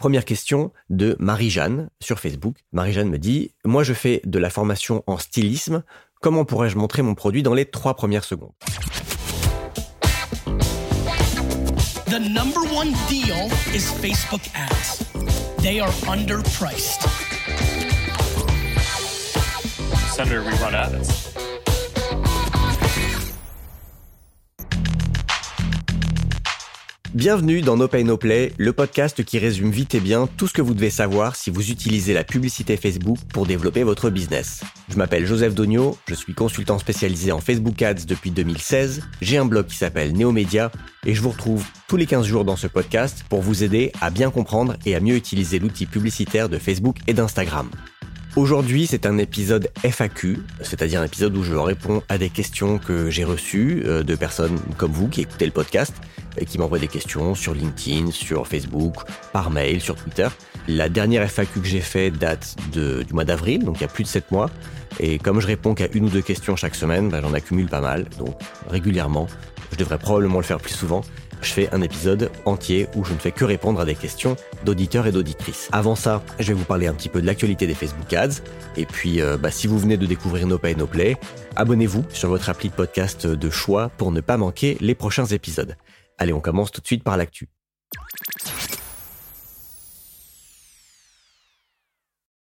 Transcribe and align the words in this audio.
Première 0.00 0.24
question 0.24 0.72
de 0.88 1.14
Marie-Jeanne 1.18 1.90
sur 2.00 2.20
Facebook. 2.20 2.56
Marie-Jeanne 2.72 3.10
me 3.10 3.18
dit, 3.18 3.52
moi 3.66 3.82
je 3.82 3.92
fais 3.92 4.22
de 4.24 4.38
la 4.38 4.48
formation 4.48 5.04
en 5.06 5.18
stylisme, 5.18 5.82
comment 6.22 6.46
pourrais-je 6.46 6.78
montrer 6.78 7.02
mon 7.02 7.14
produit 7.14 7.42
dans 7.42 7.52
les 7.52 7.66
trois 7.66 7.92
premières 7.92 8.24
secondes? 8.24 8.52
The 12.06 12.18
number 12.18 12.62
one 12.74 12.94
deal 13.10 13.50
is 13.74 13.92
Facebook 14.00 14.40
ads. 14.54 15.04
They 15.60 15.80
are 15.80 15.92
underpriced. 16.08 17.06
Senator, 20.14 20.42
we 20.42 20.54
run 20.62 20.74
ads. 20.74 21.49
Bienvenue 27.14 27.60
dans 27.60 27.76
No 27.76 27.88
Pay 27.88 28.04
No 28.04 28.16
Play, 28.16 28.52
le 28.56 28.72
podcast 28.72 29.24
qui 29.24 29.40
résume 29.40 29.72
vite 29.72 29.96
et 29.96 30.00
bien 30.00 30.28
tout 30.36 30.46
ce 30.46 30.52
que 30.52 30.62
vous 30.62 30.74
devez 30.74 30.90
savoir 30.90 31.34
si 31.34 31.50
vous 31.50 31.72
utilisez 31.72 32.14
la 32.14 32.22
publicité 32.22 32.76
Facebook 32.76 33.18
pour 33.34 33.46
développer 33.46 33.82
votre 33.82 34.10
business. 34.10 34.62
Je 34.88 34.96
m'appelle 34.96 35.26
Joseph 35.26 35.56
Dogno, 35.56 35.98
je 36.06 36.14
suis 36.14 36.34
consultant 36.34 36.78
spécialisé 36.78 37.32
en 37.32 37.40
Facebook 37.40 37.82
Ads 37.82 38.06
depuis 38.06 38.30
2016, 38.30 39.02
j'ai 39.22 39.38
un 39.38 39.44
blog 39.44 39.66
qui 39.66 39.76
s'appelle 39.76 40.12
Neomedia 40.12 40.70
et 41.04 41.16
je 41.16 41.20
vous 41.20 41.30
retrouve 41.30 41.66
tous 41.88 41.96
les 41.96 42.06
15 42.06 42.24
jours 42.24 42.44
dans 42.44 42.54
ce 42.54 42.68
podcast 42.68 43.24
pour 43.28 43.40
vous 43.40 43.64
aider 43.64 43.90
à 44.00 44.10
bien 44.10 44.30
comprendre 44.30 44.76
et 44.86 44.94
à 44.94 45.00
mieux 45.00 45.16
utiliser 45.16 45.58
l'outil 45.58 45.86
publicitaire 45.86 46.48
de 46.48 46.58
Facebook 46.58 46.98
et 47.08 47.12
d'Instagram. 47.12 47.68
Aujourd'hui, 48.36 48.86
c'est 48.86 49.06
un 49.06 49.18
épisode 49.18 49.70
FAQ, 49.82 50.38
c'est-à-dire 50.62 51.00
un 51.00 51.04
épisode 51.04 51.36
où 51.36 51.42
je 51.42 51.54
réponds 51.54 52.00
à 52.08 52.16
des 52.16 52.30
questions 52.30 52.78
que 52.78 53.10
j'ai 53.10 53.24
reçues 53.24 53.82
euh, 53.84 54.04
de 54.04 54.14
personnes 54.14 54.56
comme 54.76 54.92
vous 54.92 55.08
qui 55.08 55.22
écoutez 55.22 55.46
le 55.46 55.50
podcast 55.50 55.92
et 56.38 56.46
qui 56.46 56.56
m'envoient 56.56 56.78
des 56.78 56.86
questions 56.86 57.34
sur 57.34 57.54
LinkedIn, 57.54 58.12
sur 58.12 58.46
Facebook, 58.46 58.94
par 59.32 59.50
mail, 59.50 59.80
sur 59.80 59.96
Twitter. 59.96 60.28
La 60.68 60.88
dernière 60.88 61.28
FAQ 61.28 61.60
que 61.60 61.66
j'ai 61.66 61.80
fait 61.80 62.12
date 62.12 62.56
du 62.72 63.12
mois 63.12 63.24
d'avril, 63.24 63.64
donc 63.64 63.78
il 63.78 63.80
y 63.80 63.84
a 63.84 63.88
plus 63.88 64.04
de 64.04 64.08
7 64.08 64.30
mois. 64.30 64.48
Et 65.00 65.18
comme 65.18 65.40
je 65.40 65.48
réponds 65.48 65.74
qu'à 65.74 65.88
une 65.92 66.04
ou 66.04 66.08
deux 66.08 66.22
questions 66.22 66.54
chaque 66.54 66.76
semaine, 66.76 67.08
bah, 67.08 67.20
j'en 67.20 67.34
accumule 67.34 67.66
pas 67.66 67.80
mal, 67.80 68.06
donc 68.16 68.36
régulièrement. 68.68 69.26
Je 69.72 69.76
devrais 69.76 69.98
probablement 69.98 70.38
le 70.38 70.44
faire 70.44 70.58
plus 70.58 70.74
souvent 70.74 71.02
je 71.42 71.52
fais 71.52 71.68
un 71.72 71.82
épisode 71.82 72.30
entier 72.44 72.88
où 72.94 73.04
je 73.04 73.12
ne 73.12 73.18
fais 73.18 73.32
que 73.32 73.44
répondre 73.44 73.80
à 73.80 73.84
des 73.84 73.94
questions 73.94 74.36
d'auditeurs 74.64 75.06
et 75.06 75.12
d'auditrices. 75.12 75.68
Avant 75.72 75.94
ça, 75.94 76.22
je 76.38 76.48
vais 76.48 76.54
vous 76.54 76.64
parler 76.64 76.86
un 76.86 76.94
petit 76.94 77.08
peu 77.08 77.20
de 77.20 77.26
l'actualité 77.26 77.66
des 77.66 77.74
Facebook 77.74 78.12
Ads. 78.12 78.42
Et 78.76 78.86
puis, 78.86 79.20
euh, 79.20 79.36
bah, 79.36 79.50
si 79.50 79.66
vous 79.66 79.78
venez 79.78 79.96
de 79.96 80.06
découvrir 80.06 80.46
No 80.46 80.58
Pay 80.58 80.76
No 80.76 80.86
Play, 80.86 81.16
abonnez-vous 81.56 82.04
sur 82.10 82.28
votre 82.28 82.48
appli 82.48 82.68
de 82.68 82.74
podcast 82.74 83.26
de 83.26 83.50
choix 83.50 83.90
pour 83.96 84.12
ne 84.12 84.20
pas 84.20 84.36
manquer 84.36 84.76
les 84.80 84.94
prochains 84.94 85.26
épisodes. 85.26 85.76
Allez, 86.18 86.32
on 86.32 86.40
commence 86.40 86.70
tout 86.70 86.80
de 86.80 86.86
suite 86.86 87.04
par 87.04 87.16
l'actu. 87.16 87.48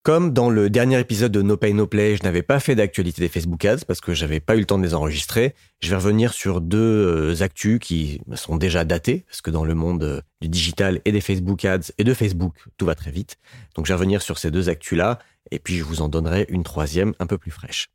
Comme 0.04 0.32
dans 0.32 0.48
le 0.48 0.70
dernier 0.70 0.98
épisode 0.98 1.32
de 1.32 1.42
No 1.42 1.56
Pay 1.56 1.74
No 1.74 1.86
Play, 1.86 2.16
je 2.16 2.22
n'avais 2.22 2.42
pas 2.42 2.60
fait 2.60 2.74
d'actualité 2.74 3.20
des 3.20 3.28
Facebook 3.28 3.62
Ads 3.64 3.84
parce 3.86 4.00
que 4.00 4.14
j'avais 4.14 4.40
pas 4.40 4.56
eu 4.56 4.60
le 4.60 4.64
temps 4.64 4.78
de 4.78 4.84
les 4.84 4.94
enregistrer, 4.94 5.54
je 5.80 5.90
vais 5.90 5.96
revenir 5.96 6.32
sur 6.32 6.60
deux 6.60 6.78
euh, 6.78 7.42
actus 7.42 7.78
qui 7.78 8.20
sont 8.34 8.56
déjà 8.56 8.84
datés 8.84 9.24
parce 9.28 9.42
que 9.42 9.50
dans 9.50 9.64
le 9.64 9.74
monde 9.74 10.04
euh, 10.04 10.20
du 10.40 10.48
digital 10.48 11.00
et 11.04 11.12
des 11.12 11.20
Facebook 11.20 11.64
Ads 11.64 11.92
et 11.98 12.04
de 12.04 12.14
Facebook, 12.14 12.54
tout 12.78 12.86
va 12.86 12.94
très 12.94 13.10
vite. 13.10 13.36
Donc 13.74 13.86
je 13.86 13.92
vais 13.92 13.96
revenir 13.96 14.22
sur 14.22 14.38
ces 14.38 14.50
deux 14.50 14.68
actus-là 14.68 15.18
et 15.50 15.58
puis 15.58 15.76
je 15.76 15.84
vous 15.84 16.00
en 16.00 16.08
donnerai 16.08 16.46
une 16.48 16.62
troisième 16.62 17.12
un 17.18 17.26
peu 17.26 17.36
plus 17.36 17.50
fraîche. 17.50 17.90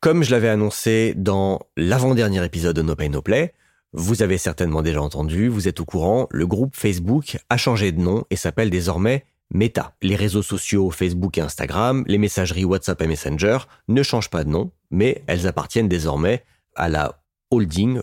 Comme 0.00 0.24
je 0.24 0.30
l'avais 0.30 0.48
annoncé 0.48 1.12
dans 1.16 1.60
l'avant-dernier 1.76 2.44
épisode 2.44 2.74
de 2.74 2.82
No 2.82 2.96
Pay 2.96 3.10
No 3.10 3.22
Play, 3.22 3.52
vous 3.92 4.22
avez 4.22 4.38
certainement 4.38 4.82
déjà 4.82 5.02
entendu, 5.02 5.48
vous 5.48 5.68
êtes 5.68 5.80
au 5.80 5.84
courant, 5.84 6.26
le 6.30 6.46
groupe 6.46 6.74
Facebook 6.74 7.38
a 7.50 7.56
changé 7.56 7.92
de 7.92 8.00
nom 8.00 8.24
et 8.30 8.36
s'appelle 8.36 8.70
désormais 8.70 9.24
Meta. 9.52 9.94
Les 10.02 10.16
réseaux 10.16 10.42
sociaux 10.42 10.90
Facebook 10.90 11.38
et 11.38 11.40
Instagram, 11.40 12.04
les 12.06 12.18
messageries 12.18 12.64
WhatsApp 12.64 13.02
et 13.02 13.06
Messenger 13.06 13.58
ne 13.88 14.02
changent 14.02 14.30
pas 14.30 14.44
de 14.44 14.50
nom, 14.50 14.70
mais 14.90 15.22
elles 15.26 15.46
appartiennent 15.46 15.88
désormais 15.88 16.44
à 16.76 16.88
la 16.88 17.20
holding, 17.50 18.00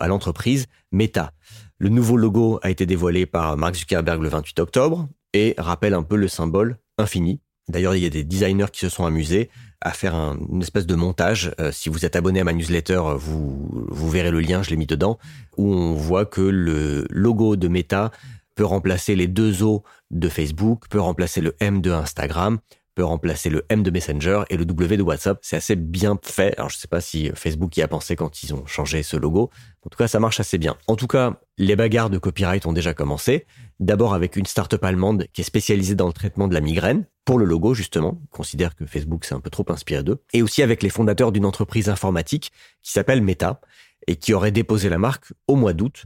à 0.00 0.08
l'entreprise 0.08 0.66
Meta. 0.90 1.32
Le 1.78 1.88
nouveau 1.88 2.16
logo 2.16 2.58
a 2.62 2.70
été 2.70 2.86
dévoilé 2.86 3.26
par 3.26 3.56
Mark 3.56 3.74
Zuckerberg 3.76 4.22
le 4.22 4.28
28 4.28 4.58
octobre 4.60 5.08
et 5.32 5.54
rappelle 5.58 5.94
un 5.94 6.02
peu 6.02 6.16
le 6.16 6.28
symbole 6.28 6.78
infini. 6.98 7.40
D'ailleurs, 7.68 7.94
il 7.94 8.02
y 8.02 8.06
a 8.06 8.10
des 8.10 8.24
designers 8.24 8.66
qui 8.72 8.80
se 8.80 8.88
sont 8.88 9.06
amusés 9.06 9.48
à 9.80 9.92
faire 9.92 10.14
une 10.14 10.62
espèce 10.62 10.86
de 10.86 10.94
montage. 10.94 11.52
Euh, 11.60 11.70
si 11.72 11.88
vous 11.88 12.04
êtes 12.04 12.16
abonné 12.16 12.40
à 12.40 12.44
ma 12.44 12.52
newsletter, 12.52 13.00
vous, 13.16 13.86
vous 13.88 14.10
verrez 14.10 14.30
le 14.30 14.40
lien, 14.40 14.62
je 14.62 14.70
l'ai 14.70 14.76
mis 14.76 14.86
dedans, 14.86 15.18
où 15.56 15.72
on 15.72 15.94
voit 15.94 16.26
que 16.26 16.40
le 16.40 17.06
logo 17.10 17.56
de 17.56 17.68
Meta 17.68 18.10
peut 18.54 18.64
remplacer 18.64 19.16
les 19.16 19.28
deux 19.28 19.62
O 19.62 19.82
de 20.12 20.28
Facebook, 20.28 20.84
peut 20.88 21.00
remplacer 21.00 21.40
le 21.40 21.56
M 21.60 21.80
de 21.80 21.90
Instagram, 21.90 22.58
peut 22.94 23.04
remplacer 23.04 23.48
le 23.48 23.64
M 23.68 23.82
de 23.82 23.90
Messenger 23.90 24.42
et 24.50 24.56
le 24.56 24.64
W 24.64 24.96
de 24.96 25.02
WhatsApp. 25.02 25.38
C'est 25.42 25.56
assez 25.56 25.76
bien 25.76 26.18
fait. 26.22 26.54
Alors 26.58 26.68
je 26.68 26.76
sais 26.76 26.88
pas 26.88 27.00
si 27.00 27.30
Facebook 27.34 27.76
y 27.76 27.82
a 27.82 27.88
pensé 27.88 28.16
quand 28.16 28.42
ils 28.42 28.54
ont 28.54 28.66
changé 28.66 29.02
ce 29.02 29.16
logo. 29.16 29.50
En 29.84 29.88
tout 29.88 29.96
cas, 29.96 30.08
ça 30.08 30.20
marche 30.20 30.40
assez 30.40 30.58
bien. 30.58 30.76
En 30.86 30.96
tout 30.96 31.06
cas, 31.06 31.40
les 31.58 31.74
bagarres 31.76 32.10
de 32.10 32.18
copyright 32.18 32.66
ont 32.66 32.72
déjà 32.72 32.94
commencé. 32.94 33.46
D'abord 33.80 34.14
avec 34.14 34.36
une 34.36 34.46
start-up 34.46 34.84
allemande 34.84 35.26
qui 35.32 35.40
est 35.40 35.44
spécialisée 35.44 35.94
dans 35.94 36.06
le 36.06 36.12
traitement 36.12 36.48
de 36.48 36.54
la 36.54 36.60
migraine 36.60 37.06
pour 37.24 37.38
le 37.38 37.44
logo 37.44 37.74
justement. 37.74 38.20
considère 38.30 38.74
que 38.76 38.84
Facebook 38.84 39.24
s'est 39.24 39.34
un 39.34 39.40
peu 39.40 39.50
trop 39.50 39.64
inspiré 39.68 40.02
d'eux. 40.02 40.22
Et 40.32 40.42
aussi 40.42 40.62
avec 40.62 40.82
les 40.82 40.90
fondateurs 40.90 41.32
d'une 41.32 41.46
entreprise 41.46 41.88
informatique 41.88 42.52
qui 42.82 42.92
s'appelle 42.92 43.22
Meta 43.22 43.60
et 44.06 44.16
qui 44.16 44.34
aurait 44.34 44.52
déposé 44.52 44.88
la 44.88 44.98
marque 44.98 45.32
au 45.46 45.56
mois 45.56 45.72
d'août 45.72 46.04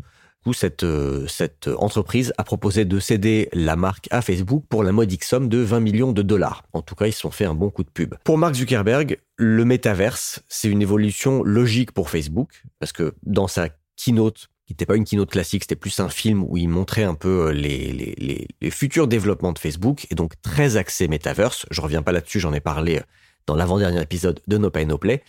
cette, 0.53 0.85
euh, 0.85 1.27
cette 1.27 1.69
entreprise 1.79 2.33
a 2.39 2.45
proposé 2.45 2.85
de 2.85 2.99
céder 2.99 3.49
la 3.53 3.77
marque 3.77 4.09
à 4.11 4.23
Facebook 4.23 4.65
pour 4.69 4.85
la 4.85 4.93
modique 4.93 5.25
somme 5.25 5.49
de 5.49 5.59
20 5.59 5.81
millions 5.81 6.13
de 6.13 6.23
dollars. 6.23 6.65
En 6.73 6.83
tout 6.83 6.95
cas, 6.95 7.07
ils 7.07 7.13
se 7.13 7.21
sont 7.21 7.31
fait 7.31 7.45
un 7.45 7.55
bon 7.55 7.71
coup 7.71 7.85
de 7.85 7.91
pub. 7.91 8.15
Pour 8.25 8.39
Mark 8.39 8.55
Zuckerberg, 8.55 9.19
le 9.37 9.65
métaverse, 9.65 10.43
c'est 10.49 10.69
une 10.69 10.83
évolution 10.83 11.43
logique 11.43 11.93
pour 11.93 12.11
Facebook, 12.11 12.63
parce 12.79 12.93
que 12.93 13.15
dans 13.25 13.49
sa 13.49 13.69
keynote, 13.97 14.49
qui 14.67 14.73
n'était 14.73 14.87
pas 14.87 14.97
une 14.97 15.05
keynote 15.05 15.31
classique, 15.31 15.63
c'était 15.63 15.77
plus 15.77 16.01
un 16.01 16.09
film 16.09 16.43
où 16.43 16.57
il 16.57 16.69
montrait 16.69 17.05
un 17.05 17.15
peu 17.15 17.49
euh, 17.49 17.53
les, 17.53 18.49
futurs 18.71 19.07
développements 19.07 19.53
de 19.53 19.59
Facebook, 19.59 20.07
et 20.11 20.15
donc 20.15 20.41
très 20.43 20.77
axé 20.77 21.09
métaverse. 21.09 21.67
Je 21.71 21.81
reviens 21.81 22.03
pas 22.03 22.13
là-dessus, 22.13 22.41
j'en 22.41 22.53
ai 22.53 22.61
parlé 22.61 23.01
dans 23.47 23.55
l'avant-dernier 23.55 24.03
épisode 24.03 24.41
de 24.47 24.59
No 24.59 24.71
Pay 24.71 24.87
No 24.87 24.99
Play. 24.99 25.23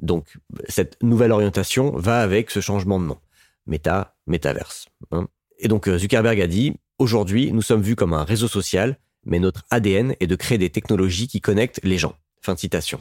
Donc, 0.00 0.36
cette 0.68 0.96
nouvelle 1.02 1.32
orientation 1.32 1.92
va 1.96 2.20
avec 2.20 2.50
ce 2.50 2.60
changement 2.60 2.98
de 3.00 3.06
nom. 3.06 3.18
Meta, 3.66 4.16
Metaverse. 4.26 4.86
Hein. 5.10 5.28
Et 5.58 5.68
donc 5.68 5.88
euh, 5.88 5.98
Zuckerberg 5.98 6.40
a 6.40 6.46
dit, 6.46 6.74
aujourd'hui, 6.98 7.52
nous 7.52 7.62
sommes 7.62 7.82
vus 7.82 7.96
comme 7.96 8.14
un 8.14 8.24
réseau 8.24 8.48
social, 8.48 8.98
mais 9.24 9.38
notre 9.38 9.64
ADN 9.70 10.14
est 10.20 10.26
de 10.26 10.36
créer 10.36 10.58
des 10.58 10.70
technologies 10.70 11.28
qui 11.28 11.40
connectent 11.40 11.80
les 11.82 11.98
gens. 11.98 12.14
Fin 12.40 12.54
de 12.54 12.58
citation. 12.58 13.00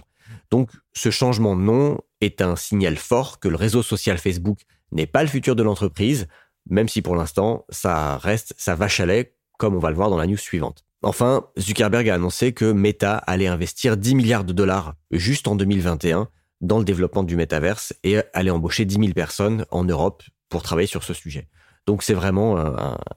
Donc 0.51 0.71
ce 0.93 1.11
changement 1.11 1.55
de 1.55 1.61
nom 1.61 1.99
est 2.21 2.41
un 2.41 2.55
signal 2.55 2.97
fort 2.97 3.39
que 3.39 3.47
le 3.47 3.55
réseau 3.55 3.83
social 3.83 4.17
Facebook 4.17 4.59
n'est 4.91 5.07
pas 5.07 5.23
le 5.23 5.29
futur 5.29 5.55
de 5.55 5.63
l'entreprise, 5.63 6.27
même 6.69 6.89
si 6.89 7.01
pour 7.01 7.15
l'instant 7.15 7.65
ça 7.69 8.17
reste 8.17 8.53
sa 8.57 8.75
vache 8.75 8.99
à 8.99 9.05
lait, 9.05 9.35
comme 9.57 9.75
on 9.75 9.79
va 9.79 9.89
le 9.89 9.95
voir 9.95 10.09
dans 10.09 10.17
la 10.17 10.27
news 10.27 10.37
suivante. 10.37 10.85
Enfin, 11.01 11.47
Zuckerberg 11.57 12.09
a 12.09 12.15
annoncé 12.15 12.51
que 12.51 12.71
Meta 12.71 13.15
allait 13.17 13.47
investir 13.47 13.95
10 13.95 14.15
milliards 14.15 14.43
de 14.43 14.51
dollars 14.51 14.95
juste 15.11 15.47
en 15.47 15.55
2021 15.55 16.27
dans 16.59 16.77
le 16.77 16.83
développement 16.83 17.23
du 17.23 17.37
métaverse 17.37 17.93
et 18.03 18.17
allait 18.33 18.51
embaucher 18.51 18.83
10 18.83 18.95
000 18.95 19.13
personnes 19.13 19.65
en 19.71 19.85
Europe 19.85 20.23
pour 20.49 20.63
travailler 20.63 20.87
sur 20.87 21.03
ce 21.03 21.13
sujet. 21.13 21.47
Donc 21.87 22.03
c'est 22.03 22.13
vraiment 22.13 22.57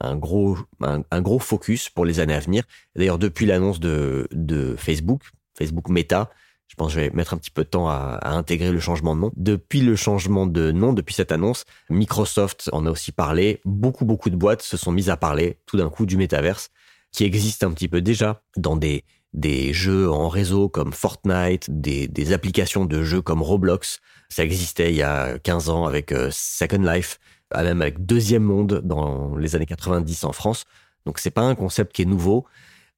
un, 0.01 0.17
gros 0.17 0.57
un, 0.81 1.21
gros 1.21 1.39
focus 1.39 1.91
pour 1.91 2.05
les 2.05 2.21
années 2.21 2.35
à 2.35 2.41
venir. 2.41 2.65
D'ailleurs 2.97 3.19
depuis 3.19 3.45
l'annonce 3.45 3.81
de, 3.81 4.29
de 4.33 4.77
Facebook, 4.77 5.23
Facebook 5.59 5.89
Meta, 5.89 6.31
je 6.73 6.77
pense 6.77 6.95
que 6.95 6.95
je 6.95 7.01
vais 7.01 7.11
mettre 7.11 7.35
un 7.35 7.37
petit 7.37 7.51
peu 7.51 7.65
de 7.65 7.69
temps 7.69 7.91
à, 7.91 8.19
intégrer 8.23 8.73
le 8.73 8.81
changement 8.81 9.15
de 9.15 9.21
nom. 9.21 9.33
Depuis 9.37 9.83
le 9.83 9.95
changement 9.95 10.47
de 10.47 10.73
nom, 10.73 10.95
depuis 10.95 11.15
cette 11.15 11.31
annonce, 11.33 11.65
Microsoft 11.91 12.71
en 12.73 12.87
a 12.87 12.91
aussi 12.91 13.13
parlé. 13.13 13.61
Beaucoup 13.67 14.07
beaucoup 14.07 14.31
de 14.31 14.37
boîtes 14.37 14.63
se 14.63 14.79
sont 14.79 14.91
mises 14.91 15.11
à 15.11 15.19
parler 15.19 15.59
tout 15.67 15.77
d'un 15.77 15.91
coup 15.91 16.07
du 16.07 16.17
métaverse, 16.17 16.71
qui 17.11 17.25
existe 17.25 17.65
un 17.65 17.73
petit 17.73 17.89
peu 17.89 18.01
déjà 18.01 18.43
dans 18.57 18.77
des 18.77 19.05
des 19.35 19.75
jeux 19.75 20.11
en 20.11 20.29
réseau 20.29 20.71
comme 20.71 20.95
Fortnite, 20.95 21.67
des 21.69 22.33
applications 22.33 22.87
de 22.87 23.03
jeux 23.03 23.23
comme 23.23 23.43
Roblox. 23.43 24.01
Ça 24.33 24.45
existait 24.45 24.91
il 24.91 24.97
y 24.97 25.03
a 25.03 25.39
15 25.39 25.69
ans 25.69 25.85
avec 25.85 26.11
euh, 26.11 26.29
Second 26.33 26.83
Life, 26.83 27.21
même 27.55 27.83
avec 27.83 28.07
Deuxième 28.07 28.43
Monde 28.43 28.81
dans 28.83 29.37
les 29.37 29.55
années 29.55 29.67
90 29.67 30.25
en 30.25 30.33
France. 30.33 30.65
Donc 31.05 31.19
c'est 31.19 31.31
pas 31.31 31.43
un 31.43 31.55
concept 31.55 31.95
qui 31.95 32.01
est 32.01 32.07
nouveau, 32.07 32.47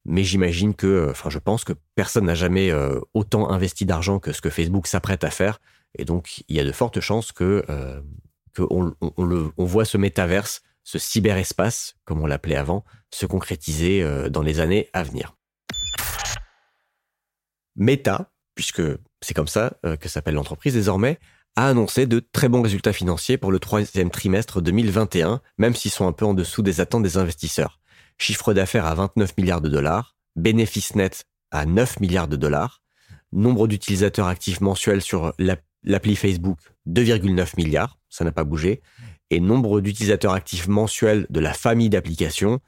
mais 0.05 0.23
j'imagine 0.23 0.75
que, 0.75 0.87
euh, 0.87 1.11
enfin 1.11 1.31
je 1.31 1.41
pense 1.41 1.65
que 1.65 1.73
personne 1.97 2.27
n'a 2.27 2.37
jamais 2.37 2.71
euh, 2.71 3.01
autant 3.15 3.51
investi 3.51 3.85
d'argent 3.85 4.21
que 4.21 4.33
ce 4.33 4.41
que 4.41 4.49
Facebook 4.49 4.87
s'apprête 4.87 5.25
à 5.25 5.31
faire. 5.31 5.61
Et 5.99 6.05
donc 6.05 6.45
il 6.49 6.55
y 6.55 6.61
a 6.61 6.65
de 6.65 6.71
fortes 6.71 7.01
chances 7.01 7.33
que, 7.33 7.65
euh, 7.69 8.01
que 8.53 8.63
on, 8.71 8.95
on, 9.01 9.53
on 9.57 9.65
voit 9.65 9.85
ce 9.85 9.99
métaverse, 9.99 10.63
ce 10.85 11.01
cyberespace, 11.01 11.97
comme 12.05 12.23
on 12.23 12.27
l'appelait 12.27 12.55
avant, 12.55 12.85
se 13.11 13.27
concrétiser 13.27 14.07
dans 14.31 14.43
les 14.43 14.61
années 14.61 14.89
à 14.93 15.03
venir. 15.03 15.35
Meta, 17.75 18.31
puisque 18.55 18.83
c'est 19.21 19.35
comme 19.35 19.49
ça 19.49 19.75
euh, 19.85 19.97
que 19.97 20.09
s'appelle 20.09 20.35
l'entreprise 20.35 20.75
désormais, 20.75 21.19
a 21.57 21.69
annoncé 21.69 22.07
de 22.07 22.21
très 22.21 22.49
bons 22.49 22.63
résultats 22.63 22.93
financiers 22.93 23.39
pour 23.39 23.53
le 23.53 23.59
troisième 23.59 24.11
trimestre 24.11 24.61
2021, 24.61 25.41
même 25.59 25.75
s'ils 25.75 25.91
sont 25.91 26.07
un 26.07 26.13
peu 26.13 26.25
en 26.25 26.35
dessous 26.35 26.63
des 26.63 26.81
attentes 26.81 27.03
des 27.03 27.17
investisseurs. 27.17 27.81
chiffre 28.19 28.55
d'affaires 28.55 28.87
à 28.87 28.95
29 28.95 29.37
milliards 29.39 29.61
de 29.61 29.69
dollars, 29.69 30.17
bénéfice 30.37 30.95
net 30.95 31.27
à 31.51 31.67
9 31.67 32.01
milliards 32.01 32.29
de 32.29 32.37
dollars, 32.37 32.83
nombre 33.33 33.67
d'utilisateurs 33.67 34.27
actifs 34.27 34.61
mensuels 34.61 35.03
sur 35.03 35.33
l'appli 35.85 36.17
Facebook 36.17 36.59
2,9 36.89 37.57
milliards, 37.57 37.99
ça 38.09 38.25
n'a 38.25 38.33
pas 38.33 38.45
bougé, 38.45 38.83
et 39.31 39.41
nombre 39.41 39.81
d'utilisateurs 39.81 40.33
actifs 40.33 40.69
mensuels 40.69 41.27
de 41.31 41.41
la 41.41 41.53
famille 41.53 41.89
d'applications 41.89 42.61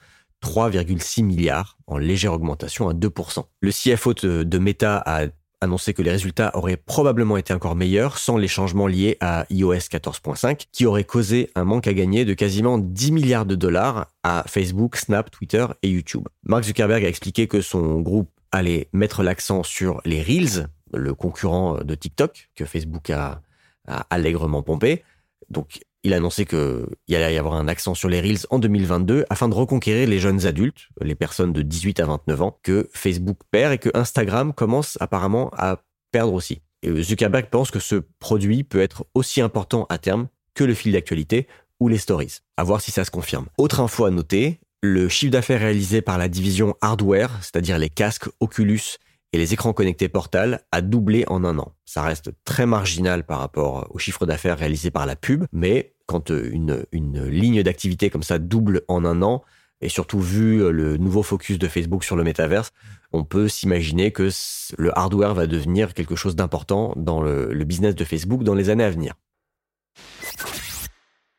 3,6 0.45 1.25
milliards, 1.25 1.79
en 1.87 1.99
légère 1.99 2.33
augmentation 2.33 2.89
à 2.89 2.93
2%. 2.93 3.45
Le 3.61 3.71
CFO 3.71 4.15
de 4.15 4.59
Meta 4.59 5.03
a 5.05 5.27
annoncé 5.61 5.95
que 5.95 6.03
les 6.03 6.11
résultats 6.11 6.51
auraient 6.55 6.77
probablement 6.77 7.37
été 7.37 7.53
encore 7.53 7.77
meilleurs 7.77 8.19
sans 8.19 8.37
les 8.37 8.49
changements 8.49 8.87
liés 8.87 9.17
à 9.21 9.47
iOS 9.51 9.75
14.5, 9.75 10.67
qui 10.71 10.87
auraient 10.87 11.05
causé 11.05 11.51
un 11.55 11.65
manque 11.65 11.87
à 11.87 11.95
gagner 11.95 12.25
de 12.25 12.35
quasiment 12.35 12.79
10 12.79 13.13
milliards 13.13 13.47
de 13.47 13.55
dollars 13.55 14.09
à 14.23 14.45
Facebook, 14.47 14.97
Snap, 14.97 15.31
Twitter 15.31 15.67
et 15.83 15.91
YouTube. 15.91 16.29
Mark 16.45 16.65
Zuckerberg 16.65 17.05
a 17.05 17.09
expliqué 17.09 17.49
que 17.49 17.61
son 17.61 18.01
groupe 18.01 18.31
allait 18.53 18.89
mettre 18.93 19.23
l'accent 19.23 19.63
sur 19.63 20.01
les 20.05 20.23
Reels, 20.23 20.69
le 20.93 21.15
concurrent 21.15 21.79
de 21.83 21.95
TikTok 21.95 22.51
que 22.55 22.65
Facebook 22.65 23.11
a, 23.11 23.43
a 23.87 24.07
allègrement 24.11 24.63
pompé. 24.63 25.03
Donc 25.51 25.81
il 26.03 26.13
a 26.13 26.17
annoncé 26.17 26.45
qu'il 26.45 26.87
allait 27.11 27.35
y 27.35 27.39
avoir 27.39 27.55
un 27.55 27.69
accent 27.69 27.95
sur 27.95 28.09
les 28.09 28.21
Reels 28.21 28.47
en 28.51 28.59
2022 28.59 29.25
afin 29.29 29.49
de 29.49 29.55
reconquérir 29.55 30.09
les 30.09 30.19
jeunes 30.19 30.47
adultes, 30.47 30.89
les 31.01 31.15
personnes 31.15 31.53
de 31.53 31.63
18 31.63 32.01
à 32.01 32.07
29 32.07 32.43
ans, 32.43 32.59
que 32.63 32.89
Facebook 32.93 33.39
perd 33.51 33.73
et 33.73 33.79
que 33.79 33.91
Instagram 33.95 34.53
commence 34.53 34.97
apparemment 35.01 35.51
à 35.57 35.83
perdre 36.13 36.33
aussi. 36.33 36.63
Et 36.83 37.03
Zuckerberg 37.03 37.49
pense 37.51 37.71
que 37.71 37.81
ce 37.81 37.97
produit 38.21 38.63
peut 38.63 38.81
être 38.81 39.07
aussi 39.15 39.41
important 39.41 39.87
à 39.89 39.99
terme 39.99 40.29
que 40.55 40.65
le 40.65 40.75
fil 40.75 40.93
d'actualité 40.93 41.49
ou 41.81 41.89
les 41.89 41.99
stories. 41.99 42.39
À 42.57 42.65
voir 42.65 42.81
si 42.81 42.91
ça 42.91 43.05
se 43.05 43.11
confirme. 43.11 43.47
Autre 43.59 43.81
info 43.81 44.05
à 44.05 44.11
noter, 44.11 44.61
le 44.83 45.09
chiffre 45.09 45.33
d'affaires 45.33 45.61
réalisé 45.61 46.03
par 46.03 46.19
la 46.19 46.29
division 46.29 46.77
hardware, 46.81 47.31
c'est-à-dire 47.43 47.79
les 47.79 47.91
casques 47.91 48.29
Oculus 48.41 48.99
et 49.33 49.39
les 49.39 49.53
écrans 49.53 49.73
connectés 49.73 50.09
Portal 50.09 50.61
a 50.73 50.81
doublé 50.81 51.25
en 51.29 51.45
un 51.45 51.59
an. 51.59 51.73
Ça 51.85 52.03
reste 52.03 52.31
très 52.45 52.67
marginal 52.67 53.25
par 53.25 53.41
rapport 53.41 53.87
au 53.91 53.99
chiffre 53.99 54.27
d'affaires 54.27 54.59
réalisé 54.59 54.91
par 54.91 55.07
la 55.07 55.17
pub, 55.17 55.45
mais 55.53 55.95
quand 56.07 56.31
euh, 56.31 56.49
une, 56.53 56.85
une 56.93 57.25
ligne 57.27 57.63
d'activité 57.63 58.11
comme 58.11 58.23
ça 58.23 58.39
double 58.39 58.83
en 58.89 59.05
un 59.05 59.23
an, 59.23 59.43
et 59.81 59.89
surtout 59.89 60.21
vu 60.21 60.63
euh, 60.63 60.71
le 60.71 60.97
nouveau 60.97 61.23
focus 61.23 61.59
de 61.59 61.69
Facebook 61.69 62.05
sur 62.05 62.17
le 62.17 62.25
métaverse, 62.25 62.73
on 63.13 63.25
peut 63.25 63.49
s'imaginer 63.49 64.11
que 64.11 64.31
le 64.79 64.99
hardware 64.99 65.35
va 65.35 65.47
devenir 65.47 65.95
quelque 65.95 66.17
chose 66.17 66.37
d'important 66.37 66.93
dans 66.97 67.21
le, 67.21 67.53
le, 67.53 67.65
business 67.65 67.95
de 67.95 68.05
Facebook 68.05 68.43
dans 68.43 68.55
les 68.55 68.71
années 68.71 68.85
à 68.85 68.91
venir. 68.91 69.15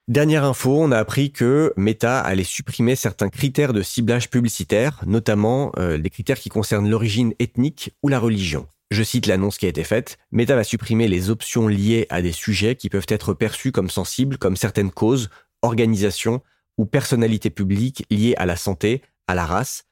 Dernière 0.07 0.45
info, 0.45 0.71
on 0.81 0.94
a 0.94 1.00
appris 1.00 1.33
que 1.33 1.74
Meta 1.75 2.21
allait 2.21 2.45
supprimer 2.45 2.95
certains 2.95 3.27
critères 3.27 3.74
de 3.74 3.81
ciblage 3.81 4.30
publicitaire, 4.30 5.04
notamment 5.06 5.74
euh, 5.77 5.98
les 5.98 6.09
critères 6.09 6.39
qui 6.39 6.48
concernent 6.48 6.89
l'origine 6.89 7.33
ethnique 7.39 7.94
ou 8.01 8.07
la 8.07 8.18
religion. 8.18 8.68
Je 8.89 9.04
cite 9.04 9.25
l'annonce 9.25 9.57
qui 9.57 9.65
a 9.65 9.69
été 9.69 9.83
faite. 9.83 10.18
Meta 10.31 10.56
va 10.56 10.63
supprimer 10.63 11.09
les 11.09 11.30
options 11.30 11.68
liées 11.68 12.07
à 12.09 12.21
des 12.21 12.31
sujets 12.31 12.77
qui 12.77 12.88
peuvent 12.88 13.06
être 13.09 13.33
perçus 13.33 13.74
comme 13.74 13.89
sensibles, 13.89 14.38
comme 14.38 14.56
certaines 14.56 14.92
causes, 14.92 15.30
organisations 15.62 16.42
ou 16.77 16.86
personnalités 16.86 17.50
publiques 17.50 18.06
liées 18.09 18.36
à 18.38 18.45
la 18.45 18.56
santé, 18.56 19.01
à 19.27 19.36
la 19.36 19.45
race 19.45 19.88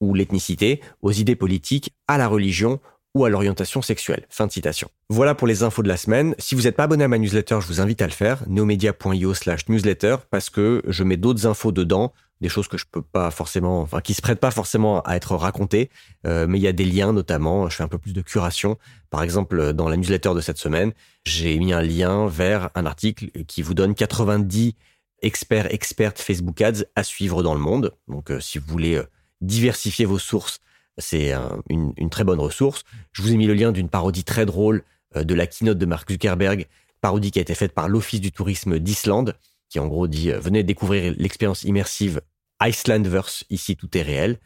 ou 0.00 0.14
l'ethnicité, 0.14 0.80
aux 1.02 1.12
idées 1.12 1.36
politiques, 1.36 1.92
à 2.06 2.16
la 2.16 2.26
religion 2.26 2.80
ou 3.14 3.24
à 3.24 3.30
l'orientation 3.30 3.82
sexuelle. 3.82 4.26
Fin 4.28 4.46
de 4.46 4.52
citation. 4.52 4.88
Voilà 5.08 5.34
pour 5.34 5.46
les 5.46 5.62
infos 5.62 5.82
de 5.82 5.88
la 5.88 5.96
semaine. 5.96 6.34
Si 6.38 6.54
vous 6.54 6.62
n'êtes 6.62 6.76
pas 6.76 6.84
abonné 6.84 7.04
à 7.04 7.08
ma 7.08 7.18
newsletter, 7.18 7.58
je 7.60 7.66
vous 7.66 7.80
invite 7.80 8.02
à 8.02 8.06
le 8.06 8.12
faire, 8.12 8.42
neomedia.io 8.48 9.34
slash 9.34 9.68
newsletter, 9.68 10.16
parce 10.30 10.50
que 10.50 10.82
je 10.86 11.04
mets 11.04 11.16
d'autres 11.16 11.46
infos 11.46 11.72
dedans, 11.72 12.12
des 12.40 12.48
choses 12.48 12.68
que 12.68 12.78
je 12.78 12.84
peux 12.90 13.02
pas 13.02 13.30
forcément, 13.30 13.80
enfin 13.80 14.00
qui 14.00 14.14
se 14.14 14.22
prêtent 14.22 14.40
pas 14.40 14.50
forcément 14.50 15.00
à 15.02 15.16
être 15.16 15.34
racontées, 15.34 15.90
euh, 16.26 16.46
mais 16.46 16.58
il 16.58 16.62
y 16.62 16.68
a 16.68 16.72
des 16.72 16.84
liens 16.84 17.12
notamment. 17.12 17.68
Je 17.68 17.76
fais 17.76 17.82
un 17.82 17.88
peu 17.88 17.98
plus 17.98 18.12
de 18.12 18.20
curation. 18.20 18.78
Par 19.10 19.22
exemple, 19.22 19.72
dans 19.72 19.88
la 19.88 19.96
newsletter 19.96 20.34
de 20.34 20.40
cette 20.40 20.58
semaine, 20.58 20.92
j'ai 21.24 21.58
mis 21.58 21.72
un 21.72 21.82
lien 21.82 22.28
vers 22.28 22.70
un 22.74 22.86
article 22.86 23.30
qui 23.46 23.62
vous 23.62 23.74
donne 23.74 23.94
90 23.94 24.74
experts 25.22 25.72
expertes 25.72 26.20
Facebook 26.20 26.60
Ads 26.60 26.84
à 26.94 27.02
suivre 27.02 27.42
dans 27.42 27.54
le 27.54 27.60
monde. 27.60 27.96
Donc, 28.06 28.30
euh, 28.30 28.40
si 28.40 28.58
vous 28.58 28.66
voulez 28.68 28.96
euh, 28.96 29.04
diversifier 29.40 30.04
vos 30.04 30.18
sources, 30.18 30.60
c'est 30.98 31.32
une, 31.68 32.10
très 32.10 32.24
bonne 32.24 32.40
ressource. 32.40 32.84
Je 33.12 33.22
vous 33.22 33.32
ai 33.32 33.36
mis 33.36 33.46
le 33.46 33.54
lien 33.54 33.72
d'une 33.72 33.88
parodie 33.88 34.24
très 34.24 34.46
drôle 34.46 34.82
de 35.14 35.34
la 35.34 35.46
keynote 35.46 35.78
de 35.78 35.86
Mark 35.86 36.10
Zuckerberg, 36.10 36.66
parodie 37.00 37.30
qui 37.30 37.38
a 37.38 37.42
été 37.42 37.54
faite 37.54 37.72
par 37.72 37.88
l'Office 37.88 38.20
du 38.20 38.32
tourisme 38.32 38.78
d'Islande 38.78 39.34
qui 39.68 39.78
en 39.78 39.86
gros 39.86 40.08
dit 40.08 40.30
euh, 40.30 40.40
venez 40.40 40.62
découvrir 40.62 41.14
l'expérience 41.16 41.62
immersive 41.64 42.20
Icelandverse, 42.60 43.44
ici 43.50 43.76
tout 43.76 43.96
est 43.96 44.02
réel. 44.02 44.38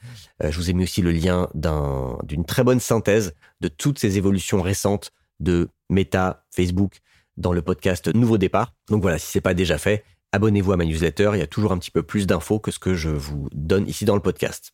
Euh, 0.42 0.50
je 0.50 0.58
vous 0.58 0.68
ai 0.68 0.74
mis 0.74 0.84
aussi 0.84 1.00
le 1.00 1.12
lien 1.12 1.48
d'une 1.54 2.44
très 2.44 2.62
bonne 2.62 2.80
synthèse 2.80 3.34
de 3.60 3.68
toutes 3.68 3.98
ces 3.98 4.18
évolutions 4.18 4.60
récentes 4.60 5.12
de 5.40 5.70
Meta, 5.88 6.44
Facebook 6.54 7.00
dans 7.38 7.54
le 7.54 7.62
podcast 7.62 8.14
Nouveau 8.14 8.36
Départ. 8.36 8.74
Donc 8.90 9.00
voilà, 9.00 9.18
si 9.18 9.26
c'est 9.26 9.40
pas 9.40 9.54
déjà 9.54 9.78
fait, 9.78 10.04
abonnez-vous 10.32 10.72
à 10.72 10.76
ma 10.76 10.84
newsletter, 10.84 11.30
il 11.34 11.38
y 11.38 11.42
a 11.42 11.46
toujours 11.46 11.72
un 11.72 11.78
petit 11.78 11.90
peu 11.90 12.02
plus 12.02 12.26
d'infos 12.26 12.58
que 12.58 12.70
ce 12.70 12.78
que 12.78 12.94
je 12.94 13.08
vous 13.08 13.48
donne 13.52 13.88
ici 13.88 14.04
dans 14.04 14.14
le 14.14 14.20
podcast. 14.20 14.72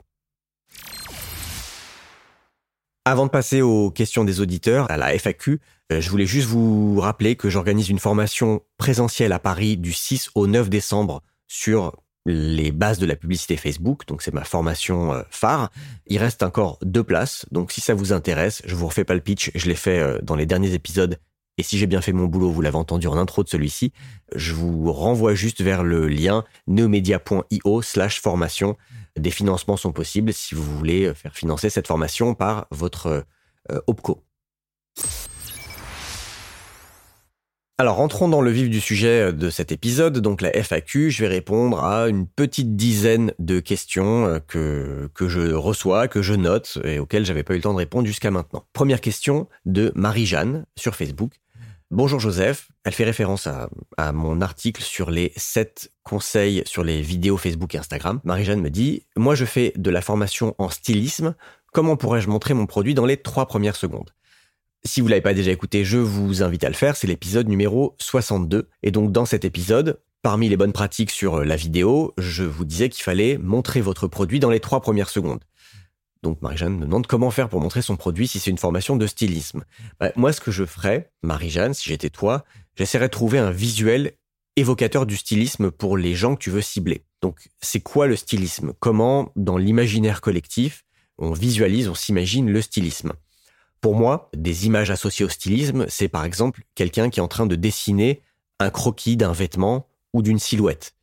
Avant 3.11 3.25
de 3.25 3.31
passer 3.31 3.63
aux 3.63 3.91
questions 3.91 4.23
des 4.23 4.43
auditeurs, 4.43 4.91
à 4.91 4.99
la 4.99 5.15
FAQ, 5.19 5.63
euh, 5.91 5.99
je 6.03 6.11
voulais 6.11 6.27
juste 6.27 6.47
vous 6.47 7.01
rappeler 7.01 7.37
que 7.37 7.49
j'organise 7.49 7.89
une 7.89 7.99
formation 7.99 8.61
présentielle 8.77 9.33
à 9.33 9.39
Paris 9.39 9.79
du 9.79 9.95
6 9.95 10.33
au 10.35 10.47
9 10.47 10.69
décembre 10.69 11.23
sur 11.47 11.97
les 12.27 12.71
bases 12.71 12.99
de 12.99 13.07
la 13.07 13.17
publicité 13.17 13.57
Facebook. 13.57 14.07
Donc 14.07 14.21
c'est 14.21 14.35
ma 14.35 14.45
formation 14.45 15.15
euh, 15.15 15.23
phare. 15.31 15.71
Il 16.07 16.19
reste 16.19 16.43
encore 16.43 16.79
deux 16.83 17.03
places. 17.03 17.47
Donc 17.51 17.73
si 17.73 17.81
ça 17.81 17.95
vous 17.95 18.13
intéresse, 18.13 18.61
je 18.67 18.75
vous 18.75 18.89
refais 18.89 19.05
pas 19.05 19.15
le 19.15 19.23
pitch. 19.23 19.53
Je 19.55 19.69
l'ai 19.69 19.75
fait 19.75 20.01
euh, 20.01 20.19
dans 20.23 20.37
les 20.37 20.45
derniers 20.45 20.75
épisodes. 20.75 21.19
Et 21.59 21.63
si 21.63 21.77
j'ai 21.77 21.87
bien 21.87 22.01
fait 22.01 22.13
mon 22.13 22.27
boulot, 22.27 22.51
vous 22.51 22.63
l'avez 22.63 22.77
entendu 22.77 23.09
en 23.09 23.17
intro 23.17 23.43
de 23.43 23.49
celui-ci, 23.49 23.93
je 24.35 24.55
vous 24.55 24.93
renvoie 24.93 25.35
juste 25.35 25.61
vers 25.61 25.83
le 25.83 26.09
lien 26.09 26.45
neomedia.io 26.69 27.83
slash 27.83 28.21
formation 28.23 28.77
des 29.19 29.31
financements 29.31 29.77
sont 29.77 29.93
possibles 29.93 30.33
si 30.33 30.55
vous 30.55 30.63
voulez 30.63 31.13
faire 31.15 31.35
financer 31.35 31.71
cette 31.71 31.87
formation 31.87 32.35
par 32.35 32.67
votre 32.71 33.25
euh, 33.71 33.81
OPCO. 33.87 34.23
Alors 37.81 37.97
rentrons 37.97 38.29
dans 38.29 38.41
le 38.41 38.51
vif 38.51 38.69
du 38.69 38.81
sujet 38.81 39.33
de 39.33 39.51
cet 39.51 39.71
épisode, 39.71 40.19
donc 40.19 40.41
la 40.41 40.51
FAQ, 40.51 41.13
je 41.13 41.23
vais 41.23 41.29
répondre 41.29 41.85
à 41.85 42.09
une 42.09 42.27
petite 42.27 42.75
dizaine 42.75 43.33
de 43.39 43.61
questions 43.61 44.27
euh, 44.27 44.39
que, 44.41 45.09
que 45.15 45.29
je 45.29 45.53
reçois, 45.53 46.09
que 46.09 46.21
je 46.21 46.35
note 46.35 46.79
et 46.83 46.99
auxquelles 46.99 47.25
j'avais 47.25 47.45
pas 47.45 47.53
eu 47.53 47.59
le 47.59 47.63
temps 47.63 47.73
de 47.73 47.79
répondre 47.79 48.07
jusqu'à 48.07 48.33
maintenant. 48.33 48.65
Première 48.73 49.01
question 49.01 49.49
de 49.65 49.93
Marie-Jeanne 49.95 50.67
sur 50.77 50.97
Facebook. 50.97 51.35
Bonjour 51.91 52.21
Joseph, 52.21 52.69
elle 52.85 52.93
fait 52.93 53.05
référence 53.05 53.47
à, 53.47 54.13
mon 54.13 54.43
article 54.43 54.83
sur 54.83 55.11
les 55.11 55.33
7 55.39 55.91
conseils 56.03 56.63
sur 56.67 56.85
les 56.85 57.01
vidéos 57.01 57.39
Facebook 57.39 57.75
et 57.75 57.79
Instagram. 57.79 58.21
Marie-Jeanne 58.25 58.61
me 58.61 58.69
dit, 58.69 59.07
moi 59.17 59.35
je 59.35 59.47
fais 59.47 59.73
de 59.75 59.89
la 59.91 60.03
formation 60.03 60.55
en 60.59 60.69
stylisme, 60.69 61.35
comment 61.73 61.97
pourrais-je 61.97 62.29
montrer 62.29 62.53
mon 62.53 62.67
produit 62.67 62.93
dans 62.93 63.07
les 63.07 63.17
3 63.17 63.47
premières 63.47 63.75
secondes? 63.75 64.11
Si 64.85 65.01
vous 65.01 65.09
l'avez 65.09 65.23
pas 65.23 65.33
déjà 65.33 65.51
écouté, 65.51 65.83
je 65.87 65.97
vous 65.97 66.43
invite 66.43 66.63
à 66.63 66.69
le 66.69 66.75
faire, 66.75 66.95
c'est 66.95 67.07
l'épisode 67.07 67.49
numéro 67.49 67.97
62. 67.97 68.69
Et 68.83 68.91
donc 68.91 69.11
dans 69.11 69.25
cet 69.25 69.47
épisode, 69.47 69.99
parmi 70.21 70.51
les 70.51 70.59
bonnes 70.59 70.75
pratiques 70.75 71.11
sur 71.11 71.43
la 71.43 71.57
vidéo, 71.57 72.13
je 72.19 72.45
vous 72.45 72.67
disais 72.67 72.91
qu'il 72.91 73.03
fallait 73.03 73.39
montrer 73.39 73.81
votre 73.81 74.09
produit 74.09 74.41
dans 74.41 74.51
les 74.51 74.61
3 74.61 74.83
premières 74.83 75.09
secondes. 75.09 75.41
Donc 76.23 76.43
Marie-Jeanne 76.43 76.77
me 76.77 76.85
demande 76.85 77.07
comment 77.07 77.31
faire 77.31 77.49
pour 77.49 77.61
montrer 77.61 77.83
son 77.83 77.97
produit 77.97 78.27
si 78.27 78.41
c'est 78.41 78.51
une 78.51 78.59
formation 78.59 78.97
de 78.97 79.07
stylisme. 79.07 79.65
Bah, 80.01 80.11
moi, 80.17 80.33
ce 80.33 80.41
que 80.41 80.51
je 80.51 80.65
ferais, 80.65 81.13
Marie-Jeanne, 81.23 81.75
si 81.75 81.89
j'étais 81.89 82.11
toi, 82.11 82.45
j'essaierais 82.77 83.07
de 83.07 83.13
trouver 83.13 83.39
un 83.39 83.51
visuel 83.51 84.15
évocateur 84.57 85.07
du 85.07 85.17
stylisme 85.17 85.71
pour 85.71 85.97
les 85.97 86.15
gens 86.15 86.35
que 86.35 86.41
tu 86.41 86.51
veux 86.51 86.61
cibler. 86.61 87.05
Donc, 87.23 87.49
c'est 87.61 87.81
quoi 87.81 88.07
le 88.07 88.17
stylisme? 88.17 88.73
Comment, 88.81 89.33
dans 89.37 89.57
l'imaginaire 89.57 90.21
collectif, 90.21 90.85
on 91.19 91.33
visualise, 91.33 91.89
on 91.89 91.95
s'imagine 91.95 92.51
le 92.51 92.63
stylisme? 92.63 93.13
Pour 93.81 93.95
moi, 93.95 94.29
des 94.37 94.67
images 94.67 94.91
associées 94.91 95.25
au 95.25 95.29
stylisme, 95.29 95.87
c'est 95.89 96.09
par 96.09 96.25
exemple 96.25 96.63
quelqu'un 96.75 97.11
qui 97.11 97.21
est 97.21 97.23
en 97.23 97.29
train 97.29 97.47
de 97.47 97.55
dessiner 97.55 98.23
un 98.59 98.71
croquis 98.71 99.17
d'un 99.17 99.33
vêtement 99.33 99.87
ou 100.13 100.23
d'une 100.23 100.41
silhouette. 100.41 100.95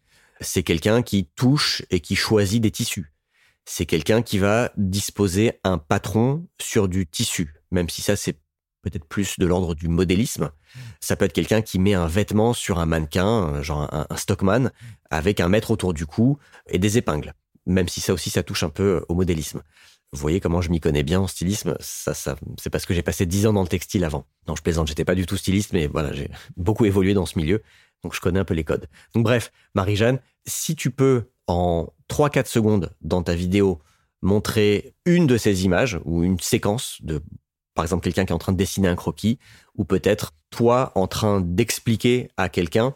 C'est 0.41 0.63
quelqu'un 0.63 1.01
qui 1.01 1.29
touche 1.35 1.83
et 1.89 2.01
qui 2.01 2.17
choisit 2.17 2.61
des 2.61 2.71
tissus 2.71 3.14
c'est 3.65 3.85
quelqu'un 3.85 4.21
qui 4.21 4.37
va 4.37 4.71
disposer 4.77 5.59
un 5.63 5.77
patron 5.77 6.47
sur 6.61 6.87
du 6.87 7.07
tissu, 7.07 7.55
même 7.71 7.89
si 7.89 8.01
ça 8.01 8.15
c'est 8.15 8.37
peut-être 8.81 9.05
plus 9.05 9.39
de 9.39 9.45
l'ordre 9.47 9.73
du 9.73 9.87
modélisme. 9.87 10.51
Ça 11.01 11.15
peut 11.15 11.25
être 11.25 11.33
quelqu'un 11.33 11.63
qui 11.63 11.79
met 11.79 11.95
un 11.95 12.05
vêtement 12.05 12.53
sur 12.53 12.77
un 12.79 12.85
mannequin, 12.85 13.61
genre 13.63 13.89
un, 13.91 14.15
stockman, 14.15 14.71
avec 15.09 15.39
un 15.39 15.49
mètre 15.49 15.71
autour 15.71 15.93
du 15.93 16.05
cou 16.05 16.37
et 16.69 16.77
des 16.77 16.99
épingles, 16.99 17.33
même 17.65 17.87
si 17.87 17.99
ça 17.99 18.13
aussi 18.13 18.29
ça 18.29 18.43
touche 18.43 18.63
un 18.63 18.69
peu 18.69 19.03
au 19.09 19.15
modélisme. 19.15 19.63
Vous 20.11 20.19
voyez 20.19 20.39
comment 20.39 20.61
je 20.61 20.69
m'y 20.69 20.79
connais 20.79 21.01
bien 21.01 21.19
en 21.19 21.27
stylisme 21.27 21.75
Ça, 21.79 22.13
ça 22.13 22.35
c'est 22.61 22.69
parce 22.69 22.85
que 22.85 22.93
j'ai 22.93 23.01
passé 23.01 23.25
dix 23.25 23.47
ans 23.47 23.53
dans 23.53 23.63
le 23.63 23.67
textile 23.67 24.03
avant. 24.05 24.27
Non, 24.47 24.55
je 24.55 24.61
plaisante, 24.61 24.87
j'étais 24.87 25.03
pas 25.03 25.15
du 25.15 25.25
tout 25.25 25.35
styliste, 25.35 25.73
mais 25.73 25.87
voilà, 25.87 26.13
j'ai 26.13 26.29
beaucoup 26.55 26.85
évolué 26.85 27.15
dans 27.15 27.25
ce 27.25 27.39
milieu, 27.39 27.63
donc 28.03 28.13
je 28.13 28.21
connais 28.21 28.39
un 28.39 28.45
peu 28.45 28.53
les 28.53 28.63
codes. 28.63 28.87
Donc 29.15 29.23
bref, 29.23 29.51
Marie-Jeanne, 29.73 30.19
si 30.45 30.75
tu 30.75 30.91
peux 30.91 31.31
en 31.47 31.87
3-4 32.09 32.47
secondes 32.47 32.91
dans 33.01 33.23
ta 33.23 33.35
vidéo 33.35 33.79
montrer 34.21 34.93
une 35.05 35.27
de 35.27 35.37
ces 35.37 35.65
images 35.65 35.99
ou 36.05 36.23
une 36.23 36.39
séquence 36.39 36.97
de, 37.01 37.21
par 37.75 37.83
exemple, 37.85 38.03
quelqu'un 38.03 38.25
qui 38.25 38.31
est 38.31 38.35
en 38.35 38.39
train 38.39 38.53
de 38.53 38.57
dessiner 38.57 38.87
un 38.87 38.95
croquis 38.95 39.37
ou 39.75 39.85
peut-être 39.85 40.33
toi 40.49 40.91
en 40.95 41.07
train 41.07 41.41
d'expliquer 41.41 42.29
à 42.37 42.49
quelqu'un 42.49 42.95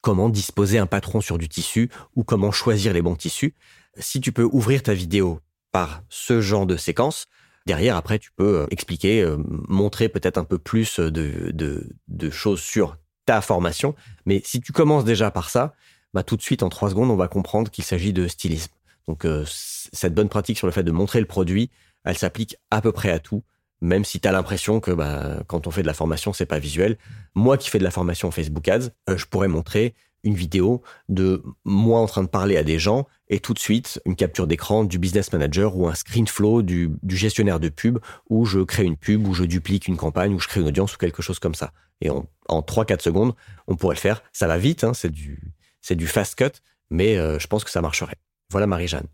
comment 0.00 0.28
disposer 0.28 0.78
un 0.78 0.86
patron 0.86 1.20
sur 1.20 1.38
du 1.38 1.48
tissu 1.48 1.90
ou 2.14 2.24
comment 2.24 2.52
choisir 2.52 2.92
les 2.92 3.02
bons 3.02 3.16
tissus. 3.16 3.54
Si 3.96 4.20
tu 4.20 4.32
peux 4.32 4.48
ouvrir 4.50 4.82
ta 4.82 4.94
vidéo 4.94 5.40
par 5.72 6.02
ce 6.08 6.40
genre 6.40 6.66
de 6.66 6.76
séquence, 6.76 7.26
derrière, 7.66 7.96
après, 7.96 8.18
tu 8.18 8.30
peux 8.36 8.60
euh, 8.60 8.66
expliquer, 8.70 9.22
euh, 9.22 9.36
montrer 9.68 10.08
peut-être 10.08 10.38
un 10.38 10.44
peu 10.44 10.58
plus 10.58 11.00
de, 11.00 11.52
de, 11.52 12.30
choses 12.30 12.60
sur 12.60 12.96
ta 13.26 13.40
formation. 13.40 13.94
Mais 14.24 14.40
si 14.44 14.60
tu 14.60 14.72
commences 14.72 15.04
déjà 15.04 15.30
par 15.30 15.50
ça, 15.50 15.74
bah, 16.14 16.22
tout 16.22 16.36
de 16.36 16.42
suite, 16.42 16.62
en 16.62 16.68
trois 16.68 16.90
secondes, 16.90 17.10
on 17.10 17.16
va 17.16 17.28
comprendre 17.28 17.70
qu'il 17.70 17.84
s'agit 17.84 18.12
de 18.12 18.26
stylisme. 18.28 18.72
Donc, 19.06 19.24
euh, 19.24 19.44
cette 19.46 20.14
bonne 20.14 20.28
pratique 20.28 20.58
sur 20.58 20.66
le 20.66 20.72
fait 20.72 20.82
de 20.82 20.90
montrer 20.90 21.20
le 21.20 21.26
produit, 21.26 21.70
elle 22.04 22.18
s'applique 22.18 22.56
à 22.70 22.80
peu 22.80 22.92
près 22.92 23.10
à 23.10 23.18
tout 23.18 23.42
même 23.80 24.04
si 24.04 24.20
tu 24.20 24.28
as 24.28 24.32
l'impression 24.32 24.80
que 24.80 24.90
bah, 24.90 25.42
quand 25.46 25.66
on 25.66 25.70
fait 25.70 25.82
de 25.82 25.86
la 25.86 25.94
formation, 25.94 26.32
c'est 26.32 26.46
pas 26.46 26.58
visuel. 26.58 26.98
Moi 27.34 27.56
qui 27.56 27.70
fais 27.70 27.78
de 27.78 27.84
la 27.84 27.90
formation 27.90 28.30
Facebook 28.30 28.66
Ads, 28.68 28.90
euh, 29.08 29.16
je 29.16 29.26
pourrais 29.26 29.48
montrer 29.48 29.94
une 30.24 30.34
vidéo 30.34 30.82
de 31.08 31.44
moi 31.64 32.00
en 32.00 32.06
train 32.06 32.24
de 32.24 32.28
parler 32.28 32.56
à 32.56 32.64
des 32.64 32.80
gens 32.80 33.06
et 33.28 33.38
tout 33.38 33.54
de 33.54 33.58
suite 33.60 34.00
une 34.04 34.16
capture 34.16 34.48
d'écran 34.48 34.82
du 34.82 34.98
business 34.98 35.32
manager 35.32 35.76
ou 35.76 35.86
un 35.86 35.94
screen 35.94 36.26
flow 36.26 36.62
du, 36.62 36.90
gestionnaire 37.06 37.60
de 37.60 37.68
pub 37.68 37.98
où 38.28 38.44
je 38.44 38.60
crée 38.60 38.84
une 38.84 38.96
pub, 38.96 39.28
où 39.28 39.32
je 39.32 39.44
duplique 39.44 39.86
une 39.86 39.96
campagne, 39.96 40.34
où 40.34 40.40
je 40.40 40.48
crée 40.48 40.60
une 40.60 40.66
audience 40.66 40.94
ou 40.94 40.98
quelque 40.98 41.22
chose 41.22 41.38
comme 41.38 41.54
ça. 41.54 41.72
Et 42.00 42.10
en 42.10 42.26
3-4 42.48 43.00
secondes, 43.00 43.34
on 43.68 43.76
pourrait 43.76 43.94
le 43.94 44.00
faire. 44.00 44.22
Ça 44.32 44.48
va 44.48 44.58
vite, 44.58 44.82
hein, 44.82 44.92
c'est 44.92 45.10
du, 45.10 45.52
du 45.90 46.06
fast 46.06 46.34
cut, 46.36 46.60
mais 46.90 47.16
euh, 47.16 47.38
je 47.38 47.46
pense 47.46 47.64
que 47.64 47.70
ça 47.70 47.80
marcherait. 47.80 48.16
Voilà 48.50 48.66
Marie-Jeanne. 48.66 49.06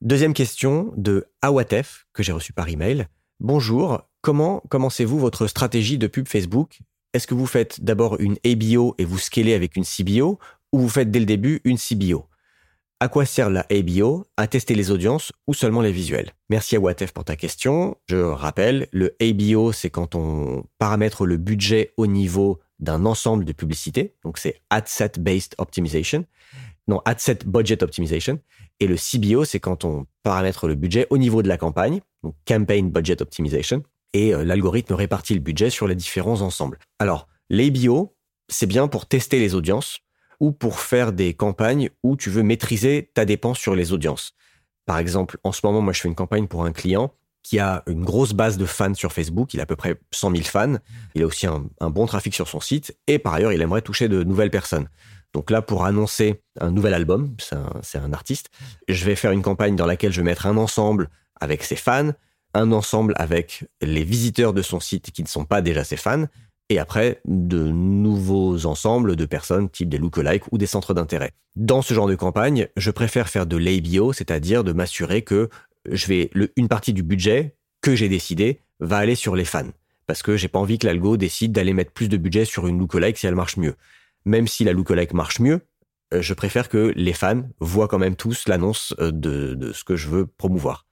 Deuxième 0.00 0.34
question 0.34 0.92
de 0.96 1.26
Awatef 1.42 2.06
que 2.12 2.22
j'ai 2.22 2.32
reçue 2.32 2.52
par 2.52 2.68
email. 2.68 3.06
Bonjour, 3.40 4.02
comment 4.20 4.62
commencez-vous 4.68 5.18
votre 5.18 5.46
stratégie 5.46 5.98
de 5.98 6.06
pub 6.06 6.28
Facebook? 6.28 6.80
Est-ce 7.12 7.26
que 7.26 7.34
vous 7.34 7.46
faites 7.46 7.82
d'abord 7.82 8.20
une 8.20 8.36
ABO 8.44 8.94
et 8.98 9.04
vous 9.04 9.18
scalez 9.18 9.54
avec 9.54 9.76
une 9.76 9.84
CBO 9.84 10.38
ou 10.72 10.78
vous 10.78 10.88
faites 10.88 11.10
dès 11.10 11.20
le 11.20 11.26
début 11.26 11.60
une 11.64 11.78
CBO 11.78 12.28
à 12.98 13.08
quoi 13.08 13.26
sert 13.26 13.50
la 13.50 13.66
ABO 13.70 14.24
À 14.38 14.46
tester 14.46 14.74
les 14.74 14.90
audiences 14.90 15.30
ou 15.46 15.52
seulement 15.52 15.82
les 15.82 15.92
visuels? 15.92 16.32
Merci 16.48 16.76
à 16.76 16.80
Watef 16.80 17.12
pour 17.12 17.24
ta 17.24 17.36
question. 17.36 17.96
Je 18.08 18.16
rappelle, 18.16 18.88
le 18.90 19.14
ABO, 19.20 19.72
c'est 19.72 19.90
quand 19.90 20.14
on 20.14 20.64
paramètre 20.78 21.26
le 21.26 21.36
budget 21.36 21.92
au 21.98 22.06
niveau 22.06 22.58
d'un 22.78 23.06
ensemble 23.06 23.44
de 23.44 23.52
publicités. 23.52 24.14
Donc 24.24 24.38
c'est 24.38 24.60
Ad 24.70 24.88
Set 24.88 25.18
Based 25.18 25.54
Optimization. 25.58 26.24
Non, 26.88 27.00
Ad 27.04 27.20
Set 27.20 27.46
Budget 27.46 27.82
Optimization. 27.82 28.40
Et 28.78 28.86
le 28.86 28.96
CBO, 28.96 29.44
c'est 29.44 29.60
quand 29.60 29.84
on 29.84 30.06
paramètre 30.22 30.68
le 30.68 30.74
budget 30.74 31.06
au 31.10 31.18
niveau 31.18 31.42
de 31.42 31.48
la 31.48 31.56
campagne, 31.56 32.00
donc 32.22 32.34
Campaign 32.46 32.90
Budget 32.90 33.22
Optimization, 33.22 33.82
et 34.12 34.34
euh, 34.34 34.44
l'algorithme 34.44 34.94
répartit 34.94 35.34
le 35.34 35.40
budget 35.40 35.70
sur 35.70 35.88
les 35.88 35.94
différents 35.94 36.42
ensembles. 36.42 36.78
Alors, 36.98 37.26
l'ABO, 37.48 38.14
c'est 38.48 38.66
bien 38.66 38.86
pour 38.88 39.06
tester 39.06 39.38
les 39.38 39.54
audiences 39.54 40.00
ou 40.38 40.52
pour 40.52 40.80
faire 40.80 41.12
des 41.12 41.34
campagnes 41.34 41.90
où 42.02 42.16
tu 42.16 42.30
veux 42.30 42.42
maîtriser 42.42 43.10
ta 43.14 43.24
dépense 43.24 43.58
sur 43.58 43.74
les 43.74 43.92
audiences. 43.92 44.34
Par 44.84 44.98
exemple, 44.98 45.38
en 45.42 45.52
ce 45.52 45.60
moment, 45.64 45.80
moi, 45.80 45.92
je 45.92 46.00
fais 46.02 46.08
une 46.08 46.14
campagne 46.14 46.46
pour 46.46 46.64
un 46.64 46.72
client 46.72 47.12
qui 47.46 47.60
a 47.60 47.84
une 47.86 48.04
grosse 48.04 48.32
base 48.32 48.58
de 48.58 48.66
fans 48.66 48.94
sur 48.94 49.12
Facebook. 49.12 49.54
Il 49.54 49.60
a 49.60 49.62
à 49.62 49.66
peu 49.66 49.76
près 49.76 50.00
100 50.10 50.32
000 50.32 50.42
fans. 50.42 50.78
Il 51.14 51.22
a 51.22 51.26
aussi 51.26 51.46
un, 51.46 51.64
un 51.78 51.90
bon 51.90 52.06
trafic 52.06 52.34
sur 52.34 52.48
son 52.48 52.58
site. 52.58 52.98
Et 53.06 53.20
par 53.20 53.34
ailleurs, 53.34 53.52
il 53.52 53.62
aimerait 53.62 53.82
toucher 53.82 54.08
de 54.08 54.24
nouvelles 54.24 54.50
personnes. 54.50 54.88
Donc 55.32 55.50
là, 55.50 55.62
pour 55.62 55.84
annoncer 55.84 56.40
un 56.60 56.72
nouvel 56.72 56.92
album, 56.92 57.36
c'est 57.82 57.98
un, 57.98 58.12
artiste, 58.12 58.48
je 58.88 59.04
vais 59.04 59.14
faire 59.14 59.30
une 59.30 59.42
campagne 59.42 59.76
dans 59.76 59.86
laquelle 59.86 60.10
je 60.10 60.22
vais 60.22 60.24
mettre 60.24 60.46
un 60.46 60.56
ensemble 60.56 61.08
avec 61.40 61.62
ses 61.62 61.76
fans, 61.76 62.12
un 62.54 62.72
ensemble 62.72 63.12
avec 63.16 63.64
les 63.80 64.02
visiteurs 64.02 64.52
de 64.52 64.62
son 64.62 64.80
site 64.80 65.12
qui 65.12 65.22
ne 65.22 65.28
sont 65.28 65.44
pas 65.44 65.60
déjà 65.60 65.84
ses 65.84 65.96
fans, 65.96 66.24
et 66.68 66.78
après 66.78 67.20
de 67.26 67.68
nouveaux 67.68 68.66
ensembles 68.66 69.14
de 69.14 69.24
personnes 69.26 69.68
type 69.68 69.88
des 69.88 69.98
lookalikes 69.98 70.50
ou 70.52 70.58
des 70.58 70.66
centres 70.66 70.94
d'intérêt. 70.94 71.32
Dans 71.54 71.82
ce 71.82 71.94
genre 71.94 72.08
de 72.08 72.14
campagne, 72.14 72.68
je 72.76 72.90
préfère 72.90 73.28
faire 73.28 73.46
de 73.46 73.56
l'ABO, 73.56 74.12
c'est-à-dire 74.12 74.64
de 74.64 74.72
m'assurer 74.72 75.22
que 75.22 75.48
je 75.90 76.06
vais 76.06 76.30
une 76.56 76.68
partie 76.68 76.92
du 76.92 77.02
budget 77.02 77.56
que 77.80 77.94
j'ai 77.94 78.08
décidé 78.08 78.60
va 78.80 78.98
aller 78.98 79.14
sur 79.14 79.36
les 79.36 79.44
fans 79.44 79.70
parce 80.06 80.22
que 80.22 80.36
j'ai 80.36 80.48
pas 80.48 80.58
envie 80.58 80.78
que 80.78 80.86
l'algo 80.86 81.16
décide 81.16 81.52
d'aller 81.52 81.72
mettre 81.72 81.92
plus 81.92 82.08
de 82.08 82.16
budget 82.16 82.44
sur 82.44 82.66
une 82.66 82.78
lookalike 82.78 83.18
si 83.18 83.26
elle 83.26 83.34
marche 83.34 83.56
mieux 83.56 83.74
même 84.26 84.48
si 84.48 84.64
la 84.64 84.74
lookalike 84.74 85.14
marche 85.14 85.40
mieux, 85.40 85.60
euh, 86.12 86.20
je 86.20 86.34
préfère 86.34 86.68
que 86.68 86.92
les 86.94 87.14
fans 87.14 87.44
voient 87.60 87.88
quand 87.88 87.98
même 87.98 88.16
tous 88.16 88.46
l'annonce 88.48 88.94
euh, 88.98 89.10
de, 89.12 89.72
ce 89.72 89.84
que 89.84 89.96
je 89.96 90.08
veux 90.08 90.26
promouvoir. 90.26 90.84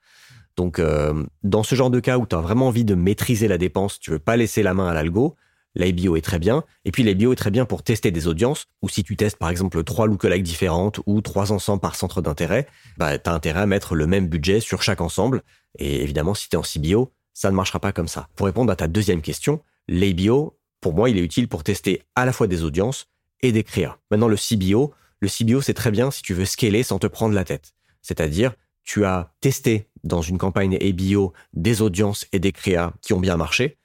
Donc, 0.57 0.79
euh, 0.79 1.25
dans 1.43 1.63
ce 1.63 1.75
genre 1.75 1.89
de 1.89 1.99
cas 1.99 2.17
où 2.17 2.25
tu 2.25 2.35
as 2.35 2.39
vraiment 2.39 2.69
envie 2.69 2.85
de 2.85 2.95
maîtriser 2.95 3.47
la 3.47 3.57
dépense, 3.57 3.99
tu 3.99 4.09
veux 4.09 4.19
pas 4.19 4.37
laisser 4.37 4.63
la 4.63 4.73
main 4.73 4.87
à 4.87 4.93
l'algo, 4.93 5.35
l'ABO 5.75 6.15
est 6.15 6.21
très 6.21 6.39
bien. 6.39 6.63
Et 6.85 6.91
puis, 6.91 7.03
l'ABO 7.03 7.33
est 7.33 7.37
très 7.37 7.51
bien 7.51 7.65
pour 7.65 7.83
tester 7.83 8.11
des 8.11 8.27
audiences, 8.27 8.65
ou 8.81 8.89
si 8.89 9.03
tu 9.03 9.15
testes 9.15 9.37
par 9.37 9.49
exemple 9.49 9.83
trois 9.83 10.07
lookalikes 10.07 10.43
différentes 10.43 10.99
ou 11.05 11.21
trois 11.21 11.51
ensembles 11.51 11.81
par 11.81 11.95
centre 11.95 12.21
d'intérêt, 12.21 12.67
bah, 12.97 13.17
tu 13.17 13.29
as 13.29 13.33
intérêt 13.33 13.61
à 13.61 13.65
mettre 13.65 13.95
le 13.95 14.07
même 14.07 14.27
budget 14.27 14.59
sur 14.59 14.81
chaque 14.81 15.01
ensemble. 15.01 15.43
Et 15.77 16.01
évidemment, 16.01 16.33
si 16.33 16.49
tu 16.49 16.55
es 16.55 16.59
en 16.59 16.63
CBO, 16.63 17.11
ça 17.33 17.51
ne 17.51 17.55
marchera 17.55 17.79
pas 17.79 17.91
comme 17.91 18.07
ça. 18.07 18.29
Pour 18.35 18.45
répondre 18.45 18.71
à 18.71 18.75
ta 18.75 18.87
deuxième 18.87 19.21
question, 19.21 19.61
l'ABO, 19.87 20.57
pour 20.81 20.93
moi, 20.93 21.09
il 21.09 21.17
est 21.17 21.23
utile 21.23 21.47
pour 21.47 21.63
tester 21.63 22.01
à 22.15 22.25
la 22.25 22.31
fois 22.31 22.47
des 22.47 22.63
audiences, 22.63 23.07
et 23.45 23.51
des 23.51 23.63
créas. 23.63 23.97
Maintenant, 24.11 24.27
le 24.27 24.37
CBO, 24.37 24.93
le 25.19 25.27
CBO, 25.27 25.61
c'est 25.61 25.73
très 25.73 25.91
bien 25.91 26.11
si 26.11 26.21
tu 26.21 26.33
veux 26.33 26.45
scaler 26.45 26.83
sans 26.83 26.99
te 26.99 27.07
prendre 27.07 27.35
la 27.35 27.43
tête. 27.43 27.73
C'est-à-dire, 28.01 28.53
tu 28.83 29.05
as 29.05 29.33
testé 29.41 29.87
dans 30.03 30.21
une 30.21 30.37
campagne 30.37 30.77
ABO 30.81 31.33
des 31.53 31.81
audiences 31.81 32.25
et 32.31 32.39
des 32.39 32.51
créas 32.51 32.93
qui 33.01 33.13
ont 33.13 33.19
bien 33.19 33.37
marché. 33.37 33.77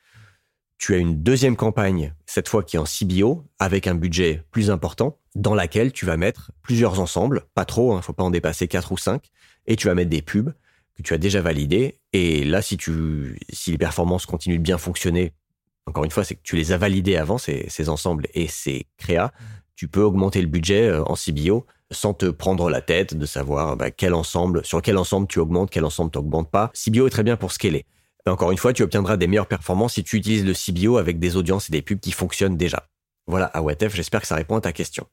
Tu 0.80 0.94
as 0.94 0.96
une 0.96 1.22
deuxième 1.22 1.56
campagne, 1.56 2.14
cette 2.24 2.48
fois 2.48 2.62
qui 2.62 2.76
est 2.76 2.78
en 2.78 2.84
CBO, 2.84 3.44
avec 3.58 3.86
un 3.86 3.94
budget 3.94 4.42
plus 4.50 4.70
important, 4.70 5.18
dans 5.34 5.54
laquelle 5.54 5.92
tu 5.92 6.06
vas 6.06 6.16
mettre 6.16 6.52
plusieurs 6.62 7.00
ensembles, 7.00 7.42
pas 7.54 7.66
trop, 7.66 7.92
hein, 7.92 8.00
faut 8.00 8.14
pas 8.14 8.22
en 8.22 8.30
dépasser 8.30 8.66
quatre 8.66 8.90
ou 8.90 8.96
cinq, 8.96 9.30
et 9.66 9.76
tu 9.76 9.88
vas 9.88 9.94
mettre 9.94 10.08
des 10.08 10.22
pubs 10.22 10.54
que 10.96 11.02
tu 11.02 11.12
as 11.12 11.18
déjà 11.18 11.42
validés. 11.42 11.98
Et 12.14 12.44
là, 12.44 12.62
si 12.62 12.78
si 13.50 13.70
les 13.70 13.76
performances 13.76 14.24
continuent 14.24 14.56
de 14.56 14.62
bien 14.62 14.78
fonctionner, 14.78 15.34
encore 15.84 16.04
une 16.04 16.10
fois, 16.10 16.24
c'est 16.24 16.34
que 16.34 16.42
tu 16.42 16.56
les 16.56 16.72
as 16.72 16.78
validés 16.78 17.16
avant, 17.16 17.36
ces, 17.36 17.88
ensembles 17.90 18.26
et 18.32 18.48
ces 18.48 18.86
créas. 18.96 19.32
Tu 19.76 19.86
peux 19.86 20.02
augmenter 20.02 20.40
le 20.40 20.48
budget 20.48 20.88
euh, 20.88 21.04
en 21.04 21.14
CBO 21.14 21.66
sans 21.90 22.14
te 22.14 22.24
prendre 22.26 22.70
la 22.70 22.80
tête 22.80 23.14
de 23.14 23.26
savoir 23.26 23.76
bah, 23.76 23.90
quel 23.90 24.14
ensemble, 24.14 24.64
sur 24.64 24.80
quel 24.80 24.96
ensemble 24.96 25.26
tu 25.26 25.40
augmentes, 25.40 25.68
quel 25.68 25.84
ensemble 25.84 26.10
tu 26.10 26.18
n'augmentes 26.18 26.50
pas. 26.50 26.70
CBO 26.72 27.06
est 27.06 27.10
très 27.10 27.22
bien 27.22 27.36
pour 27.36 27.52
scaler. 27.52 27.84
Encore 28.26 28.50
une 28.50 28.58
fois, 28.58 28.72
tu 28.72 28.82
obtiendras 28.82 29.16
des 29.16 29.26
meilleures 29.26 29.46
performances 29.46 29.94
si 29.94 30.04
tu 30.04 30.16
utilises 30.16 30.44
le 30.44 30.52
CBO 30.52 30.98
avec 30.98 31.18
des 31.18 31.36
audiences 31.36 31.68
et 31.68 31.72
des 31.72 31.82
pubs 31.82 32.00
qui 32.00 32.12
fonctionnent 32.12 32.56
déjà. 32.56 32.88
Voilà, 33.26 33.46
à 33.46 33.62
WTF, 33.62 33.94
j'espère 33.94 34.20
que 34.20 34.26
ça 34.26 34.34
répond 34.34 34.56
à 34.56 34.60
ta 34.60 34.72
question. 34.72 35.06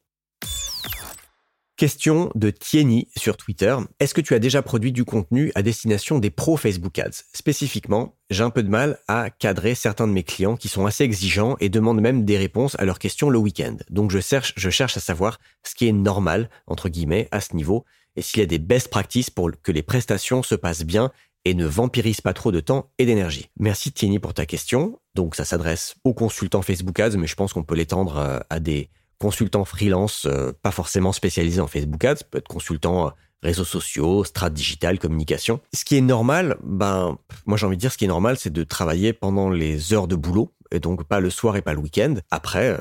Question 1.78 2.32
de 2.34 2.50
Tieni 2.50 3.08
sur 3.16 3.38
Twitter. 3.38 3.78
Est-ce 4.00 4.16
que 4.16 4.22
tu 4.22 4.34
as 4.34 4.40
déjà 4.40 4.64
produit 4.64 4.92
du 4.92 5.06
contenu 5.06 5.52
à 5.54 5.62
destination 5.62 6.18
des 6.18 6.32
pros 6.32 6.58
Facebook 6.58 6.98
Ads? 6.98 7.22
Spécifiquement, 7.34 8.16
j'ai 8.32 8.44
un 8.44 8.50
peu 8.50 8.64
de 8.64 8.70
mal 8.70 8.98
à 9.08 9.30
cadrer 9.30 9.76
certains 9.76 10.08
de 10.08 10.12
mes 10.12 10.24
clients 10.24 10.58
qui 10.58 10.70
sont 10.70 10.88
assez 10.88 11.04
exigeants 11.04 11.56
et 11.60 11.70
demandent 11.70 12.02
même 12.02 12.26
des 12.26 12.40
réponses 12.40 12.76
à 12.80 12.86
leurs 12.86 12.98
questions 12.98 13.30
le 13.30 13.38
week-end. 13.38 13.78
Donc 13.92 14.10
je 14.10 14.18
cherche, 14.18 14.54
je 14.58 14.72
cherche 14.72 14.98
à 14.98 15.00
savoir 15.00 15.40
ce 15.64 15.76
qui 15.76 15.88
est 15.88 15.92
normal, 15.92 16.50
entre 16.66 16.90
guillemets, 16.90 17.28
à 17.30 17.42
ce 17.42 17.56
niveau, 17.56 17.86
et 18.16 18.24
s'il 18.24 18.40
y 18.40 18.44
a 18.44 18.48
des 18.48 18.58
best 18.58 18.90
practices 18.90 19.30
pour 19.30 19.52
que 19.62 19.72
les 19.72 19.84
prestations 19.84 20.42
se 20.42 20.56
passent 20.56 20.84
bien 20.84 21.12
et 21.48 21.54
ne 21.54 21.66
vampirisent 21.66 22.20
pas 22.20 22.34
trop 22.34 22.52
de 22.52 22.60
temps 22.60 22.90
et 22.98 23.06
d'énergie. 23.06 23.50
Merci 23.58 23.94
Tieni 23.94 24.20
pour 24.20 24.34
ta 24.34 24.46
question. 24.46 25.00
Donc 25.16 25.34
ça 25.36 25.46
s'adresse 25.46 25.96
aux 26.04 26.14
consultants 26.14 26.62
Facebook 26.62 27.00
Ads, 27.00 27.16
mais 27.18 27.26
je 27.26 27.36
pense 27.36 27.54
qu'on 27.54 27.64
peut 27.64 27.76
l'étendre 27.76 28.18
euh, 28.18 28.40
à 28.50 28.60
des 28.60 28.90
consultant 29.18 29.64
freelance, 29.64 30.26
euh, 30.26 30.52
pas 30.62 30.72
forcément 30.72 31.14
spécialisé 31.14 31.62
en 31.62 31.68
Facebook 31.68 32.04
Ads, 32.04 32.24
peut 32.30 32.38
être 32.40 32.50
consultant 32.50 33.08
euh, 33.08 33.10
réseaux 33.42 33.64
sociaux, 33.64 34.26
strat 34.26 34.50
digital, 34.50 35.00
communication. 35.00 35.62
Ce 35.74 35.86
qui 35.86 35.96
est 35.96 36.02
normal, 36.02 36.58
ben, 36.64 37.18
moi 37.46 37.58
j'ai 37.58 37.66
envie 37.66 37.78
de 37.78 37.82
dire 37.82 37.94
ce 37.94 37.98
qui 37.98 38.06
est 38.06 38.10
normal, 38.10 38.38
c'est 38.38 38.52
de 38.52 38.64
travailler 38.64 39.14
pendant 39.14 39.50
les 39.50 39.94
heures 39.94 40.10
de 40.10 40.18
boulot, 40.18 40.54
et 40.72 40.82
donc 40.82 41.06
pas 41.06 41.22
le 41.22 41.30
soir 41.30 41.56
et 41.56 41.62
pas 41.62 41.74
le 41.74 41.80
week-end. 41.80 42.16
Après, 42.30 42.78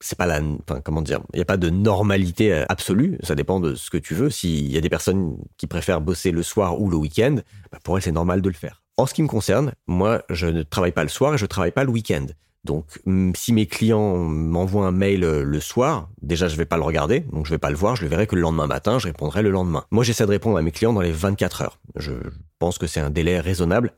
c'est 0.00 0.18
pas 0.18 0.26
la, 0.26 0.40
comment 0.84 1.02
dire, 1.02 1.20
il 1.32 1.36
n'y 1.36 1.42
a 1.42 1.46
pas 1.46 1.56
de 1.56 1.70
normalité 1.70 2.64
absolue, 2.68 3.18
ça 3.22 3.34
dépend 3.34 3.60
de 3.60 3.74
ce 3.74 3.90
que 3.90 3.98
tu 3.98 4.14
veux. 4.14 4.30
S'il 4.30 4.70
y 4.70 4.76
a 4.76 4.80
des 4.80 4.90
personnes 4.90 5.38
qui 5.56 5.66
préfèrent 5.66 6.00
bosser 6.00 6.30
le 6.32 6.42
soir 6.42 6.80
ou 6.80 6.90
le 6.90 6.96
week-end, 6.96 7.36
ben, 7.72 7.78
pour 7.82 7.96
elles 7.96 8.02
c'est 8.02 8.12
normal 8.12 8.42
de 8.42 8.48
le 8.48 8.54
faire. 8.54 8.82
En 8.98 9.06
ce 9.06 9.14
qui 9.14 9.22
me 9.22 9.28
concerne, 9.28 9.72
moi 9.86 10.22
je 10.30 10.46
ne 10.46 10.62
travaille 10.62 10.92
pas 10.92 11.02
le 11.02 11.08
soir 11.08 11.34
et 11.34 11.38
je 11.38 11.46
travaille 11.46 11.72
pas 11.72 11.84
le 11.84 11.90
week-end. 11.90 12.26
Donc, 12.66 13.00
si 13.36 13.52
mes 13.52 13.66
clients 13.66 14.16
m'envoient 14.16 14.88
un 14.88 14.90
mail 14.90 15.22
euh, 15.22 15.44
le 15.44 15.60
soir, 15.60 16.10
déjà 16.20 16.48
je 16.48 16.56
vais 16.56 16.64
pas 16.64 16.76
le 16.76 16.82
regarder, 16.82 17.20
donc 17.20 17.46
je 17.46 17.50
vais 17.50 17.58
pas 17.58 17.70
le 17.70 17.76
voir, 17.76 17.94
je 17.94 18.02
le 18.02 18.08
verrai 18.08 18.26
que 18.26 18.34
le 18.34 18.40
lendemain 18.40 18.66
matin, 18.66 18.98
je 18.98 19.06
répondrai 19.06 19.42
le 19.42 19.50
lendemain. 19.50 19.84
Moi, 19.92 20.02
j'essaie 20.02 20.26
de 20.26 20.30
répondre 20.30 20.58
à 20.58 20.62
mes 20.62 20.72
clients 20.72 20.92
dans 20.92 21.00
les 21.00 21.12
24 21.12 21.62
heures. 21.62 21.78
Je 21.94 22.12
pense 22.58 22.78
que 22.78 22.88
c'est 22.88 22.98
un 22.98 23.10
délai 23.10 23.38
raisonnable, 23.38 23.92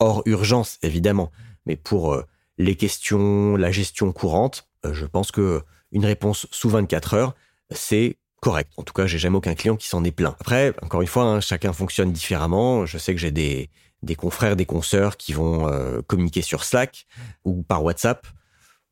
hors 0.00 0.22
urgence 0.26 0.78
évidemment, 0.82 1.32
mais 1.64 1.76
pour 1.76 2.12
euh, 2.12 2.26
les 2.58 2.76
questions, 2.76 3.56
la 3.56 3.70
gestion 3.70 4.12
courante, 4.12 4.68
euh, 4.68 4.69
je 4.84 5.06
pense 5.06 5.30
que 5.30 5.62
une 5.92 6.04
réponse 6.04 6.46
sous 6.50 6.70
24 6.70 7.14
heures, 7.14 7.34
c'est 7.70 8.18
correct. 8.40 8.72
En 8.76 8.82
tout 8.82 8.94
cas, 8.94 9.06
j'ai 9.06 9.18
jamais 9.18 9.36
aucun 9.36 9.54
client 9.54 9.76
qui 9.76 9.88
s'en 9.88 10.02
est 10.04 10.10
plaint. 10.10 10.34
Après, 10.40 10.72
encore 10.82 11.02
une 11.02 11.08
fois, 11.08 11.24
hein, 11.24 11.40
chacun 11.40 11.72
fonctionne 11.72 12.12
différemment. 12.12 12.86
Je 12.86 12.98
sais 12.98 13.14
que 13.14 13.20
j'ai 13.20 13.30
des, 13.30 13.70
des 14.02 14.14
confrères, 14.14 14.56
des 14.56 14.66
consoeurs 14.66 15.16
qui 15.16 15.32
vont 15.32 15.68
euh, 15.68 16.00
communiquer 16.02 16.42
sur 16.42 16.64
Slack 16.64 17.06
ou 17.44 17.62
par 17.62 17.84
WhatsApp. 17.84 18.26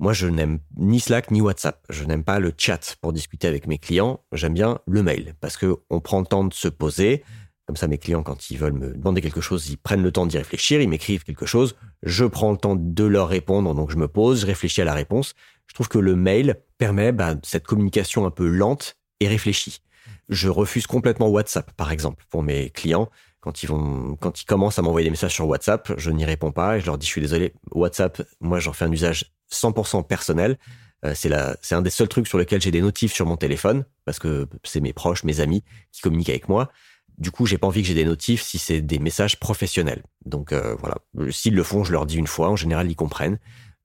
Moi, 0.01 0.13
je 0.13 0.29
n'aime 0.29 0.61
ni 0.77 1.01
Slack 1.01 1.31
ni 1.31 1.41
WhatsApp. 1.41 1.85
Je 1.89 2.05
n'aime 2.05 2.23
pas 2.23 2.39
le 2.39 2.53
chat 2.57 2.97
pour 3.01 3.13
discuter 3.13 3.49
avec 3.49 3.67
mes 3.67 3.79
clients. 3.79 4.21
J'aime 4.33 4.55
bien 4.55 4.79
le 4.87 5.03
mail 5.03 5.35
parce 5.41 5.57
que 5.57 5.77
on 5.91 6.01
prend 6.01 6.21
le 6.21 6.27
temps 6.27 6.45
de 6.45 6.55
se 6.55 6.69
poser. 6.69 7.25
Comme 7.67 7.77
ça, 7.77 7.87
mes 7.87 7.99
clients, 7.99 8.23
quand 8.23 8.51
ils 8.51 8.57
veulent 8.57 8.73
me 8.73 8.95
demander 8.95 9.21
quelque 9.21 9.43
chose, 9.43 9.69
ils 9.69 9.77
prennent 9.77 10.03
le 10.03 10.13
temps 10.13 10.25
d'y 10.25 10.39
réfléchir, 10.39 10.81
ils 10.81 10.89
m'écrivent 10.89 11.23
quelque 11.23 11.45
chose, 11.45 11.77
je 12.03 12.25
prends 12.25 12.51
le 12.51 12.57
temps 12.57 12.77
de 12.77 13.05
leur 13.05 13.29
répondre, 13.29 13.75
donc 13.75 13.91
je 13.91 13.97
me 13.97 14.09
pose, 14.09 14.41
je 14.41 14.47
réfléchis 14.47 14.81
à 14.81 14.87
la 14.87 14.95
réponse. 14.95 15.35
Je 15.69 15.75
trouve 15.75 15.89
que 15.89 15.99
le 15.99 16.17
mail 16.17 16.57
permet 16.79 17.13
bah, 17.13 17.37
cette 17.43 17.67
communication 17.67 18.27
un 18.27 18.31
peu 18.31 18.49
lente 18.49 18.97
et 19.21 19.29
réfléchie. 19.29 19.81
Je 20.29 20.49
refuse 20.49 20.87
complètement 20.87 21.29
WhatsApp, 21.29 21.73
par 21.73 21.93
exemple, 21.93 22.25
pour 22.31 22.43
mes 22.43 22.71
clients. 22.71 23.09
Quand 23.41 23.63
ils 23.63 23.67
vont, 23.67 24.17
quand 24.17 24.43
ils 24.43 24.45
commencent 24.45 24.79
à 24.79 24.83
m'envoyer 24.83 25.05
des 25.05 25.11
messages 25.11 25.35
sur 25.35 25.47
WhatsApp, 25.47 25.93
je 25.97 26.11
n'y 26.11 26.25
réponds 26.25 26.53
pas 26.53 26.77
et 26.77 26.81
je 26.81 26.87
leur 26.87 26.99
dis 26.99 27.07
je 27.07 27.13
suis 27.13 27.21
désolé. 27.21 27.55
WhatsApp, 27.71 28.23
moi, 28.41 28.59
j'en 28.59 28.73
fais 28.73 28.85
un 28.85 28.93
usage 28.93 29.33
100% 29.53 30.07
personnel. 30.07 30.59
Euh, 31.05 31.15
c'est 31.15 31.75
un 31.75 31.83
des 31.83 31.91
seuls 31.91 32.09
trucs 32.09 32.27
sur 32.27 32.39
lesquels 32.39 32.61
j'ai 32.61 32.73
des 32.73 32.81
notifs 32.81 33.13
sur 33.13 33.25
mon 33.25 33.37
téléphone 33.37 33.85
parce 34.05 34.19
que 34.19 34.49
c'est 34.65 34.81
mes 34.81 34.93
proches, 34.93 35.23
mes 35.25 35.41
amis 35.41 35.63
qui 35.93 36.01
communiquent 36.01 36.31
avec 36.31 36.49
moi. 36.49 36.71
Du 37.19 37.31
coup, 37.31 37.47
j'ai 37.47 37.59
pas 37.59 37.67
envie 37.67 37.83
que 37.83 37.89
j'ai 37.89 37.95
des 37.95 38.05
notifs 38.05 38.43
si 38.43 38.59
c'est 38.59 38.81
des 38.81 38.99
messages 38.99 39.39
professionnels. 39.39 40.03
Donc 40.25 40.53
euh, 40.53 40.75
voilà, 40.79 40.97
s'ils 41.31 41.55
le 41.55 41.63
font, 41.63 41.85
je 41.85 41.93
leur 41.93 42.07
dis 42.07 42.17
une 42.17 42.27
fois. 42.27 42.49
En 42.49 42.57
général, 42.57 42.91
ils 42.91 42.97
comprennent. 42.97 43.39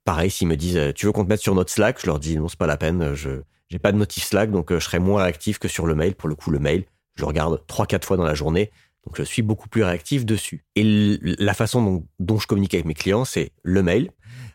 Pareil, 0.06 0.30
s'ils 0.30 0.48
me 0.48 0.58
disent 0.58 0.78
euh, 0.78 0.92
tu 0.94 1.06
veux 1.06 1.12
qu'on 1.12 1.24
te 1.24 1.30
mette 1.30 1.42
sur 1.42 1.56
notre 1.56 1.72
Slack, 1.72 2.00
je 2.02 2.08
leur 2.08 2.20
dis 2.20 2.38
non, 2.38 2.48
c'est 2.48 2.60
pas 2.60 2.68
la 2.68 2.78
peine. 2.78 3.14
Je 3.16 3.42
j'ai 3.70 3.80
pas 3.80 3.92
de 3.92 3.98
notif 3.98 4.24
Slack, 4.24 4.52
donc 4.52 4.72
euh, 4.72 4.80
je 4.80 4.86
serai 4.86 5.00
moins 5.00 5.24
réactif 5.24 5.58
que 5.58 5.68
sur 5.68 5.86
le 5.86 5.96
mail. 5.96 6.16
Pour 6.16 6.30
le 6.30 6.36
coup, 6.36 6.52
le 6.52 6.60
mail, 6.60 6.86
je 7.16 7.26
regarde 7.26 7.66
trois 7.66 7.88
quatre 7.88 8.06
fois 8.06 8.18
dans 8.18 8.24
la 8.24 8.36
journée, 8.36 8.72
donc 9.06 9.18
je 9.18 9.24
suis 9.24 9.42
beaucoup 9.42 9.68
plus 9.68 9.84
réactif 9.84 10.26
dessus. 10.26 10.64
Et 10.76 11.18
la 11.24 11.54
façon 11.54 11.82
dont, 11.82 12.08
dont 12.20 12.40
je 12.40 12.46
communique 12.46 12.74
avec 12.74 12.86
mes 12.86 12.94
clients, 12.94 13.26
c'est 13.26 13.52
le 13.64 13.82
mail, 13.82 14.12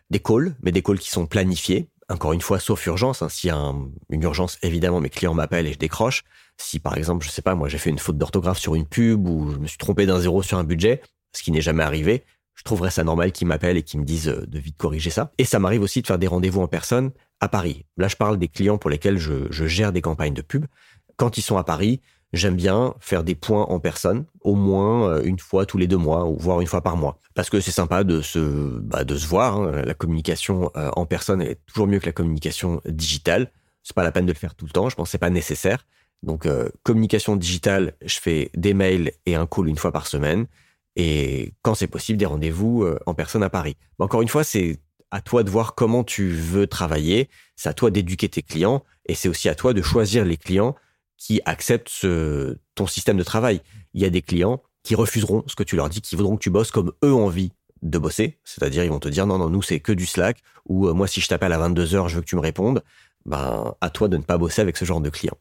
des 0.09 0.19
calls, 0.19 0.55
mais 0.61 0.71
des 0.71 0.81
calls 0.81 0.99
qui 0.99 1.09
sont 1.09 1.25
planifiés. 1.25 1.89
Encore 2.07 2.33
une 2.33 2.41
fois, 2.41 2.59
sauf 2.59 2.85
urgence. 2.85 3.21
Hein, 3.21 3.29
S'il 3.29 3.49
y 3.49 3.51
a 3.51 3.73
une 4.09 4.23
urgence, 4.23 4.57
évidemment, 4.63 5.01
mes 5.01 5.09
clients 5.09 5.33
m'appellent 5.33 5.67
et 5.67 5.73
je 5.73 5.77
décroche. 5.77 6.23
Si 6.57 6.79
par 6.79 6.97
exemple, 6.97 7.25
je 7.25 7.29
sais 7.29 7.41
pas, 7.41 7.55
moi 7.55 7.67
j'ai 7.69 7.77
fait 7.77 7.89
une 7.89 7.99
faute 7.99 8.17
d'orthographe 8.17 8.59
sur 8.59 8.75
une 8.75 8.85
pub 8.85 9.27
ou 9.27 9.51
je 9.51 9.57
me 9.57 9.67
suis 9.67 9.77
trompé 9.77 10.05
d'un 10.05 10.19
zéro 10.19 10.43
sur 10.43 10.57
un 10.57 10.63
budget, 10.63 11.01
ce 11.35 11.43
qui 11.43 11.51
n'est 11.51 11.61
jamais 11.61 11.83
arrivé, 11.83 12.23
je 12.59 12.63
trouverais 12.65 12.91
ça 12.91 13.05
normal 13.05 13.31
qu'ils 13.31 13.47
m'appellent 13.47 13.77
et 13.77 13.83
qu'ils 13.83 14.01
me 14.01 14.05
disent 14.05 14.27
euh, 14.27 14.45
de 14.45 14.59
vite 14.59 14.75
corriger 14.77 15.09
ça. 15.09 15.31
Et 15.37 15.45
ça 15.45 15.59
m'arrive 15.59 15.81
aussi 15.81 16.01
de 16.01 16.07
faire 16.07 16.19
des 16.19 16.27
rendez-vous 16.27 16.59
en 16.59 16.67
personne 16.67 17.11
à 17.39 17.47
Paris. 17.47 17.85
Là, 17.95 18.09
je 18.09 18.17
parle 18.17 18.37
des 18.37 18.49
clients 18.49 18.77
pour 18.77 18.89
lesquels 18.89 19.17
je, 19.17 19.47
gère 19.49 19.93
des 19.93 20.01
campagnes 20.01 20.33
de 20.33 20.41
pub. 20.41 20.65
Quand 21.15 21.37
ils 21.37 21.41
sont 21.41 21.55
à 21.55 21.63
Paris, 21.63 22.01
j'aime 22.33 22.57
bien 22.57 22.95
faire 22.99 23.23
des 23.23 23.33
points 23.33 23.63
en 23.63 23.79
personne, 23.79 24.25
au 24.41 24.55
moins 24.55 25.07
euh, 25.07 25.21
une 25.23 25.39
fois 25.39 25.65
tous 25.65 25.77
les 25.77 25.87
deux 25.87 25.95
mois, 25.95 26.25
ou 26.25 26.37
voire 26.37 26.59
une 26.59 26.67
fois 26.67 26.81
par 26.81 26.97
mois. 26.97 27.17
Parce 27.33 27.49
que 27.49 27.61
c'est 27.61 27.71
sympa 27.71 28.03
de 28.03 28.21
se, 28.21 28.39
bah, 28.81 29.05
de 29.05 29.15
voir. 29.15 29.55
Hein. 29.55 29.81
La 29.85 29.93
communication 29.93 30.69
euh, 30.75 30.89
en 30.97 31.05
personne 31.05 31.41
est 31.41 31.65
toujours 31.65 31.87
mieux 31.87 31.99
que 31.99 32.07
la 32.07 32.11
communication 32.11 32.81
digitale. 32.85 33.53
C'est 33.83 33.95
pas 33.95 34.03
la 34.03 34.11
peine 34.11 34.25
de 34.25 34.33
le 34.33 34.37
faire 34.37 34.53
tout 34.53 34.65
le 34.65 34.71
temps. 34.71 34.89
Je 34.89 34.97
pense 34.97 35.07
que 35.07 35.11
c'est 35.11 35.17
pas 35.17 35.29
nécessaire. 35.29 35.87
Donc, 36.23 36.45
communication 36.83 37.37
digitale, 37.37 37.93
je 38.05 38.19
fais 38.19 38.51
des 38.53 38.73
mails 38.73 39.13
et 39.25 39.35
un 39.35 39.47
call 39.47 39.69
une 39.69 39.77
fois 39.77 39.93
par 39.93 40.05
semaine. 40.05 40.47
Et 41.01 41.53
quand 41.61 41.75
c'est 41.75 41.87
possible, 41.87 42.19
des 42.19 42.25
rendez-vous 42.25 42.83
euh, 42.83 42.99
en 43.05 43.13
personne 43.13 43.41
à 43.41 43.49
Paris. 43.49 43.77
Mais 43.97 44.03
encore 44.03 44.21
une 44.21 44.27
fois, 44.27 44.43
c'est 44.43 44.81
à 45.11 45.21
toi 45.21 45.43
de 45.43 45.49
voir 45.49 45.73
comment 45.73 46.03
tu 46.03 46.27
veux 46.27 46.67
travailler. 46.67 47.29
C'est 47.55 47.69
à 47.69 47.73
toi 47.73 47.89
d'éduquer 47.89 48.27
tes 48.27 48.41
clients. 48.41 48.83
Et 49.05 49.15
c'est 49.15 49.29
aussi 49.29 49.47
à 49.47 49.55
toi 49.55 49.73
de 49.73 49.81
choisir 49.81 50.25
les 50.25 50.35
clients 50.35 50.75
qui 51.17 51.39
acceptent 51.45 51.87
ce, 51.87 52.57
ton 52.75 52.85
système 52.85 53.15
de 53.15 53.23
travail. 53.23 53.61
Il 53.93 54.01
y 54.01 54.05
a 54.05 54.09
des 54.09 54.21
clients 54.21 54.61
qui 54.83 54.93
refuseront 54.93 55.45
ce 55.47 55.55
que 55.55 55.63
tu 55.63 55.77
leur 55.77 55.87
dis, 55.87 56.01
qui 56.01 56.17
voudront 56.17 56.35
que 56.35 56.43
tu 56.43 56.49
bosses 56.49 56.71
comme 56.71 56.91
eux 57.05 57.13
ont 57.13 57.27
envie 57.27 57.53
de 57.81 57.97
bosser. 57.97 58.37
C'est-à-dire, 58.43 58.83
ils 58.83 58.89
vont 58.89 58.99
te 58.99 59.07
dire, 59.07 59.25
non, 59.25 59.37
non, 59.37 59.49
nous, 59.49 59.61
c'est 59.61 59.79
que 59.79 59.93
du 59.93 60.05
Slack. 60.05 60.41
Ou 60.65 60.89
euh, 60.89 60.93
moi, 60.93 61.07
si 61.07 61.21
je 61.21 61.29
t'appelle 61.29 61.53
à 61.53 61.59
22 61.59 61.95
heures, 61.95 62.09
je 62.09 62.15
veux 62.15 62.21
que 62.21 62.27
tu 62.27 62.35
me 62.35 62.41
répondes. 62.41 62.83
Ben, 63.25 63.73
à 63.79 63.89
toi 63.89 64.09
de 64.09 64.17
ne 64.17 64.23
pas 64.23 64.37
bosser 64.37 64.61
avec 64.61 64.75
ce 64.75 64.83
genre 64.83 64.99
de 64.99 65.09
clients. 65.09 65.37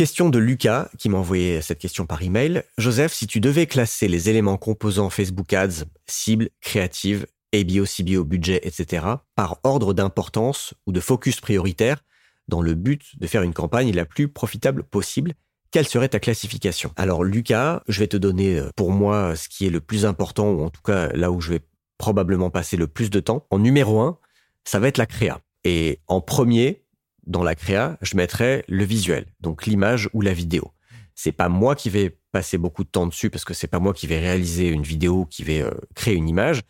Question 0.00 0.30
de 0.30 0.38
Lucas 0.38 0.88
qui 0.96 1.10
m'a 1.10 1.18
envoyé 1.18 1.60
cette 1.60 1.78
question 1.78 2.06
par 2.06 2.22
email. 2.22 2.62
Joseph, 2.78 3.12
si 3.12 3.26
tu 3.26 3.38
devais 3.38 3.66
classer 3.66 4.08
les 4.08 4.30
éléments 4.30 4.56
composant 4.56 5.10
Facebook 5.10 5.52
Ads, 5.52 5.84
cible, 6.06 6.48
créative, 6.62 7.26
ABO, 7.54 7.84
CBO, 7.84 8.24
budget, 8.24 8.60
etc., 8.62 9.04
par 9.34 9.60
ordre 9.62 9.92
d'importance 9.92 10.72
ou 10.86 10.92
de 10.92 11.00
focus 11.00 11.42
prioritaire, 11.42 12.02
dans 12.48 12.62
le 12.62 12.72
but 12.72 13.02
de 13.20 13.26
faire 13.26 13.42
une 13.42 13.52
campagne 13.52 13.92
la 13.92 14.06
plus 14.06 14.28
profitable 14.28 14.84
possible, 14.84 15.34
quelle 15.70 15.86
serait 15.86 16.08
ta 16.08 16.18
classification? 16.18 16.92
Alors 16.96 17.22
Lucas, 17.22 17.82
je 17.86 18.00
vais 18.00 18.08
te 18.08 18.16
donner 18.16 18.58
euh, 18.58 18.70
pour 18.76 18.92
moi 18.92 19.36
ce 19.36 19.50
qui 19.50 19.66
est 19.66 19.70
le 19.70 19.82
plus 19.82 20.06
important, 20.06 20.50
ou 20.50 20.62
en 20.62 20.70
tout 20.70 20.80
cas 20.80 21.08
là 21.08 21.30
où 21.30 21.42
je 21.42 21.50
vais 21.50 21.60
probablement 21.98 22.48
passer 22.48 22.78
le 22.78 22.86
plus 22.86 23.10
de 23.10 23.20
temps. 23.20 23.46
En 23.50 23.58
numéro 23.58 24.00
un, 24.00 24.18
ça 24.64 24.78
va 24.78 24.88
être 24.88 24.96
la 24.96 25.04
créa. 25.04 25.42
Et 25.64 26.00
en 26.06 26.22
premier, 26.22 26.86
dans 27.30 27.44
la 27.44 27.54
créa, 27.54 27.96
je 28.02 28.16
mettrais 28.16 28.64
le 28.68 28.84
visuel, 28.84 29.24
donc 29.40 29.64
l'image 29.64 30.10
ou 30.12 30.20
la 30.20 30.34
vidéo. 30.34 30.72
C'est 31.14 31.32
pas 31.32 31.48
moi 31.48 31.76
qui 31.76 31.88
vais 31.88 32.18
passer 32.32 32.58
beaucoup 32.58 32.82
de 32.82 32.88
temps 32.88 33.06
dessus 33.06 33.30
parce 33.30 33.44
que 33.44 33.54
c'est 33.54 33.68
pas 33.68 33.78
moi 33.78 33.94
qui 33.94 34.08
vais 34.08 34.18
réaliser 34.18 34.68
une 34.68 34.82
vidéo, 34.82 35.26
qui 35.26 35.44
vais 35.44 35.62
euh, 35.62 35.70
créer 35.94 36.16
une 36.16 36.28
image, 36.28 36.62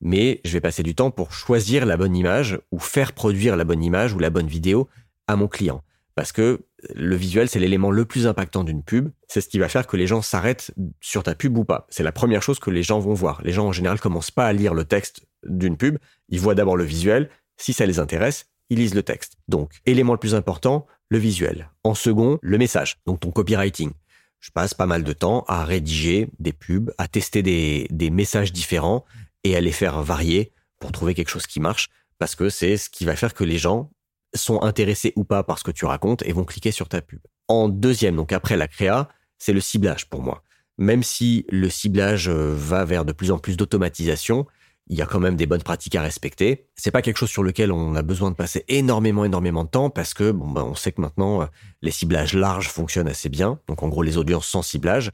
mais 0.00 0.40
je 0.44 0.52
vais 0.52 0.62
passer 0.62 0.82
du 0.82 0.94
temps 0.94 1.10
pour 1.10 1.32
choisir 1.32 1.84
la 1.84 1.98
bonne 1.98 2.16
image 2.16 2.58
ou 2.72 2.78
faire 2.78 3.12
produire 3.12 3.56
la 3.56 3.64
bonne 3.64 3.84
image 3.84 4.14
ou 4.14 4.18
la 4.18 4.30
bonne 4.30 4.46
vidéo 4.46 4.88
à 5.26 5.36
mon 5.36 5.48
client. 5.48 5.82
Parce 6.14 6.32
que 6.32 6.64
le 6.94 7.14
visuel, 7.14 7.46
c'est 7.50 7.58
l'élément 7.58 7.90
le 7.90 8.06
plus 8.06 8.26
impactant 8.26 8.64
d'une 8.64 8.82
pub. 8.82 9.10
C'est 9.28 9.42
ce 9.42 9.48
qui 9.48 9.58
va 9.58 9.68
faire 9.68 9.86
que 9.86 9.98
les 9.98 10.06
gens 10.06 10.22
s'arrêtent 10.22 10.72
sur 11.02 11.22
ta 11.22 11.34
pub 11.34 11.58
ou 11.58 11.64
pas. 11.64 11.86
C'est 11.90 12.02
la 12.02 12.12
première 12.12 12.42
chose 12.42 12.58
que 12.58 12.70
les 12.70 12.82
gens 12.82 13.00
vont 13.00 13.12
voir. 13.12 13.42
Les 13.42 13.52
gens, 13.52 13.66
en 13.66 13.72
général, 13.72 14.00
commencent 14.00 14.30
pas 14.30 14.46
à 14.46 14.52
lire 14.54 14.72
le 14.72 14.84
texte 14.84 15.26
d'une 15.44 15.76
pub. 15.76 15.98
Ils 16.30 16.40
voient 16.40 16.54
d'abord 16.54 16.78
le 16.78 16.84
visuel. 16.84 17.28
Si 17.58 17.74
ça 17.74 17.84
les 17.84 17.98
intéresse, 17.98 18.46
ils 18.70 18.78
lisent 18.78 18.94
le 18.94 19.02
texte. 19.02 19.36
Donc, 19.48 19.72
élément 19.86 20.12
le 20.12 20.18
plus 20.18 20.34
important, 20.34 20.86
le 21.08 21.18
visuel. 21.18 21.70
En 21.84 21.94
second, 21.94 22.38
le 22.42 22.58
message, 22.58 22.96
donc 23.06 23.20
ton 23.20 23.30
copywriting. 23.30 23.92
Je 24.40 24.50
passe 24.50 24.74
pas 24.74 24.86
mal 24.86 25.02
de 25.02 25.12
temps 25.12 25.44
à 25.48 25.64
rédiger 25.64 26.28
des 26.38 26.52
pubs, 26.52 26.92
à 26.98 27.08
tester 27.08 27.42
des, 27.42 28.10
messages 28.10 28.52
différents 28.52 29.04
et 29.44 29.56
à 29.56 29.60
les 29.60 29.72
faire 29.72 30.02
varier 30.02 30.52
pour 30.78 30.92
trouver 30.92 31.14
quelque 31.14 31.30
chose 31.30 31.46
qui 31.46 31.60
marche, 31.60 31.88
parce 32.18 32.34
que 32.34 32.48
c'est 32.48 32.76
ce 32.76 32.90
qui 32.90 33.04
va 33.04 33.16
faire 33.16 33.34
que 33.34 33.44
les 33.44 33.58
gens 33.58 33.90
sont 34.34 34.62
intéressés 34.62 35.12
ou 35.16 35.24
pas 35.24 35.42
par 35.42 35.58
ce 35.58 35.64
que 35.64 35.70
tu 35.70 35.84
racontes 35.84 36.22
et 36.26 36.32
vont 36.32 36.44
cliquer 36.44 36.70
sur 36.70 36.88
ta 36.88 37.00
pub. 37.00 37.20
En 37.48 37.68
deuxième, 37.68 38.16
donc 38.16 38.32
après 38.32 38.56
la 38.56 38.68
créa, 38.68 39.08
c'est 39.38 39.52
le 39.52 39.60
ciblage 39.60 40.08
pour 40.08 40.22
moi. 40.22 40.42
Même 40.78 41.02
si 41.02 41.46
le 41.48 41.70
ciblage 41.70 42.28
euh, 42.28 42.54
va 42.54 42.84
vers 42.84 43.04
de 43.04 43.12
plus 43.12 43.30
en 43.30 43.38
plus 43.38 43.56
d'automatisation, 43.56 44.46
il 44.88 44.96
y 44.96 45.02
a 45.02 45.06
quand 45.06 45.18
même 45.18 45.36
des 45.36 45.46
bonnes 45.46 45.62
pratiques 45.62 45.96
à 45.96 46.02
respecter. 46.02 46.68
C'est 46.76 46.90
pas 46.90 47.02
quelque 47.02 47.16
chose 47.16 47.30
sur 47.30 47.42
lequel 47.42 47.72
on 47.72 47.94
a 47.96 48.02
besoin 48.02 48.30
de 48.30 48.36
passer 48.36 48.64
énormément, 48.68 49.24
énormément 49.24 49.64
de 49.64 49.68
temps 49.68 49.90
parce 49.90 50.14
que 50.14 50.30
bon, 50.30 50.48
ben, 50.48 50.62
on 50.62 50.74
sait 50.74 50.92
que 50.92 51.00
maintenant 51.00 51.42
euh, 51.42 51.46
les 51.82 51.90
ciblages 51.90 52.34
larges 52.34 52.68
fonctionnent 52.68 53.08
assez 53.08 53.28
bien. 53.28 53.58
Donc 53.66 53.82
en 53.82 53.88
gros, 53.88 54.02
les 54.02 54.16
audiences 54.16 54.46
sans 54.46 54.62
ciblage, 54.62 55.10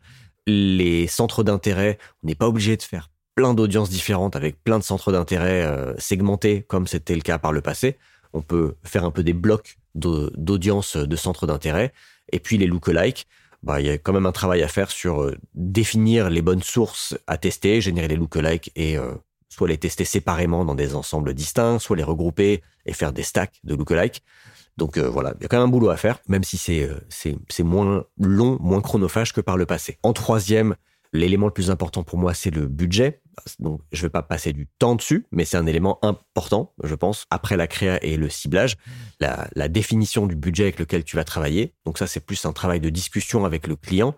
les 0.47 1.07
centres 1.07 1.43
d'intérêt, 1.43 1.99
on 2.23 2.27
n'est 2.27 2.35
pas 2.35 2.49
obligé 2.49 2.77
de 2.77 2.83
faire 2.83 3.11
plein 3.35 3.55
d'audiences 3.55 3.89
différentes 3.89 4.37
avec 4.37 4.63
plein 4.63 4.79
de 4.79 4.85
centres 4.85 5.11
d'intérêt 5.11 5.65
euh, 5.65 5.95
segmentés 5.97 6.63
comme 6.63 6.87
c'était 6.87 7.15
le 7.15 7.23
cas 7.23 7.39
par 7.39 7.53
le 7.53 7.63
passé. 7.63 7.97
On 8.35 8.43
peut 8.43 8.75
faire 8.85 9.05
un 9.05 9.11
peu 9.11 9.23
des 9.23 9.33
blocs 9.33 9.79
d'audience 9.95 10.97
de 10.97 11.17
centres 11.17 11.47
d'intérêt 11.47 11.93
et 12.31 12.41
puis 12.41 12.59
les 12.59 12.67
lookalikes. 12.67 13.27
Bah, 13.63 13.81
il 13.81 13.87
y 13.87 13.91
a 13.91 13.97
quand 13.97 14.13
même 14.13 14.27
un 14.27 14.33
travail 14.33 14.63
à 14.63 14.69
faire 14.69 14.91
sur 14.91 15.23
euh, 15.23 15.37
définir 15.55 16.29
les 16.29 16.43
bonnes 16.43 16.63
sources 16.63 17.17
à 17.27 17.39
tester, 17.39 17.81
générer 17.81 18.09
les 18.09 18.17
lookalikes 18.17 18.71
et 18.75 18.99
soit 19.53 19.69
les 19.69 19.77
tester 19.77 20.07
séparément 20.07 20.65
dans 20.65 20.75
des 20.75 20.95
ensembles 20.95 21.35
distincts, 21.35 21.79
soit 21.79 21.97
les 21.97 22.03
regrouper 22.03 22.63
et 22.87 22.95
faire 22.95 23.13
des 23.13 23.23
stacks 23.23 23.61
de 23.65 23.75
lookalike. 23.75 24.23
Donc 24.79 24.97
euh, 24.97 25.11
voilà, 25.11 25.35
il 25.39 25.43
y 25.43 25.45
a 25.45 25.49
quand 25.49 25.59
même 25.59 25.67
un 25.67 25.71
boulot 25.71 25.91
à 25.91 25.99
faire, 25.99 26.21
même 26.27 26.43
si 26.43 26.57
c'est 26.57 26.85
euh, 26.85 26.97
c'est 27.11 27.63
moins 27.63 28.07
long, 28.19 28.57
moins 28.61 28.81
chronophage 28.81 29.35
que 29.35 29.43
par 29.43 29.59
le 29.59 29.67
passé. 29.67 29.99
En 30.03 30.15
troisième, 30.15 30.75
l'élément 31.13 31.49
le 31.49 31.53
plus 31.53 31.71
important 31.71 32.03
pour 32.03 32.19
moi, 32.19 32.33
c'est 32.33 32.51
le 32.51 32.67
budget. 32.67 33.21
Donc 33.59 33.83
je 33.93 34.01
vais 34.01 34.09
pas 34.09 34.23
passer 34.23 34.55
du 34.55 34.69
temps 34.79 34.95
dessus, 34.95 35.27
mais 35.33 35.45
c'est 35.45 35.59
un 35.59 35.67
élément 35.67 35.99
important, 36.03 36.73
je 36.83 36.95
pense, 36.95 37.27
après 37.29 37.59
la 37.59 37.67
créa 37.67 38.03
et 38.03 38.17
le 38.17 38.31
ciblage, 38.31 38.77
la, 39.21 39.49
la 39.55 39.69
définition 39.69 40.27
du 40.27 40.35
budget 40.35 40.63
avec 40.63 40.79
lequel 40.79 41.05
tu 41.05 41.17
vas 41.17 41.25
travailler. 41.25 41.75
Donc 41.85 41.99
ça, 41.99 42.07
c'est 42.07 42.21
plus 42.21 42.43
un 42.47 42.53
travail 42.55 42.81
de 42.81 42.89
discussion 42.89 43.45
avec 43.45 43.67
le 43.67 43.77
client, 43.77 44.15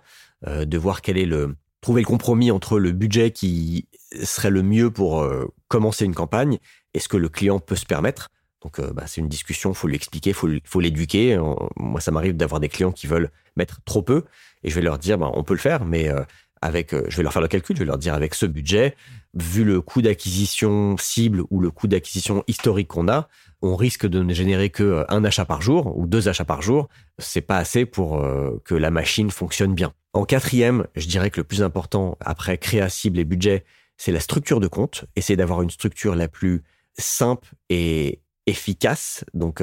euh, 0.46 0.64
de 0.64 0.78
voir 0.78 1.02
quel 1.02 1.18
est 1.18 1.26
le 1.26 1.56
trouver 1.84 2.00
le 2.00 2.06
compromis 2.06 2.50
entre 2.50 2.78
le 2.78 2.92
budget 2.92 3.30
qui 3.30 3.88
serait 4.22 4.48
le 4.48 4.62
mieux 4.62 4.90
pour 4.90 5.20
euh, 5.20 5.52
commencer 5.68 6.06
une 6.06 6.14
campagne 6.14 6.56
et 6.94 6.98
ce 6.98 7.08
que 7.08 7.18
le 7.18 7.28
client 7.28 7.58
peut 7.58 7.76
se 7.76 7.84
permettre. 7.84 8.30
Donc, 8.62 8.78
euh, 8.78 8.90
bah, 8.94 9.04
c'est 9.06 9.20
une 9.20 9.28
discussion, 9.28 9.74
faut 9.74 9.86
lui 9.86 9.96
expliquer, 9.96 10.32
faut, 10.32 10.48
faut 10.64 10.80
l'éduquer. 10.80 11.38
Moi, 11.76 12.00
ça 12.00 12.10
m'arrive 12.10 12.38
d'avoir 12.38 12.58
des 12.58 12.70
clients 12.70 12.90
qui 12.90 13.06
veulent 13.06 13.30
mettre 13.56 13.82
trop 13.84 14.00
peu 14.00 14.24
et 14.62 14.70
je 14.70 14.74
vais 14.74 14.80
leur 14.80 14.98
dire, 14.98 15.18
bah, 15.18 15.30
on 15.34 15.44
peut 15.44 15.52
le 15.52 15.60
faire, 15.60 15.84
mais 15.84 16.08
euh, 16.08 16.22
avec, 16.62 16.94
euh, 16.94 17.04
je 17.08 17.18
vais 17.18 17.22
leur 17.22 17.34
faire 17.34 17.42
le 17.42 17.48
calcul, 17.48 17.76
je 17.76 17.80
vais 17.80 17.86
leur 17.86 17.98
dire 17.98 18.14
avec 18.14 18.34
ce 18.34 18.46
budget, 18.46 18.96
vu 19.34 19.62
le 19.62 19.82
coût 19.82 20.00
d'acquisition 20.00 20.96
cible 20.96 21.42
ou 21.50 21.60
le 21.60 21.70
coût 21.70 21.86
d'acquisition 21.86 22.42
historique 22.48 22.88
qu'on 22.88 23.08
a, 23.08 23.28
on 23.64 23.76
risque 23.76 24.06
de 24.06 24.22
ne 24.22 24.34
générer 24.34 24.70
que 24.70 24.82
euh, 24.82 25.04
un 25.08 25.24
achat 25.24 25.44
par 25.44 25.62
jour 25.62 25.96
ou 25.96 26.06
deux 26.06 26.28
achats 26.28 26.44
par 26.44 26.62
jour. 26.62 26.88
C'est 27.18 27.40
pas 27.40 27.58
assez 27.58 27.86
pour 27.86 28.18
euh, 28.18 28.60
que 28.64 28.74
la 28.74 28.90
machine 28.90 29.30
fonctionne 29.30 29.74
bien. 29.74 29.92
En 30.12 30.24
quatrième, 30.24 30.86
je 30.94 31.06
dirais 31.06 31.30
que 31.30 31.40
le 31.40 31.44
plus 31.44 31.62
important 31.62 32.16
après 32.20 32.58
créa 32.58 32.88
cible 32.88 33.18
et 33.18 33.24
budget, 33.24 33.64
c'est 33.96 34.12
la 34.12 34.20
structure 34.20 34.60
de 34.60 34.68
compte. 34.68 35.06
Essayer 35.16 35.36
d'avoir 35.36 35.62
une 35.62 35.70
structure 35.70 36.14
la 36.14 36.28
plus 36.28 36.62
simple 36.96 37.48
et 37.70 38.20
efficace, 38.46 39.24
donc 39.34 39.62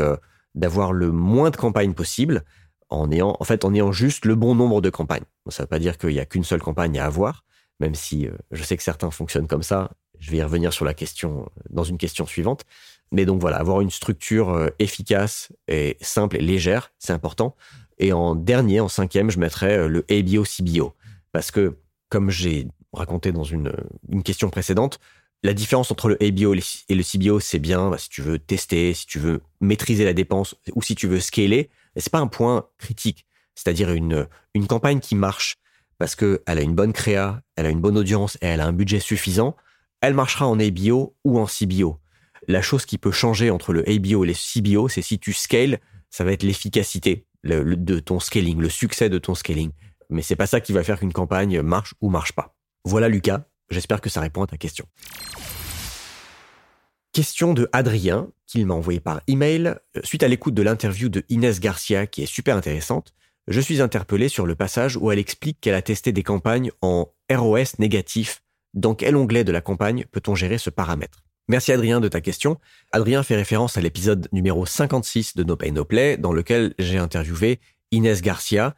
d'avoir 0.56 0.92
le 0.92 1.12
moins 1.12 1.50
de 1.50 1.56
campagnes 1.56 1.94
possible 1.94 2.44
en 2.92 3.10
ayant, 3.10 3.36
en 3.40 3.44
fait, 3.44 3.66
en 3.66 3.74
ayant 3.74 3.92
juste 3.92 4.26
le 4.26 4.36
bon 4.36 4.54
nombre 4.54 4.82
de 4.82 4.90
campagnes. 4.90 5.24
Ça 5.50 5.64
ne 5.64 5.66
veut 5.66 5.70
pas 5.70 5.80
dire 5.80 5.98
qu'il 5.98 6.10
n'y 6.10 6.20
a 6.20 6.26
qu'une 6.26 6.44
seule 6.44 6.62
campagne 6.62 7.00
à 7.00 7.06
avoir, 7.06 7.46
même 7.80 7.96
si 7.96 8.28
euh, 8.28 8.32
je 8.52 8.64
sais 8.64 8.78
que 8.78 8.84
certains 8.84 9.10
fonctionnent 9.10 9.48
comme 9.48 9.64
ça. 9.64 9.92
Je 10.20 10.30
vais 10.30 10.38
y 10.38 10.44
revenir 10.44 10.72
sur 10.72 10.86
la 10.86 10.94
question 10.94 11.42
euh, 11.42 11.62
dans 11.70 11.84
une 11.84 11.98
question 11.98 12.26
suivante. 12.28 12.66
Mais 13.12 13.26
donc 13.26 13.42
voilà, 13.42 13.58
avoir 13.58 13.82
une 13.82 13.90
structure 13.90 14.50
euh, 14.50 14.70
efficace 14.80 15.52
et 15.68 15.98
simple 16.02 16.38
et 16.38 16.42
légère, 16.42 16.92
c'est 16.98 17.14
important. 17.14 17.56
Et 17.98 18.14
en 18.14 18.36
dernier, 18.36 18.80
en 18.80 18.88
cinquième, 18.88 19.30
je 19.30 19.40
mettrais 19.40 19.88
le 19.88 20.06
ABO 20.10 20.44
CBO. 20.44 20.94
Parce 21.32 21.52
que, 21.52 21.78
comme 22.10 22.30
j'ai 22.30 22.68
raconté 22.94 23.32
dans 23.32 23.44
une, 23.44 23.74
une 24.10 24.24
question 24.24 24.50
précédente, 24.50 25.00
la 25.44 25.54
différence 25.54 25.92
entre 25.92 26.10
le 26.10 26.22
ABO 26.24 26.54
et 26.54 26.96
le 26.96 27.04
CBO, 27.04 27.40
c'est 27.40 27.60
bien 27.60 27.90
bah, 27.90 27.98
si 27.98 28.10
tu 28.10 28.22
veux 28.22 28.38
tester, 28.38 28.94
si 28.94 29.08
tu 29.08 29.20
veux 29.20 29.42
maîtriser 29.60 30.06
la 30.06 30.14
dépense 30.14 30.56
ou 30.74 30.82
si 30.82 30.96
tu 30.96 31.08
veux 31.08 31.20
scaler, 31.20 31.70
mais 31.96 32.02
c'est 32.02 32.12
pas 32.12 32.20
un 32.20 32.28
point 32.28 32.68
critique. 32.78 33.26
C'est-à-dire 33.56 33.92
une, 33.92 34.28
une 34.54 34.68
campagne 34.68 35.00
qui 35.00 35.16
marche 35.16 35.58
parce 35.98 36.16
qu'elle 36.16 36.40
a 36.46 36.62
une 36.62 36.76
bonne 36.76 36.94
créa, 36.94 37.42
elle 37.56 37.66
a 37.66 37.70
une 37.70 37.82
bonne 37.82 37.98
audience 37.98 38.38
et 38.42 38.48
elle 38.48 38.62
a 38.62 38.68
un 38.68 38.74
budget 38.74 39.00
suffisant, 39.00 39.56
elle 40.02 40.14
marchera 40.14 40.48
en 40.48 40.60
ABO 40.60 41.16
ou 41.24 41.40
en 41.40 41.46
CBO. 41.46 42.00
La 42.48 42.62
chose 42.62 42.86
qui 42.86 42.98
peut 42.98 43.12
changer 43.12 43.52
entre 43.52 43.74
le 43.74 43.88
ABO 43.88 44.24
et 44.24 44.28
le 44.28 44.34
CBO, 44.34 44.90
c'est 44.90 45.02
si 45.02 45.20
tu 45.20 45.34
scales, 45.34 45.80
ça 46.10 46.24
va 46.24 46.32
être 46.32 46.44
l'efficacité 46.44 47.26
de 47.44 48.00
ton 48.00 48.20
scaling, 48.20 48.60
le 48.60 48.70
succès 48.70 49.10
de 49.10 49.18
ton 49.18 49.36
scaling. 49.36 49.72
Mais 50.10 50.22
c'est 50.22 50.36
pas 50.36 50.48
ça 50.48 50.60
qui 50.60 50.74
va 50.74 50.84
faire 50.84 51.00
qu'une 51.00 51.14
campagne 51.14 51.62
marche 51.62 51.94
ou 52.02 52.10
marche 52.10 52.34
pas. 52.34 52.56
Voilà 52.84 53.10
Lucas, 53.10 53.46
j'espère 53.70 54.02
que 54.02 54.10
ça 54.10 54.22
répond 54.22 54.44
à 54.44 54.48
ta 54.48 54.58
question. 54.58 54.86
Question 57.14 57.54
de 57.54 57.70
Adrien, 57.74 58.30
qu'il 58.48 58.66
m'a 58.66 58.74
envoyé 58.74 59.00
par 59.00 59.22
email. 59.28 59.76
Euh, 59.98 60.02
suite 60.04 60.24
à 60.24 60.28
l'écoute 60.28 60.54
de 60.54 60.62
l'interview 60.62 61.10
de 61.10 61.24
Inès 61.30 61.60
Garcia, 61.60 62.08
qui 62.08 62.24
est 62.24 62.26
super 62.26 62.56
intéressante, 62.56 63.14
je 63.48 63.60
suis 63.60 63.82
interpellé 63.82 64.30
sur 64.30 64.46
le 64.46 64.56
passage 64.56 64.96
où 64.98 65.12
elle 65.12 65.20
explique 65.20 65.60
qu'elle 65.60 65.76
a 65.76 65.82
testé 65.82 66.12
des 66.12 66.24
campagnes 66.24 66.72
en 66.82 67.12
ROS 67.30 67.80
négatif. 67.80 68.44
Dans 68.74 68.96
quel 68.96 69.18
onglet 69.18 69.44
de 69.44 69.52
la 69.52 69.62
campagne 69.62 70.06
peut-on 70.12 70.36
gérer 70.36 70.58
ce 70.58 70.70
paramètre? 70.70 71.24
Merci 71.48 71.72
Adrien 71.72 72.00
de 72.00 72.08
ta 72.08 72.22
question. 72.22 72.60
Adrien 72.92 73.24
fait 73.24 73.36
référence 73.36 73.78
à 73.78 73.82
l'épisode 73.82 74.28
numéro 74.32 74.66
56 74.66 75.36
de 75.36 75.44
No 75.44 75.56
Pay 75.56 75.72
No 75.72 75.86
Play, 75.86 76.18
dans 76.18 76.34
lequel 76.34 76.74
j'ai 76.80 76.98
interviewé 76.98 77.60
Inès 77.92 78.22
Garcia, 78.22 78.76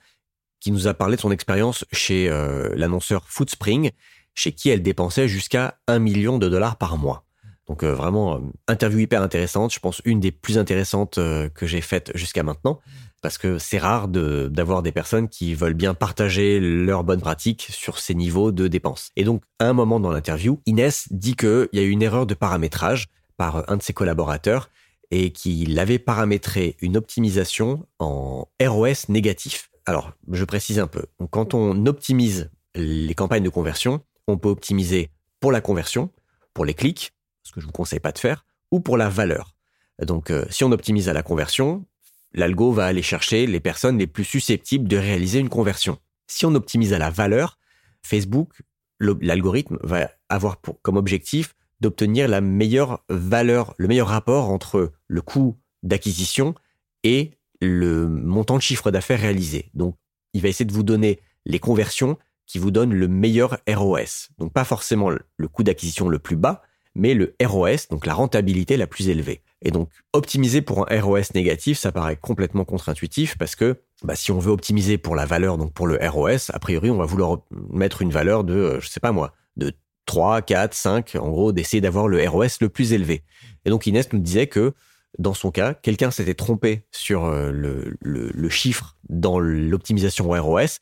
qui 0.59 0.71
nous 0.71 0.87
a 0.87 0.93
parlé 0.93 1.17
de 1.17 1.21
son 1.21 1.31
expérience 1.31 1.85
chez 1.91 2.29
euh, 2.29 2.73
l'annonceur 2.75 3.25
Foodspring, 3.27 3.91
chez 4.33 4.53
qui 4.53 4.69
elle 4.69 4.81
dépensait 4.81 5.27
jusqu'à 5.27 5.77
1 5.87 5.99
million 5.99 6.37
de 6.39 6.49
dollars 6.49 6.77
par 6.77 6.97
mois. 6.97 7.25
Donc 7.67 7.83
euh, 7.83 7.93
vraiment, 7.93 8.37
euh, 8.37 8.39
interview 8.67 8.99
hyper 8.99 9.21
intéressante, 9.21 9.73
je 9.73 9.79
pense 9.79 10.01
une 10.05 10.19
des 10.19 10.31
plus 10.31 10.57
intéressantes 10.57 11.15
que 11.15 11.67
j'ai 11.67 11.81
faites 11.81 12.11
jusqu'à 12.15 12.43
maintenant, 12.43 12.79
parce 13.23 13.37
que 13.37 13.57
c'est 13.57 13.77
rare 13.77 14.09
d'avoir 14.09 14.83
des 14.83 14.91
personnes 14.91 15.29
qui 15.29 15.55
veulent 15.55 15.73
bien 15.73 15.93
partager 15.93 16.59
leurs 16.59 17.05
bonnes 17.05 17.21
pratiques 17.21 17.67
sur 17.71 17.97
ces 17.97 18.13
niveaux 18.13 18.51
de 18.51 18.67
dépenses. 18.67 19.11
Et 19.15 19.23
donc, 19.23 19.43
à 19.59 19.69
un 19.69 19.73
moment 19.73 20.01
dans 20.01 20.11
l'interview, 20.11 20.59
Inès 20.65 21.07
dit 21.09 21.37
qu'il 21.37 21.69
y 21.71 21.79
a 21.79 21.83
eu 21.83 21.89
une 21.89 22.01
erreur 22.01 22.25
de 22.25 22.33
paramétrage 22.33 23.07
par 23.37 23.71
un 23.71 23.77
de 23.77 23.81
ses 23.81 23.93
collaborateurs 23.93 24.69
et 25.09 25.31
qu'il 25.31 25.79
avait 25.79 25.99
paramétré 25.99 26.75
une 26.81 26.97
optimisation 26.97 27.87
en 27.97 28.49
ROS 28.61 29.07
négatif. 29.07 29.71
Alors, 29.85 30.11
je 30.29 30.43
précise 30.43 30.79
un 30.79 30.87
peu. 30.87 31.05
quand 31.31 31.53
on 31.53 31.85
optimise 31.85 32.51
les 32.75 33.15
campagnes 33.15 33.43
de 33.43 33.49
conversion, 33.49 34.01
on 34.27 34.37
peut 34.37 34.49
optimiser 34.49 35.11
pour 35.39 35.53
la 35.53 35.61
conversion, 35.61 36.09
pour 36.53 36.65
les 36.65 36.73
clics, 36.73 37.13
ce 37.43 37.53
que 37.53 37.61
je 37.61 37.67
vous 37.67 37.71
conseille 37.71 38.01
pas 38.01 38.11
de 38.11 38.19
faire, 38.19 38.45
ou 38.69 38.81
pour 38.81 38.97
la 38.97 39.07
valeur. 39.07 39.55
Donc, 40.01 40.29
euh, 40.29 40.43
si 40.49 40.65
on 40.65 40.73
optimise 40.73 41.07
à 41.07 41.13
la 41.13 41.23
conversion, 41.23 41.85
l'algo 42.33 42.71
va 42.71 42.85
aller 42.85 43.01
chercher 43.01 43.47
les 43.47 43.59
personnes 43.59 43.97
les 43.97 44.07
plus 44.07 44.23
susceptibles 44.23 44.87
de 44.87 44.97
réaliser 44.97 45.39
une 45.39 45.49
conversion. 45.49 45.97
Si 46.27 46.45
on 46.45 46.55
optimise 46.55 46.93
à 46.93 46.99
la 46.99 47.09
valeur, 47.09 47.59
Facebook, 48.03 48.61
l'algorithme 48.99 49.77
va 49.83 50.09
avoir 50.29 50.59
comme 50.81 50.97
objectif 50.97 51.55
d'obtenir 51.81 52.27
la 52.27 52.41
meilleure 52.41 53.03
valeur, 53.09 53.75
le 53.77 53.87
meilleur 53.87 54.07
rapport 54.07 54.49
entre 54.49 54.93
le 55.07 55.21
coût 55.21 55.57
d'acquisition 55.83 56.55
et 57.03 57.31
le 57.61 58.07
montant 58.07 58.57
de 58.57 58.61
chiffre 58.61 58.89
d'affaires 58.89 59.19
réalisé. 59.19 59.69
Donc, 59.73 59.95
il 60.33 60.41
va 60.41 60.47
essayer 60.47 60.65
de 60.65 60.73
vous 60.73 60.83
donner 60.83 61.19
les 61.45 61.59
conversions 61.59 62.17
qui 62.45 62.57
vous 62.57 62.71
donnent 62.71 62.93
le 62.93 63.07
meilleur 63.07 63.57
ROS. 63.67 64.29
Donc, 64.37 64.53
pas 64.53 64.63
forcément 64.63 65.09
le 65.09 65.47
coût 65.47 65.63
d'acquisition 65.63 66.09
le 66.09 66.19
plus 66.19 66.35
bas, 66.35 66.61
mais 66.95 67.13
le 67.13 67.35
ROS, 67.43 67.87
donc 67.89 68.05
la 68.05 68.13
rentabilité 68.13 68.77
la 68.77 68.87
plus 68.87 69.09
élevée. 69.09 69.41
Et 69.63 69.71
donc, 69.71 69.89
optimiser 70.11 70.61
pour 70.61 70.91
un 70.91 71.01
ROS 71.01 71.33
négatif, 71.33 71.79
ça 71.79 71.91
paraît 71.91 72.17
complètement 72.17 72.65
contre-intuitif 72.65 73.37
parce 73.37 73.55
que 73.55 73.81
bah, 74.03 74.15
si 74.15 74.31
on 74.31 74.39
veut 74.39 74.51
optimiser 74.51 74.97
pour 74.97 75.15
la 75.15 75.25
valeur, 75.25 75.57
donc 75.57 75.73
pour 75.73 75.87
le 75.87 75.97
ROS, 76.01 76.51
a 76.53 76.59
priori, 76.59 76.89
on 76.89 76.97
va 76.97 77.05
vouloir 77.05 77.39
mettre 77.71 78.01
une 78.01 78.11
valeur 78.11 78.43
de, 78.43 78.53
euh, 78.53 78.79
je 78.81 78.89
sais 78.89 78.99
pas 78.99 79.13
moi, 79.13 79.33
de 79.55 79.71
3, 80.05 80.41
4, 80.41 80.73
5, 80.73 81.15
en 81.15 81.29
gros, 81.29 81.53
d'essayer 81.53 81.79
d'avoir 81.79 82.09
le 82.09 82.27
ROS 82.27 82.59
le 82.59 82.67
plus 82.67 82.91
élevé. 82.91 83.23
Et 83.63 83.69
donc, 83.69 83.87
Inès 83.87 84.11
nous 84.11 84.19
disait 84.19 84.47
que 84.47 84.73
dans 85.17 85.33
son 85.33 85.49
cas, 85.49 85.73
quelqu'un 85.73 86.11
s'était 86.11 86.33
trompé 86.33 86.85
sur 86.91 87.25
euh, 87.25 87.51
le, 87.51 87.95
le 88.01 88.49
chiffre 88.49 88.97
dans 89.07 89.39
l'optimisation 89.39 90.27
ROS 90.29 90.79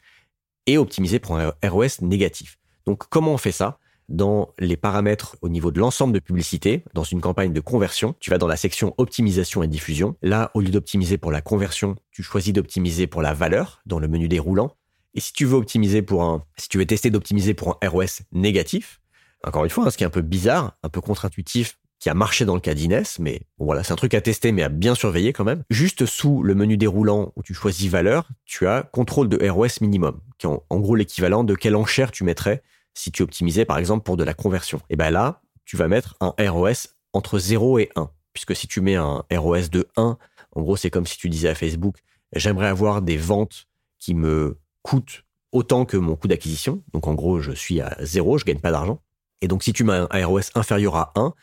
et 0.65 0.78
optimisé 0.78 1.20
pour 1.20 1.38
un 1.38 1.54
ROS 1.63 2.02
négatif. 2.02 2.58
Donc, 2.86 3.04
comment 3.10 3.34
on 3.34 3.38
fait 3.38 3.52
ça? 3.52 3.78
Dans 4.12 4.54
les 4.60 4.78
paramètres 4.78 5.36
au 5.41 5.50
niveau 5.50 5.71
de 5.71 5.80
l'ensemble 5.80 6.13
de 6.13 6.19
publicité, 6.19 6.84
dans 6.93 7.04
une 7.04 7.21
campagne 7.21 7.54
de 7.54 7.60
conversion, 7.60 8.15
tu 8.19 8.30
vas 8.30 8.38
dans 8.38 8.47
la 8.47 8.58
section 8.58 8.93
optimisation 8.97 9.63
et 9.63 9.67
diffusion. 9.67 10.15
Là, 10.21 10.52
au 10.54 10.62
lieu 10.62 10.69
d'optimiser 10.69 11.17
pour 11.17 11.32
la 11.32 11.41
conversion, 11.41 11.95
tu 12.12 12.24
choisis 12.24 12.54
d'optimiser 12.54 13.08
pour 13.08 13.21
la 13.21 13.34
valeur 13.34 13.82
dans 13.86 14.00
le 14.00 14.08
menu 14.08 14.28
déroulant. 14.28 14.76
Et 15.13 15.19
si 15.19 15.34
tu 15.34 15.45
veux 15.45 15.56
optimiser 15.56 16.02
pour 16.02 16.24
un, 16.24 16.43
si 16.58 16.69
tu 16.69 16.78
veux 16.78 16.86
tester 16.86 17.10
d'optimiser 17.10 17.54
pour 17.54 17.78
un 17.82 17.89
ROS 17.89 18.21
négatif, 18.32 19.02
encore 19.45 19.63
une 19.63 19.69
fois, 19.69 19.88
hein, 19.88 19.89
ce 19.89 19.97
qui 19.97 20.04
est 20.04 20.08
un 20.08 20.12
peu 20.12 20.21
bizarre, 20.21 20.78
un 20.84 20.89
peu 20.89 21.02
contre-intuitif, 21.02 21.78
qui 22.00 22.10
a 22.10 22.13
marché 22.13 22.45
dans 22.45 22.56
le 22.56 22.62
cas 22.62 22.74
d'Inès, 22.74 23.19
mais 23.19 23.41
bon, 23.60 23.65
voilà, 23.65 23.84
c'est 23.84 23.93
un 23.93 23.95
truc 23.95 24.13
à 24.15 24.21
tester, 24.21 24.52
mais 24.52 24.63
à 24.63 24.69
bien 24.69 24.95
surveiller 24.95 25.34
quand 25.34 25.43
même. 25.43 25.63
Juste 25.69 26.06
sous 26.06 26.41
le 26.41 26.56
menu 26.56 26.76
déroulant 26.76 27.32
où 27.36 27.43
tu 27.43 27.54
choisis 27.54 27.89
valeur, 27.89 28.28
tu 28.45 28.67
as 28.67 28.84
contrôle 28.84 29.30
de 29.30 29.47
ROS 29.47 29.82
minimum, 29.82 30.19
qui 30.38 30.47
est 30.47 30.50
en 30.50 30.80
gros 30.80 30.95
l'équivalent 30.95 31.43
de 31.43 31.54
quelle 31.54 31.76
enchère 31.76 32.12
tu 32.12 32.24
mettrais 32.24 32.63
si 32.93 33.12
tu 33.12 33.23
optimisais 33.23 33.65
par 33.65 33.77
exemple 33.77 34.04
pour 34.04 34.17
de 34.17 34.23
la 34.23 34.34
conversion. 34.34 34.82
Et 34.89 34.95
ben 34.95 35.10
là, 35.10 35.41
tu 35.65 35.77
vas 35.77 35.88
mettre 35.88 36.15
un 36.19 36.34
ROS 36.51 36.89
entre 37.13 37.39
0 37.39 37.80
et 37.80 37.89
1. 37.95 38.10
Puisque 38.34 38.56
si 38.56 38.67
tu 38.67 38.82
mets 38.82 38.95
un 38.95 39.23
ROS 39.32 39.69
de 39.69 39.88
1, 39.97 40.17
en 40.54 40.62
gros, 40.62 40.75
c'est 40.75 40.89
comme 40.89 41.06
si 41.06 41.17
tu 41.17 41.30
disais 41.30 41.49
à 41.49 41.56
Facebook, 41.56 41.97
j'aimerais 42.34 42.67
avoir 42.67 43.01
des 43.01 43.17
ventes 43.17 43.67
qui 43.99 44.13
me 44.13 44.60
coûtent 44.84 45.23
autant 45.51 45.86
que 45.86 45.97
mon 45.97 46.15
coût 46.15 46.27
d'acquisition. 46.27 46.84
Donc 46.93 47.08
en 47.08 47.13
gros, 47.13 47.39
je 47.39 47.51
suis 47.51 47.82
à 47.82 47.97
0, 47.99 48.38
je 48.38 48.45
gagne 48.45 48.60
pas 48.60 48.71
d'argent. 48.71 49.01
Et 49.41 49.47
donc 49.47 49.63
si 49.63 49.73
tu 49.73 49.84
mets 49.84 50.06
un 50.10 50.25
ROS 50.25 50.51
inférieur 50.56 50.95
à 50.95 51.12
1, 51.15 51.34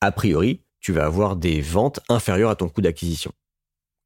a 0.00 0.12
priori, 0.12 0.62
tu 0.80 0.92
vas 0.92 1.06
avoir 1.06 1.36
des 1.36 1.60
ventes 1.60 2.00
inférieures 2.08 2.50
à 2.50 2.56
ton 2.56 2.68
coût 2.68 2.80
d'acquisition. 2.80 3.32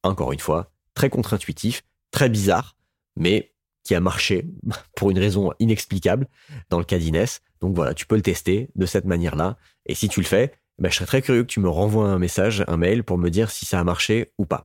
Encore 0.03 0.33
une 0.33 0.38
fois, 0.38 0.72
très 0.94 1.11
contre-intuitif, 1.11 1.83
très 2.11 2.29
bizarre, 2.29 2.76
mais 3.16 3.50
qui 3.85 3.95
a 3.95 4.01
marché 4.01 4.47
pour 4.97 5.11
une 5.11 5.19
raison 5.19 5.53
inexplicable 5.59 6.27
dans 6.69 6.79
le 6.79 6.85
cas 6.85 6.99
d'Inès. 6.99 7.40
Donc 7.61 7.75
voilà, 7.75 7.95
tu 7.95 8.07
peux 8.07 8.16
le 8.16 8.23
tester 8.23 8.71
de 8.75 8.87
cette 8.87 9.05
manière-là. 9.05 9.57
Et 9.87 9.95
si 9.95 10.09
tu 10.09 10.21
le 10.21 10.27
fais, 10.27 10.53
ben, 10.79 10.90
je 10.90 10.97
serais 10.97 11.07
très 11.07 11.23
curieux 11.23 11.43
que 11.43 11.49
tu 11.49 11.61
me 11.61 11.69
renvoies 11.69 12.09
un 12.09 12.19
message, 12.19 12.64
un 12.66 12.77
mail 12.77 13.05
pour 13.05 13.19
me 13.19 13.29
dire 13.29 13.51
si 13.51 13.66
ça 13.66 13.79
a 13.79 13.85
marché 13.85 14.31
ou 14.38 14.47
pas. 14.47 14.64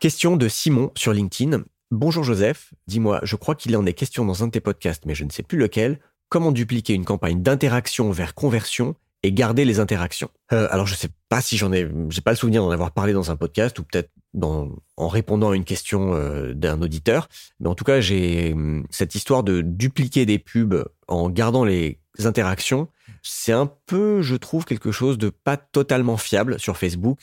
Question 0.00 0.36
de 0.36 0.48
Simon 0.48 0.90
sur 0.96 1.12
LinkedIn. 1.12 1.62
Bonjour 1.92 2.24
Joseph, 2.24 2.72
dis-moi, 2.88 3.20
je 3.22 3.36
crois 3.36 3.54
qu'il 3.54 3.76
en 3.76 3.86
est 3.86 3.92
question 3.92 4.24
dans 4.24 4.42
un 4.42 4.46
de 4.46 4.52
tes 4.52 4.60
podcasts, 4.60 5.04
mais 5.06 5.14
je 5.14 5.24
ne 5.24 5.30
sais 5.30 5.42
plus 5.42 5.58
lequel. 5.58 6.00
Comment 6.28 6.50
dupliquer 6.50 6.94
une 6.94 7.04
campagne 7.04 7.42
d'interaction 7.42 8.10
vers 8.10 8.34
conversion 8.34 8.96
et 9.22 9.32
garder 9.32 9.64
les 9.64 9.78
interactions? 9.78 10.30
Euh, 10.52 10.66
alors 10.70 10.86
je 10.86 10.94
sais 10.94 11.10
pas 11.28 11.40
si 11.40 11.56
j'en 11.56 11.70
ai, 11.72 11.86
j'ai 12.08 12.22
pas 12.22 12.30
le 12.30 12.36
souvenir 12.36 12.62
d'en 12.62 12.70
avoir 12.70 12.92
parlé 12.92 13.12
dans 13.12 13.30
un 13.30 13.36
podcast 13.36 13.78
ou 13.78 13.84
peut-être 13.84 14.10
en 14.40 15.08
répondant 15.08 15.50
à 15.50 15.56
une 15.56 15.64
question 15.64 16.14
euh, 16.14 16.54
d'un 16.54 16.80
auditeur, 16.80 17.28
mais 17.60 17.68
en 17.68 17.74
tout 17.74 17.84
cas 17.84 18.00
j'ai 18.00 18.52
hum, 18.52 18.86
cette 18.90 19.14
histoire 19.14 19.42
de 19.42 19.60
dupliquer 19.60 20.26
des 20.26 20.38
pubs 20.38 20.84
en 21.08 21.28
gardant 21.28 21.64
les 21.64 21.98
interactions, 22.24 22.88
c'est 23.22 23.52
un 23.52 23.70
peu, 23.86 24.22
je 24.22 24.36
trouve, 24.36 24.64
quelque 24.64 24.92
chose 24.92 25.18
de 25.18 25.28
pas 25.28 25.56
totalement 25.56 26.16
fiable 26.16 26.58
sur 26.58 26.76
Facebook 26.76 27.20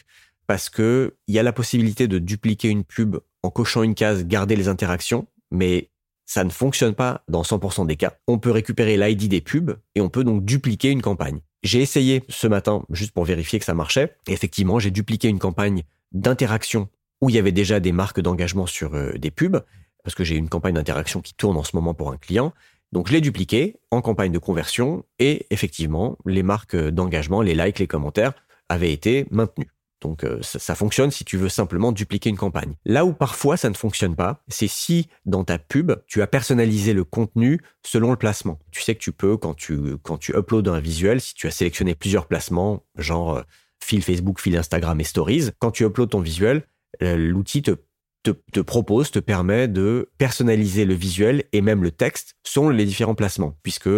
parce 0.48 0.70
que 0.70 1.16
il 1.28 1.36
y 1.36 1.40
a 1.40 1.44
la 1.44 1.54
possibilité 1.54 2.08
de 2.08 2.20
dupliquer 2.20 2.70
une 2.70 2.84
pub 2.84 3.18
en 3.44 3.50
cochant 3.50 3.84
une 3.84 3.96
case 3.96 4.26
garder 4.26 4.56
les 4.56 4.68
interactions, 4.68 5.28
mais 5.52 5.92
ça 6.26 6.44
ne 6.44 6.50
fonctionne 6.50 6.94
pas 6.94 7.24
dans 7.28 7.42
100% 7.42 7.88
des 7.88 7.96
cas. 7.96 8.14
On 8.28 8.38
peut 8.38 8.52
récupérer 8.52 8.98
l'ID 8.98 9.28
des 9.30 9.42
pubs 9.42 9.78
et 9.96 10.02
on 10.02 10.10
peut 10.10 10.24
donc 10.24 10.46
dupliquer 10.46 10.92
une 10.92 11.02
campagne. 11.02 11.42
J'ai 11.64 11.82
essayé 11.82 12.24
ce 12.30 12.48
matin 12.48 12.84
juste 12.92 13.12
pour 13.12 13.26
vérifier 13.26 13.60
que 13.60 13.66
ça 13.66 13.74
marchait. 13.74 14.16
Et 14.28 14.34
effectivement, 14.34 14.80
j'ai 14.80 14.92
dupliqué 14.92 15.28
une 15.28 15.40
campagne 15.40 15.84
d'interaction 16.12 16.88
où 17.22 17.30
il 17.30 17.36
y 17.36 17.40
avait 17.40 17.52
déjà 17.52 17.80
des 17.80 17.92
marques 17.92 18.22
d'engagement 18.22 18.66
sur 18.66 18.96
euh, 18.96 19.14
des 19.14 19.32
pubs, 19.32 19.62
parce 20.04 20.16
que 20.16 20.24
j'ai 20.24 20.36
une 20.36 20.50
campagne 20.50 20.76
d'interaction 20.76 21.22
qui 21.22 21.34
tourne 21.34 21.58
en 21.58 21.64
ce 21.64 21.76
moment 21.76 21.94
pour 21.94 22.12
un 22.12 22.18
client. 22.18 22.54
Donc 22.92 23.08
je 23.08 23.14
l'ai 23.14 23.22
dupliqué 23.22 23.78
en 23.92 24.02
campagne 24.02 24.32
de 24.32 24.40
conversion 24.40 25.06
et 25.20 25.46
effectivement, 25.52 26.18
les 26.26 26.44
marques 26.44 26.76
d'engagement, 26.76 27.42
les 27.42 27.54
likes, 27.54 27.80
les 27.80 27.88
commentaires 27.88 28.34
avaient 28.68 28.92
été 28.92 29.28
maintenus. 29.30 29.68
Donc 30.02 30.24
euh, 30.24 30.40
ça, 30.42 30.76
fonctionne 30.76 31.12
si 31.12 31.26
tu 31.26 31.38
veux 31.38 31.50
simplement 31.50 31.92
dupliquer 31.92 32.30
une 32.30 32.38
campagne. 32.38 32.76
Là 32.86 33.06
où 33.06 33.14
parfois 33.14 33.58
ça 33.58 33.70
ne 33.70 33.76
fonctionne 33.76 34.16
pas, 34.16 34.42
c'est 34.48 34.68
si 34.68 35.10
dans 35.26 35.44
ta 35.44 35.58
pub, 35.58 35.92
tu 36.08 36.22
as 36.22 36.28
personnalisé 36.28 36.94
le 36.94 37.04
contenu 37.04 37.62
selon 37.86 38.12
le 38.12 38.16
placement. 38.16 38.60
Tu 38.72 38.82
sais 38.82 38.96
que 38.96 39.02
tu 39.02 39.12
peux, 39.12 39.38
quand 39.38 39.54
tu, 39.54 39.98
quand 40.04 40.18
tu 40.18 40.36
uploads 40.36 40.72
un 40.72 40.80
visuel, 40.80 41.20
si 41.20 41.34
tu 41.34 41.48
as 41.48 41.52
sélectionné 41.52 41.96
plusieurs 41.96 42.28
placements, 42.28 42.86
genre 42.96 43.38
euh, 43.38 43.42
fil 43.84 44.02
Facebook, 44.02 44.40
fil 44.40 44.56
Instagram 44.56 45.00
et 45.02 45.04
Stories, 45.04 45.50
quand 45.60 45.72
tu 45.72 45.84
uploads 45.84 46.08
ton 46.08 46.22
visuel, 46.22 46.64
l'outil 47.02 47.62
te, 47.62 48.60
propose, 48.62 49.12
te 49.12 49.20
permet 49.20 49.68
de 49.68 50.10
personnaliser 50.18 50.86
le 50.86 50.94
visuel 50.94 51.44
et 51.52 51.62
même 51.62 51.84
le 51.84 51.92
texte 51.92 52.36
selon 52.44 52.70
les 52.70 52.86
différents 52.86 53.16
placements, 53.16 53.58
puisque 53.64 53.90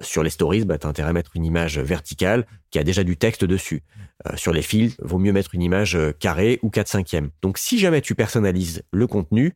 sur 0.00 0.22
les 0.22 0.30
stories, 0.30 0.64
bah, 0.64 0.78
tu 0.78 0.86
as 0.86 0.90
intérêt 0.90 1.10
à 1.10 1.12
mettre 1.12 1.32
une 1.34 1.44
image 1.44 1.78
verticale 1.78 2.46
qui 2.70 2.78
a 2.78 2.84
déjà 2.84 3.04
du 3.04 3.16
texte 3.16 3.44
dessus. 3.44 3.82
Euh, 4.26 4.36
sur 4.36 4.52
les 4.52 4.62
fils, 4.62 4.96
vaut 5.00 5.18
mieux 5.18 5.32
mettre 5.32 5.54
une 5.54 5.62
image 5.62 5.96
euh, 5.96 6.12
carrée 6.12 6.58
ou 6.62 6.70
4 6.70 6.88
5 6.88 7.14
Donc 7.42 7.58
si 7.58 7.78
jamais 7.78 8.00
tu 8.00 8.14
personnalises 8.14 8.82
le 8.92 9.06
contenu, 9.06 9.54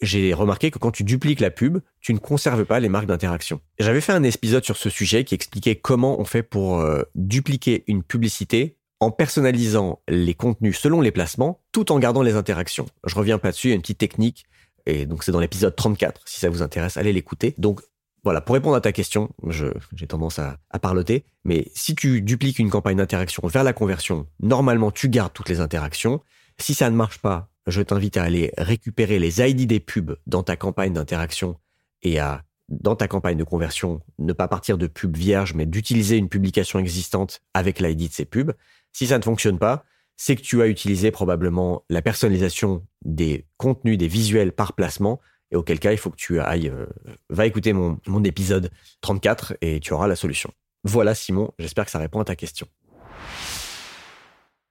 j'ai 0.00 0.34
remarqué 0.34 0.70
que 0.70 0.78
quand 0.78 0.90
tu 0.90 1.04
dupliques 1.04 1.40
la 1.40 1.50
pub, 1.50 1.78
tu 2.00 2.12
ne 2.12 2.18
conserves 2.18 2.64
pas 2.64 2.80
les 2.80 2.88
marques 2.88 3.06
d'interaction. 3.06 3.60
J'avais 3.78 4.00
fait 4.00 4.12
un 4.12 4.22
épisode 4.22 4.64
sur 4.64 4.76
ce 4.76 4.90
sujet 4.90 5.24
qui 5.24 5.34
expliquait 5.34 5.76
comment 5.76 6.20
on 6.20 6.24
fait 6.24 6.42
pour 6.42 6.80
euh, 6.80 7.02
dupliquer 7.14 7.84
une 7.86 8.02
publicité 8.02 8.76
en 9.00 9.10
personnalisant 9.10 10.00
les 10.08 10.34
contenus 10.34 10.78
selon 10.78 11.00
les 11.00 11.10
placements, 11.10 11.60
tout 11.72 11.92
en 11.92 11.98
gardant 11.98 12.22
les 12.22 12.36
interactions. 12.36 12.86
Je 13.06 13.14
reviens 13.14 13.38
pas 13.38 13.50
dessus, 13.50 13.68
il 13.68 13.70
y 13.70 13.72
a 13.72 13.76
une 13.76 13.82
petite 13.82 13.98
technique, 13.98 14.44
et 14.86 15.06
donc 15.06 15.24
c'est 15.24 15.32
dans 15.32 15.40
l'épisode 15.40 15.74
34, 15.74 16.20
si 16.24 16.40
ça 16.40 16.48
vous 16.48 16.62
intéresse, 16.62 16.96
allez 16.96 17.12
l'écouter. 17.12 17.54
Donc 17.58 17.80
voilà, 18.22 18.40
pour 18.40 18.54
répondre 18.54 18.76
à 18.76 18.80
ta 18.80 18.92
question, 18.92 19.30
j'ai 19.48 20.06
tendance 20.06 20.38
à, 20.38 20.56
à, 20.70 20.78
parloter, 20.78 21.24
mais 21.44 21.70
si 21.74 21.94
tu 21.94 22.22
dupliques 22.22 22.58
une 22.58 22.70
campagne 22.70 22.96
d'interaction 22.96 23.46
vers 23.46 23.64
la 23.64 23.74
conversion, 23.74 24.26
normalement 24.40 24.90
tu 24.90 25.08
gardes 25.08 25.32
toutes 25.32 25.50
les 25.50 25.60
interactions. 25.60 26.22
Si 26.58 26.72
ça 26.72 26.88
ne 26.88 26.96
marche 26.96 27.18
pas, 27.18 27.50
je 27.66 27.82
t'invite 27.82 28.16
à 28.16 28.22
aller 28.22 28.52
récupérer 28.56 29.18
les 29.18 29.40
ID 29.40 29.66
des 29.66 29.80
pubs 29.80 30.16
dans 30.26 30.42
ta 30.42 30.56
campagne 30.56 30.92
d'interaction 30.92 31.56
et 32.02 32.18
à, 32.18 32.44
dans 32.68 32.96
ta 32.96 33.08
campagne 33.08 33.36
de 33.36 33.44
conversion, 33.44 34.00
ne 34.18 34.32
pas 34.32 34.48
partir 34.48 34.78
de 34.78 34.86
pubs 34.86 35.16
vierges, 35.16 35.54
mais 35.54 35.66
d'utiliser 35.66 36.16
une 36.16 36.28
publication 36.28 36.78
existante 36.78 37.40
avec 37.52 37.80
l'ID 37.80 38.08
de 38.08 38.12
ces 38.12 38.24
pubs. 38.24 38.52
Si 38.94 39.08
ça 39.08 39.18
ne 39.18 39.24
fonctionne 39.24 39.58
pas, 39.58 39.84
c'est 40.16 40.36
que 40.36 40.40
tu 40.40 40.62
as 40.62 40.68
utilisé 40.68 41.10
probablement 41.10 41.84
la 41.90 42.00
personnalisation 42.00 42.86
des 43.04 43.44
contenus, 43.56 43.98
des 43.98 44.08
visuels 44.08 44.52
par 44.52 44.72
placement 44.72 45.20
et 45.50 45.56
auquel 45.56 45.80
cas 45.80 45.92
il 45.92 45.98
faut 45.98 46.10
que 46.10 46.16
tu 46.16 46.40
ailles, 46.40 46.68
euh, 46.68 46.86
va 47.28 47.44
écouter 47.44 47.72
mon, 47.72 47.98
mon 48.06 48.22
épisode 48.24 48.70
34 49.02 49.56
et 49.60 49.80
tu 49.80 49.92
auras 49.92 50.06
la 50.06 50.16
solution. 50.16 50.52
Voilà 50.84 51.14
Simon, 51.14 51.50
j'espère 51.58 51.84
que 51.84 51.90
ça 51.90 51.98
répond 51.98 52.20
à 52.20 52.24
ta 52.24 52.36
question. 52.36 52.68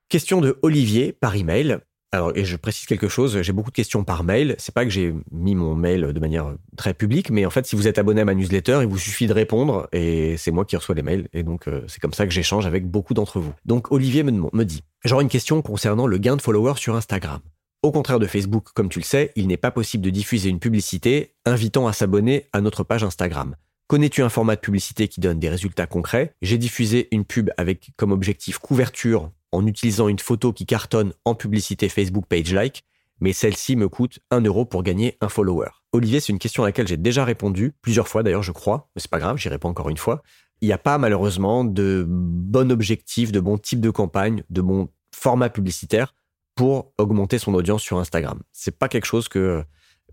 Question 0.07 0.41
de 0.41 0.57
Olivier 0.61 1.11
par 1.11 1.35
email. 1.35 1.79
Alors, 2.13 2.31
et 2.35 2.45
je 2.45 2.55
précise 2.57 2.85
quelque 2.85 3.07
chose, 3.07 3.41
j'ai 3.41 3.53
beaucoup 3.53 3.71
de 3.71 3.75
questions 3.75 4.03
par 4.03 4.23
mail. 4.23 4.55
C'est 4.59 4.73
pas 4.73 4.85
que 4.85 4.91
j'ai 4.91 5.15
mis 5.31 5.55
mon 5.55 5.73
mail 5.73 6.13
de 6.13 6.19
manière 6.19 6.53
très 6.77 6.93
publique, 6.93 7.31
mais 7.31 7.43
en 7.43 7.49
fait, 7.49 7.65
si 7.65 7.75
vous 7.75 7.87
êtes 7.87 7.97
abonné 7.97 8.21
à 8.21 8.25
ma 8.25 8.35
newsletter, 8.35 8.81
il 8.83 8.87
vous 8.87 8.99
suffit 8.99 9.25
de 9.25 9.33
répondre 9.33 9.87
et 9.91 10.37
c'est 10.37 10.51
moi 10.51 10.63
qui 10.63 10.75
reçois 10.75 10.93
les 10.93 11.01
mails. 11.01 11.27
Et 11.33 11.41
donc, 11.41 11.67
euh, 11.67 11.81
c'est 11.87 11.99
comme 11.99 12.13
ça 12.13 12.27
que 12.27 12.31
j'échange 12.31 12.67
avec 12.67 12.85
beaucoup 12.85 13.15
d'entre 13.15 13.39
vous. 13.39 13.51
Donc, 13.65 13.91
Olivier 13.91 14.21
me, 14.21 14.31
me 14.31 14.63
dit, 14.63 14.83
j'aurais 15.03 15.23
une 15.23 15.29
question 15.29 15.63
concernant 15.63 16.05
le 16.05 16.19
gain 16.19 16.35
de 16.35 16.41
followers 16.43 16.77
sur 16.77 16.95
Instagram. 16.95 17.39
Au 17.81 17.91
contraire 17.91 18.19
de 18.19 18.27
Facebook, 18.27 18.67
comme 18.75 18.89
tu 18.89 18.99
le 18.99 19.05
sais, 19.05 19.31
il 19.35 19.47
n'est 19.47 19.57
pas 19.57 19.71
possible 19.71 20.05
de 20.05 20.11
diffuser 20.11 20.49
une 20.49 20.59
publicité 20.59 21.33
invitant 21.45 21.87
à 21.87 21.93
s'abonner 21.93 22.45
à 22.53 22.61
notre 22.61 22.83
page 22.83 23.03
Instagram. 23.03 23.55
Connais-tu 23.87 24.21
un 24.21 24.29
format 24.29 24.55
de 24.55 24.61
publicité 24.61 25.07
qui 25.07 25.19
donne 25.19 25.39
des 25.39 25.49
résultats 25.49 25.87
concrets? 25.87 26.35
J'ai 26.43 26.59
diffusé 26.59 27.07
une 27.11 27.25
pub 27.25 27.49
avec 27.57 27.91
comme 27.97 28.11
objectif 28.11 28.59
couverture 28.59 29.31
en 29.53 29.67
utilisant 29.67 30.07
une 30.07 30.19
photo 30.19 30.51
qui 30.51 30.65
cartonne 30.65 31.13
en 31.25 31.35
publicité 31.35 31.87
Facebook 31.87 32.25
Page 32.27 32.51
Like, 32.53 32.83
mais 33.21 33.33
celle-ci 33.33 33.75
me 33.75 33.87
coûte 33.87 34.19
1 34.31 34.41
euro 34.41 34.65
pour 34.65 34.81
gagner 34.83 35.15
un 35.21 35.29
follower. 35.29 35.69
Olivier, 35.93 36.19
c'est 36.19 36.33
une 36.33 36.39
question 36.39 36.63
à 36.63 36.65
laquelle 36.65 36.87
j'ai 36.87 36.97
déjà 36.97 37.23
répondu, 37.23 37.73
plusieurs 37.81 38.07
fois 38.07 38.23
d'ailleurs 38.23 38.43
je 38.43 38.51
crois, 38.51 38.89
mais 38.95 39.01
c'est 39.01 39.11
pas 39.11 39.19
grave, 39.19 39.37
j'y 39.37 39.49
réponds 39.49 39.69
encore 39.69 39.89
une 39.89 39.97
fois. 39.97 40.23
Il 40.61 40.67
n'y 40.67 40.73
a 40.73 40.79
pas 40.79 40.97
malheureusement 40.97 41.63
de 41.63 42.03
bon 42.07 42.71
objectif, 42.71 43.31
de 43.31 43.39
bon 43.39 43.59
type 43.59 43.79
de 43.79 43.91
campagne, 43.91 44.43
de 44.49 44.61
bon 44.61 44.89
format 45.15 45.49
publicitaire 45.49 46.15
pour 46.55 46.91
augmenter 46.97 47.37
son 47.37 47.53
audience 47.53 47.83
sur 47.83 47.99
Instagram. 47.99 48.41
C'est 48.51 48.77
pas 48.77 48.89
quelque 48.89 49.05
chose 49.05 49.27
que, 49.27 49.63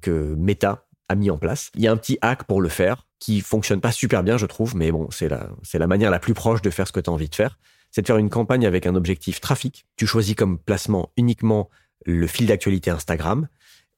que 0.02 0.34
Meta 0.36 0.86
a 1.08 1.14
mis 1.14 1.30
en 1.30 1.38
place. 1.38 1.70
Il 1.74 1.82
y 1.82 1.88
a 1.88 1.92
un 1.92 1.96
petit 1.96 2.18
hack 2.20 2.44
pour 2.44 2.60
le 2.60 2.68
faire 2.68 3.06
qui 3.18 3.40
fonctionne 3.40 3.80
pas 3.80 3.92
super 3.92 4.22
bien, 4.22 4.36
je 4.36 4.46
trouve, 4.46 4.76
mais 4.76 4.92
bon, 4.92 5.08
c'est 5.10 5.28
la, 5.28 5.50
c'est 5.62 5.78
la 5.78 5.86
manière 5.86 6.10
la 6.10 6.18
plus 6.18 6.34
proche 6.34 6.60
de 6.62 6.70
faire 6.70 6.86
ce 6.86 6.92
que 6.92 7.00
tu 7.00 7.08
as 7.08 7.12
envie 7.12 7.28
de 7.28 7.34
faire. 7.34 7.58
C'est 7.90 8.02
de 8.02 8.06
faire 8.06 8.18
une 8.18 8.30
campagne 8.30 8.66
avec 8.66 8.86
un 8.86 8.94
objectif 8.94 9.40
trafic. 9.40 9.84
Tu 9.96 10.06
choisis 10.06 10.34
comme 10.34 10.58
placement 10.58 11.10
uniquement 11.16 11.68
le 12.06 12.26
fil 12.26 12.46
d'actualité 12.46 12.90
Instagram 12.90 13.48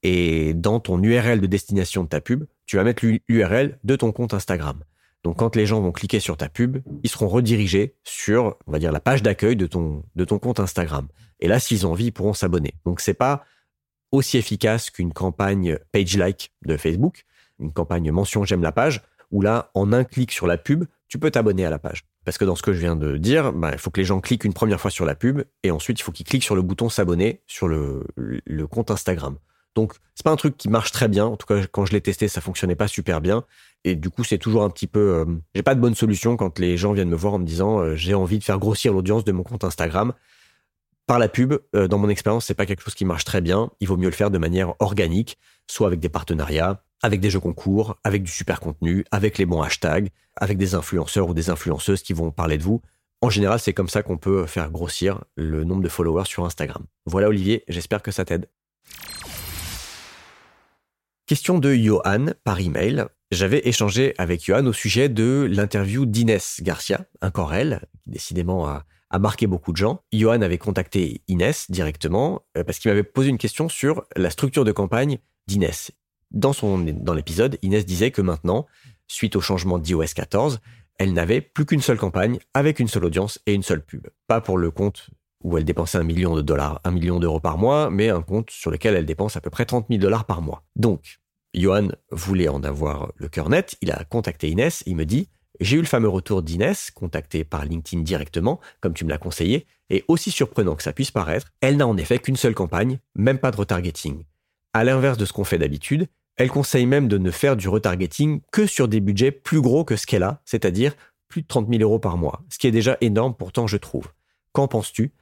et 0.03 0.55
dans 0.55 0.81
ton 0.81 1.03
URL 1.03 1.41
de 1.41 1.47
destination 1.47 2.03
de 2.05 2.09
ta 2.09 2.21
pub, 2.21 2.45
tu 2.67 2.77
vas 2.77 2.85
mettre 2.85 3.05
l'URL 3.29 3.79
de 3.85 3.97
ton 3.97 4.13
compte 4.13 4.35
Instagram. 4.35 4.83
Donc 5.23 5.39
quand 5.39 5.55
les 5.55 5.67
gens 5.67 5.81
vont 5.81 5.93
cliquer 5.93 6.19
sur 6.19 6.37
ta 6.37 6.49
pub, 6.49 6.79
ils 7.05 7.11
seront 7.11 7.29
redirigés 7.29 7.95
sur, 8.03 8.57
on 8.67 8.73
va 8.73 8.81
dire, 8.81 8.91
la 8.91 8.99
page 8.99 9.23
d'accueil 9.23 9.55
de 9.55 9.67
ton, 9.67 10.03
de 10.17 10.25
ton 10.25 10.39
compte 10.39 10.59
Instagram. 10.59 11.07
Et 11.39 11.47
là, 11.47 11.61
s'ils 11.61 11.87
ont 11.87 11.93
envie, 11.93 12.07
ils 12.07 12.13
pourront 12.13 12.33
s'abonner. 12.33 12.75
Donc 12.85 13.01
c'est 13.01 13.15
pas 13.15 13.45
aussi 14.11 14.37
efficace 14.37 14.91
qu'une 14.91 15.13
campagne 15.13 15.79
page 15.93 16.17
like 16.17 16.53
de 16.67 16.77
Facebook, 16.77 17.25
une 17.61 17.73
campagne 17.73 18.11
mention 18.11 18.45
j'aime 18.45 18.63
la 18.63 18.73
page, 18.73 19.01
où 19.31 19.41
là, 19.41 19.71
en 19.75 19.93
un 19.93 20.05
clic 20.05 20.33
sur 20.33 20.47
la 20.47 20.59
pub, 20.59 20.85
tu 21.09 21.19
peux 21.19 21.31
t'abonner 21.31 21.65
à 21.65 21.71
la 21.71 21.79
page. 21.79 22.05
Parce 22.25 22.39
que 22.39 22.45
dans 22.45 22.55
ce 22.55 22.63
que 22.63 22.73
je 22.73 22.79
viens 22.79 22.97
de 22.97 23.17
dire, 23.17 23.53
bah, 23.53 23.71
il 23.73 23.79
faut 23.79 23.91
que 23.91 24.01
les 24.01 24.05
gens 24.05 24.21
cliquent 24.21 24.45
une 24.45 24.53
première 24.53 24.81
fois 24.81 24.91
sur 24.91 25.05
la 25.05 25.15
pub 25.15 25.43
et 25.63 25.71
ensuite 25.71 25.99
il 25.99 26.03
faut 26.03 26.13
qu'ils 26.13 26.27
cliquent 26.27 26.45
sur 26.45 26.55
le 26.55 26.63
bouton 26.63 26.89
s'abonner 26.89 27.43
sur 27.47 27.69
le, 27.69 28.05
compte 28.71 28.91
Instagram. 28.91 29.37
Donc, 29.75 29.95
c'est 30.15 30.25
pas 30.25 30.31
un 30.31 30.37
truc 30.37 30.57
qui 30.57 30.69
marche 30.69 30.93
très 30.93 31.09
bien. 31.09 31.25
En 31.25 31.37
tout 31.37 31.47
cas, 31.47 31.67
quand 31.67 31.87
je 31.87 31.93
l'ai 31.93 32.01
testé, 32.01 32.29
ça 32.29 32.41
fonctionnait 32.41 32.77
pas 32.77 32.89
super 32.89 33.21
bien. 33.21 33.45
Et 33.85 33.97
du 33.97 34.11
coup, 34.11 34.23
c'est 34.23 34.39
toujours 34.39 34.63
un 34.63 34.71
petit 34.71 34.87
peu. 34.87 35.01
Euh, 35.01 35.25
j'ai 35.55 35.63
pas 35.63 35.75
de 35.75 35.81
bonne 35.81 35.95
solution 35.95 36.37
quand 36.37 36.59
les 36.59 36.77
gens 36.77 36.93
viennent 36.93 37.09
me 37.09 37.17
voir 37.17 37.35
en 37.35 37.39
me 37.39 37.47
disant 37.47 37.81
euh, 37.81 37.97
j'ai 37.97 38.15
envie 38.15 38.39
de 38.39 38.45
faire 38.45 38.59
grossir 38.59 38.93
l'audience 38.93 39.25
de 39.25 39.33
mon 39.33 39.43
compte 39.43 39.65
Instagram. 39.65 40.13
Par 41.07 41.19
la 41.19 41.29
pub, 41.29 41.55
euh, 41.75 41.89
dans 41.89 41.99
mon 41.99 42.09
expérience, 42.09 42.45
c'est 42.45 42.55
pas 42.55 42.67
quelque 42.67 42.83
chose 42.83 42.95
qui 42.95 43.05
marche 43.05 43.25
très 43.25 43.41
bien. 43.41 43.71
Il 43.81 43.89
vaut 43.89 43.97
mieux 43.97 44.09
le 44.09 44.15
faire 44.15 44.31
de 44.31 44.39
manière 44.39 44.75
organique, 44.79 45.39
soit 45.67 45.87
avec 45.87 46.01
des 46.01 46.09
partenariats, 46.09 46.83
avec 47.03 47.21
des 47.21 47.31
jeux 47.31 47.41
concours, 47.41 47.99
avec 48.05 48.23
du 48.23 48.31
super 48.31 48.61
contenu, 48.61 49.05
avec 49.11 49.39
les 49.39 49.47
bons 49.47 49.63
hashtags, 49.63 50.11
avec 50.37 50.59
des 50.59 50.75
influenceurs 50.75 51.29
ou 51.29 51.35
des 51.35 51.51
influenceuses 51.51 52.03
qui 52.03 52.13
vont 52.13 52.31
parler 52.31 52.59
de 52.59 52.63
vous. 52.63 52.81
En 53.21 53.31
général, 53.31 53.61
c'est 53.61 53.73
comme 53.73 53.89
ça 53.89 54.03
qu'on 54.03 54.19
peut 54.19 54.47
faire 54.47 54.71
grossir 54.71 55.23
le 55.37 55.65
nombre 55.65 55.83
de 55.83 55.89
followers 55.89 56.25
sur 56.27 56.45
Instagram. 56.45 56.85
Voilà 57.07 57.29
Olivier, 57.29 57.65
j'espère 57.69 58.03
que 58.03 58.11
ça 58.11 58.25
t'aide. 58.25 58.49
Question 61.27 61.59
de 61.59 61.73
Johan 61.73 62.27
par 62.45 62.61
email. 62.61 63.07
J'avais 63.31 63.67
échangé 63.67 64.13
avec 64.19 64.45
Johan 64.45 64.67
au 64.67 64.73
sujet 64.73 65.09
de 65.09 65.49
l'interview 65.51 66.05
d'Inès 66.05 66.61
Garcia, 66.63 67.07
encore 67.23 67.55
elle, 67.55 67.87
qui 68.05 68.11
décidément 68.11 68.67
a, 68.67 68.85
marqué 69.19 69.47
beaucoup 69.47 69.73
de 69.73 69.77
gens. 69.77 70.03
Johan 70.13 70.43
avait 70.43 70.59
contacté 70.59 71.23
Inès 71.29 71.71
directement 71.71 72.43
euh, 72.59 72.65
parce 72.65 72.79
qu'il 72.79 72.91
m'avait 72.91 73.03
posé 73.03 73.31
une 73.31 73.39
question 73.39 73.69
sur 73.69 74.05
la 74.17 74.31
structure 74.31 74.65
de 74.65 74.73
campagne 74.73 75.19
d'Inès. 75.47 75.93
Dans, 76.33 77.15
l'épisode, 77.15 77.59
Inès 77.63 77.85
disait 77.85 78.11
que 78.11 78.23
maintenant, 78.23 78.67
suite 79.07 79.37
au 79.37 79.41
changement 79.41 79.79
d'iOS 79.79 80.15
14, 80.15 80.61
elle 80.99 81.13
n'avait 81.13 81.41
plus 81.41 81.67
qu'une 81.67 81.81
seule 81.81 81.99
campagne 81.99 82.39
avec 82.55 82.81
une 82.81 82.89
seule 82.89 83.05
audience 83.05 83.39
et 83.47 83.55
une 83.55 83.63
seule 83.63 83.85
pub. 83.85 84.09
Pas 84.27 84.41
pour 84.41 84.59
le 84.59 84.71
compte 84.71 85.11
où 85.43 85.59
elle 85.59 85.65
dépensait 85.65 85.99
un 85.99 86.05
million 86.05 86.35
de 86.35 86.43
dollars, 86.43 86.81
un 86.85 86.93
million 86.93 87.19
d'euros 87.19 87.41
par 87.41 87.59
mois, 87.59 87.91
mais 87.91 88.09
un 88.09 88.23
compte 88.23 88.51
sur 88.51 88.71
lequel 88.71 88.95
elle 88.95 89.07
dépense 89.07 89.37
à 89.37 89.41
peu 89.41 89.51
près 89.51 89.65
30 89.65 89.87
000 89.89 90.01
dollars 90.01 90.25
par 90.25 90.41
mois. 90.41 90.63
Donc, 90.77 91.19
Johan 91.55 91.89
voulait 92.11 92.49
en 92.49 92.63
avoir 92.63 93.13
le 93.17 93.29
cœur 93.29 93.49
net, 93.49 93.77
il 93.83 93.91
a 93.91 94.05
contacté 94.05 94.49
Inès, 94.49 94.83
il 94.87 94.97
me 94.97 95.05
dit 95.05 95.29
j'ai 95.61 95.77
eu 95.77 95.81
le 95.81 95.87
fameux 95.87 96.09
retour 96.09 96.43
d'Inès, 96.43 96.91
contacté 96.91 97.45
par 97.45 97.65
LinkedIn 97.65 98.03
directement, 98.03 98.59
comme 98.81 98.95
tu 98.95 99.05
me 99.05 99.11
l'as 99.11 99.19
conseillé, 99.19 99.67
et 99.91 100.05
aussi 100.09 100.31
surprenant 100.31 100.75
que 100.75 100.83
ça 100.83 100.93
puisse 100.93 101.11
paraître, 101.11 101.53
elle 101.61 101.77
n'a 101.77 101.87
en 101.87 101.97
effet 101.97 102.19
qu'une 102.19 102.37
seule 102.37 102.55
campagne, 102.55 102.99
même 103.15 103.39
pas 103.39 103.51
de 103.51 103.57
retargeting. 103.57 104.25
À 104.73 104.85
l'inverse 104.85 105.19
de 105.19 105.25
ce 105.25 105.33
qu'on 105.33 105.45
fait 105.45 105.59
d'habitude, 105.59 106.09
elle 106.37 106.51
conseille 106.51 106.87
même 106.87 107.09
de 107.09 107.19
ne 107.19 107.31
faire 107.31 107.57
du 107.57 107.69
retargeting 107.69 108.41
que 108.53 108.67
sur 108.67 108.89
des 108.89 109.01
budgets 109.01 109.31
plus 109.31 109.61
gros 109.61 109.85
que 109.85 109.97
ce 109.97 110.07
qu'elle 110.07 110.23
a, 110.23 110.41
c'est-à-dire 110.45 110.95
plus 111.29 111.43
de 111.43 111.47
30 111.47 111.69
000 111.69 111.83
euros 111.83 111.99
par 111.99 112.17
mois, 112.17 112.43
ce 112.51 112.59
qui 112.59 112.67
est 112.67 112.73
déjà 112.73 112.97
énorme 113.01 113.35
pourtant 113.35 113.67
je 113.67 113.77
trouve. 113.77 114.13
Qu'en 114.53 114.69
penses-tu? 114.69 115.13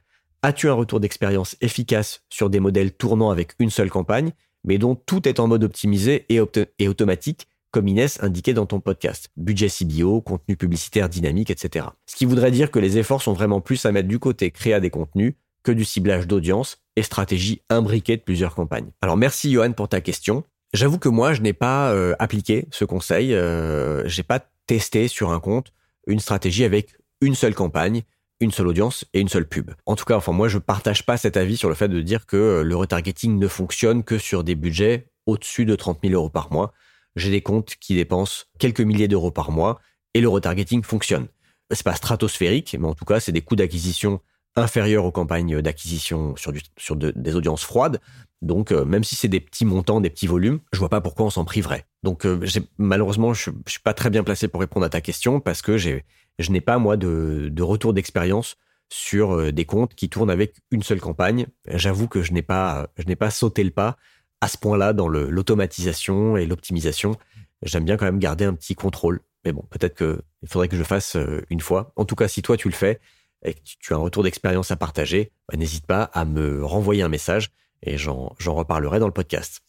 As-tu 0.43 0.69
un 0.69 0.73
retour 0.73 0.99
d'expérience 0.99 1.55
efficace 1.61 2.23
sur 2.29 2.49
des 2.49 2.59
modèles 2.59 2.93
tournant 2.93 3.29
avec 3.29 3.53
une 3.59 3.69
seule 3.69 3.89
campagne 3.89 4.31
mais 4.63 4.77
dont 4.77 4.95
tout 4.95 5.27
est 5.27 5.39
en 5.39 5.47
mode 5.47 5.63
optimisé 5.63 6.25
et, 6.29 6.39
automatique, 6.87 7.47
comme 7.71 7.87
Inès 7.87 8.21
indiquait 8.21 8.53
dans 8.53 8.65
ton 8.65 8.79
podcast? 8.79 9.29
Budget 9.37 9.69
CBO, 9.69 10.21
contenu 10.21 10.55
publicitaire 10.55 11.09
dynamique, 11.09 11.49
etc. 11.49 11.87
Ce 12.05 12.15
qui 12.15 12.25
voudrait 12.25 12.51
dire 12.51 12.69
que 12.71 12.79
les 12.79 12.97
efforts 12.97 13.21
sont 13.21 13.33
vraiment 13.33 13.61
plus 13.61 13.85
à 13.85 13.91
mettre 13.91 14.07
du 14.07 14.19
côté 14.19 14.51
créa 14.51 14.79
des 14.79 14.89
contenus 14.89 15.33
que 15.63 15.71
du 15.71 15.85
ciblage 15.85 16.27
d'audience 16.27 16.77
et 16.95 17.03
stratégie 17.03 17.61
imbriquée 17.69 18.17
de 18.17 18.21
plusieurs 18.21 18.55
campagnes. 18.55 18.91
Alors 19.01 19.17
merci 19.17 19.51
Johan 19.51 19.73
pour 19.73 19.89
ta 19.89 20.01
question. 20.01 20.43
J'avoue 20.73 20.99
que 20.99 21.09
moi, 21.09 21.33
je 21.33 21.41
n'ai 21.41 21.53
pas 21.53 21.91
euh, 21.91 22.15
appliqué 22.19 22.67
ce 22.71 22.85
conseil. 22.85 23.33
Euh, 23.33 24.07
j'ai 24.07 24.23
pas 24.23 24.39
testé 24.67 25.07
sur 25.07 25.31
un 25.31 25.39
compte 25.39 25.73
une 26.07 26.19
stratégie 26.19 26.63
avec 26.63 26.95
une 27.21 27.35
seule 27.35 27.53
campagne, 27.53 28.03
une 28.39 28.51
seule 28.51 28.67
audience 28.67 29.05
et 29.13 29.19
une 29.19 29.29
seule 29.29 29.47
pub. 29.47 29.71
En 29.85 29.95
tout 29.95 30.05
cas, 30.05 30.15
enfin 30.15 30.31
moi, 30.31 30.47
je 30.47 30.57
partage 30.57 31.05
pas 31.05 31.17
cet 31.17 31.37
avis 31.37 31.57
sur 31.57 31.69
le 31.69 31.75
fait 31.75 31.89
de 31.89 32.01
dire 32.01 32.25
que 32.25 32.37
euh, 32.37 32.63
le 32.63 32.75
retargeting 32.75 33.37
ne 33.37 33.47
fonctionne 33.47 34.03
que 34.03 34.17
sur 34.17 34.43
des 34.43 34.55
budgets 34.55 35.07
au-dessus 35.25 35.65
de 35.65 35.75
30 35.75 35.99
000 36.03 36.13
euros 36.15 36.29
par 36.29 36.51
mois. 36.51 36.73
J'ai 37.15 37.29
des 37.29 37.41
comptes 37.41 37.75
qui 37.79 37.95
dépensent 37.95 38.45
quelques 38.57 38.81
milliers 38.81 39.07
d'euros 39.07 39.31
par 39.31 39.51
mois 39.51 39.79
et 40.13 40.21
le 40.21 40.29
retargeting 40.29 40.83
fonctionne. 40.83 41.27
C'est 41.69 41.83
pas 41.83 41.95
stratosphérique, 41.95 42.75
mais 42.79 42.87
en 42.87 42.95
tout 42.95 43.05
cas, 43.05 43.19
c'est 43.19 43.31
des 43.31 43.41
coûts 43.41 43.55
d'acquisition 43.55 44.21
inférieurs 44.55 45.05
aux 45.05 45.11
campagnes 45.11 45.61
d'acquisition 45.61 46.35
sur, 46.35 46.95
des 46.95 47.35
audiences 47.35 47.63
froides. 47.63 47.99
Donc, 48.41 48.71
euh, 48.71 48.85
même 48.85 49.03
si 49.03 49.15
c'est 49.15 49.27
des 49.27 49.39
petits 49.39 49.65
montants, 49.65 50.01
des 50.01 50.09
petits 50.09 50.27
volumes, 50.27 50.59
je 50.73 50.79
vois 50.79 50.89
pas 50.89 51.01
pourquoi 51.01 51.27
on 51.27 51.29
s'en 51.29 51.45
priverait. 51.45 51.85
Donc, 52.03 52.25
euh, 52.25 52.39
malheureusement, 52.77 53.33
je, 53.33 53.51
je 53.65 53.71
suis 53.71 53.81
pas 53.81 53.93
très 53.93 54.09
bien 54.09 54.23
placé 54.23 54.47
pour 54.47 54.61
répondre 54.61 54.85
à 54.85 54.89
ta 54.89 55.01
question 55.01 55.39
parce 55.39 55.61
que 55.61 55.77
je 55.77 56.01
n'ai 56.49 56.61
pas, 56.61 56.79
moi, 56.79 56.97
de, 56.97 57.61
retour 57.61 57.93
d'expérience 57.93 58.57
sur 58.89 59.35
euh, 59.35 59.51
des 59.51 59.65
comptes 59.65 59.93
qui 59.93 60.09
tournent 60.09 60.31
avec 60.31 60.55
une 60.71 60.81
seule 60.81 60.99
campagne. 60.99 61.47
J'avoue 61.67 62.07
que 62.07 62.23
je 62.23 62.33
n'ai 62.33 62.41
pas, 62.41 62.89
je 62.97 63.05
n'ai 63.05 63.15
pas 63.15 63.29
sauté 63.29 63.63
le 63.63 63.71
pas 63.71 63.97
à 64.41 64.47
ce 64.47 64.57
point-là 64.57 64.93
dans 64.93 65.07
l'automatisation 65.07 66.35
et 66.35 66.47
l'optimisation. 66.47 67.15
J'aime 67.61 67.85
bien 67.85 67.95
quand 67.95 68.05
même 68.05 68.17
garder 68.17 68.45
un 68.45 68.55
petit 68.55 68.73
contrôle. 68.73 69.21
Mais 69.45 69.51
bon, 69.51 69.63
peut-être 69.69 69.95
qu'il 69.95 70.49
faudrait 70.49 70.67
que 70.67 70.75
je 70.75 70.83
fasse 70.83 71.15
une 71.51 71.59
fois. 71.59 71.93
En 71.95 72.05
tout 72.05 72.15
cas, 72.15 72.27
si 72.27 72.41
toi 72.41 72.57
tu 72.57 72.67
le 72.67 72.73
fais 72.73 72.99
et 73.43 73.53
que 73.53 73.59
tu 73.79 73.93
as 73.93 73.97
un 73.97 73.99
retour 73.99 74.23
d'expérience 74.23 74.71
à 74.71 74.75
partager, 74.75 75.31
bah, 75.49 75.57
n'hésite 75.57 75.85
pas 75.85 76.03
à 76.03 76.25
me 76.25 76.63
renvoyer 76.63 77.03
un 77.03 77.09
message 77.09 77.51
et 77.83 77.97
j'en 77.97 78.35
reparlerai 78.39 78.99
dans 78.99 79.07
le 79.07 79.13
podcast. 79.13 79.61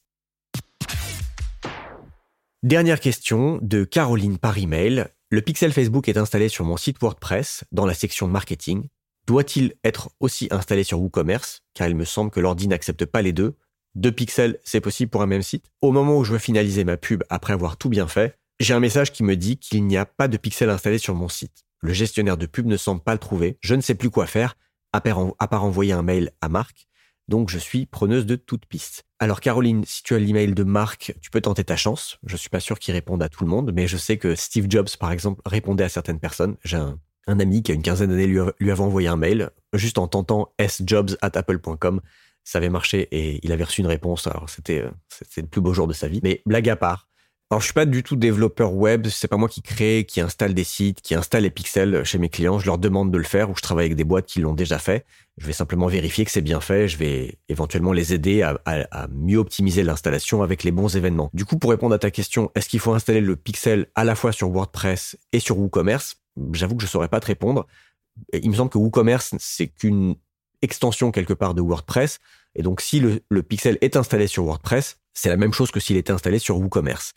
Dernière 2.63 3.01
question 3.01 3.59
de 3.61 3.85
Caroline 3.85 4.39
par 4.39 4.57
email. 4.59 5.07
Le 5.31 5.41
pixel 5.41 5.73
Facebook 5.73 6.09
est 6.09 6.17
installé 6.17 6.49
sur 6.49 6.65
mon 6.65 6.77
site 6.77 7.01
WordPress 7.01 7.65
dans 7.73 7.87
la 7.87 7.95
section 7.95 8.29
marketing. 8.29 8.89
Doit-il 9.27 9.75
être 9.83 10.11
aussi 10.21 10.49
installé 10.51 10.85
sur 10.85 11.01
WooCommerce? 11.01 11.63
Car 11.75 11.89
il 11.89 11.97
me 11.97 12.05
semble 12.05 12.31
que 12.31 12.41
l'ordi 12.41 12.69
n'accepte 12.69 13.05
pas 13.05 13.23
les 13.23 13.33
deux. 13.33 13.57
Deux 13.95 14.13
pixels, 14.13 14.59
c'est 14.65 14.81
possible 14.81 15.11
pour 15.11 15.23
un 15.23 15.27
même 15.27 15.43
site? 15.43 15.67
Au 15.81 15.91
moment 15.91 16.19
où 16.19 16.25
je 16.25 16.33
veux 16.33 16.39
finaliser 16.39 16.85
ma 16.85 16.97
pub 16.97 17.25
après 17.31 17.53
avoir 17.53 17.77
tout 17.77 17.89
bien 17.89 18.07
fait, 18.07 18.39
j'ai 18.61 18.75
un 18.75 18.81
message 18.81 19.13
qui 19.13 19.23
me 19.23 19.37
dit 19.37 19.59
qu'il 19.59 19.85
n'y 19.87 19.97
a 19.97 20.07
pas 20.07 20.29
de 20.29 20.37
pixel 20.37 20.71
installé 20.71 20.99
sur 20.99 21.15
mon 21.15 21.29
site. 21.29 21.65
Le 21.83 21.93
gestionnaire 21.93 22.37
de 22.37 22.47
pub 22.47 22.67
ne 22.67 22.77
semble 22.77 23.03
pas 23.03 23.13
le 23.13 23.19
trouver. 23.19 23.59
Je 23.61 23.75
ne 23.75 23.81
sais 23.81 23.95
plus 23.95 24.11
quoi 24.11 24.27
faire, 24.27 24.57
à 24.93 25.01
part 25.01 25.65
envoyer 25.65 25.93
un 25.93 26.03
mail 26.03 26.31
à 26.41 26.49
Marc. 26.49 26.87
Donc 27.29 27.51
je 27.51 27.59
suis 27.59 27.87
preneuse 27.87 28.27
de 28.27 28.37
toute 28.37 28.67
piste. 28.67 29.05
Alors 29.19 29.41
Caroline, 29.41 29.85
si 29.85 30.03
tu 30.03 30.15
as 30.15 30.19
l'email 30.19 30.55
de 30.55 30.65
Marc, 30.65 31.15
tu 31.21 31.31
peux 31.31 31.41
tenter 31.41 31.65
ta 31.65 31.77
chance. 31.77 32.19
Je 32.25 32.37
suis 32.37 32.51
pas 32.51 32.61
sûr 32.61 32.79
qu'il 32.79 32.95
réponde 32.95 33.23
à 33.23 33.29
tout 33.29 33.45
le 33.45 33.51
monde, 33.51 33.73
mais 33.75 33.87
je 33.87 33.97
sais 33.97 34.17
que 34.17 34.35
Steve 34.35 34.67
Jobs, 34.69 34.89
par 34.99 35.13
exemple, 35.13 35.41
répondait 35.47 35.85
à 35.85 35.89
certaines 35.89 36.19
personnes. 36.19 36.57
J'ai 36.65 36.77
un, 36.77 36.99
ami 37.27 37.63
qui 37.63 37.73
a 37.73 37.75
une 37.75 37.83
quinzaine 37.83 38.11
d'années 38.11 38.27
lui, 38.27 38.71
avait 38.71 38.81
envoyé 38.81 39.09
un 39.09 39.17
mail 39.17 39.51
juste 39.73 39.99
en 39.99 40.09
tentant 40.09 40.53
sjobs 40.61 41.17
at 41.23 41.31
apple.com. 41.35 42.01
Ça 42.45 42.59
avait 42.59 42.69
marché 42.69 43.09
et 43.13 43.39
il 43.45 43.53
avait 43.53 43.65
reçu 43.65 43.81
une 43.81 43.87
réponse. 43.87 44.27
Alors 44.27 44.45
euh, 44.45 44.91
c'était 45.09 45.41
le 45.41 45.47
plus 45.47 45.61
beau 45.61 45.73
jour 45.73 45.87
de 45.87 45.93
sa 45.93 46.09
vie. 46.09 46.21
Mais 46.25 46.43
blague 46.45 46.69
à 46.69 46.77
part, 46.77 47.09
alors, 47.53 47.61
je 47.61 47.67
suis 47.67 47.75
pas 47.75 47.85
du 47.85 48.03
tout 48.03 48.17
développeur 48.17 48.73
web. 48.73 49.09
C'est 49.09 49.29
pas 49.29 49.37
moi 49.37 49.47
qui 49.47 49.61
crée, 49.61 50.07
qui 50.09 50.23
installe 50.23 50.55
des 50.55 50.65
sites, 50.65 51.03
qui 51.03 51.15
installe 51.15 51.43
les 51.43 51.51
pixels 51.51 52.03
chez 52.03 52.17
mes 52.17 52.31
clients. 52.31 52.59
Je 52.59 52.65
leur 52.65 52.79
demande 52.79 53.11
de 53.11 53.19
le 53.19 53.25
faire 53.25 53.51
ou 53.51 53.55
je 53.55 53.61
travaille 53.61 53.85
avec 53.85 53.95
des 53.95 54.05
boîtes 54.05 54.25
qui 54.25 54.41
l'ont 54.41 54.55
déjà 54.55 54.79
fait. 54.79 55.05
Je 55.37 55.47
vais 55.47 55.53
simplement 55.53 55.87
vérifier 55.87 56.25
que 56.25 56.31
c'est 56.31 56.41
bien 56.41 56.63
fait. 56.63 56.89
Je 56.89 56.97
vais 56.97 57.37
éventuellement 57.51 57.93
les 57.93 58.15
aider 58.15 58.41
à, 58.41 58.57
mieux 59.11 59.37
optimiser 59.37 59.83
l'installation 59.83 60.43
avec 60.43 60.65
les 60.65 60.71
bons 60.71 60.97
événements. 60.97 61.29
Du 61.35 61.45
coup, 61.45 61.59
pour 61.59 61.73
répondre 61.73 61.95
à 61.95 61.99
ta 61.99 62.11
question, 62.11 62.51
est-ce 62.55 62.71
qu'il 62.71 62.81
faut 62.81 62.95
installer 62.95 63.21
le 63.21 63.37
pixel 63.37 63.87
à 63.97 64.05
la 64.05 64.15
fois 64.15 64.33
sur 64.33 64.49
WordPress 64.49 65.19
et 65.35 65.39
sur 65.39 65.59
WooCommerce? 65.59 66.23
J'avoue 66.55 66.77
que 66.77 66.83
je 66.83 66.89
saurais 66.89 67.09
pas 67.09 67.21
te 67.21 67.27
répondre. 67.27 67.67
Il 68.33 68.49
me 68.49 68.55
semble 68.55 68.71
que 68.71 68.79
WooCommerce, 68.79 69.35
c'est 69.39 69.67
qu'une 69.67 70.15
extension 70.63 71.11
quelque 71.11 71.35
part 71.35 71.53
de 71.53 71.61
WordPress. 71.61 72.19
Et 72.55 72.63
donc, 72.63 72.81
si 72.81 72.99
le, 72.99 73.21
le 73.29 73.43
pixel 73.43 73.77
est 73.83 73.97
installé 73.97 74.27
sur 74.27 74.43
WordPress, 74.45 75.01
c'est 75.13 75.29
la 75.29 75.37
même 75.37 75.53
chose 75.53 75.71
que 75.71 75.81
s'il 75.81 75.99
était 75.99 76.15
installé 76.15 76.39
sur 76.39 76.57
WooCommerce. 76.57 77.13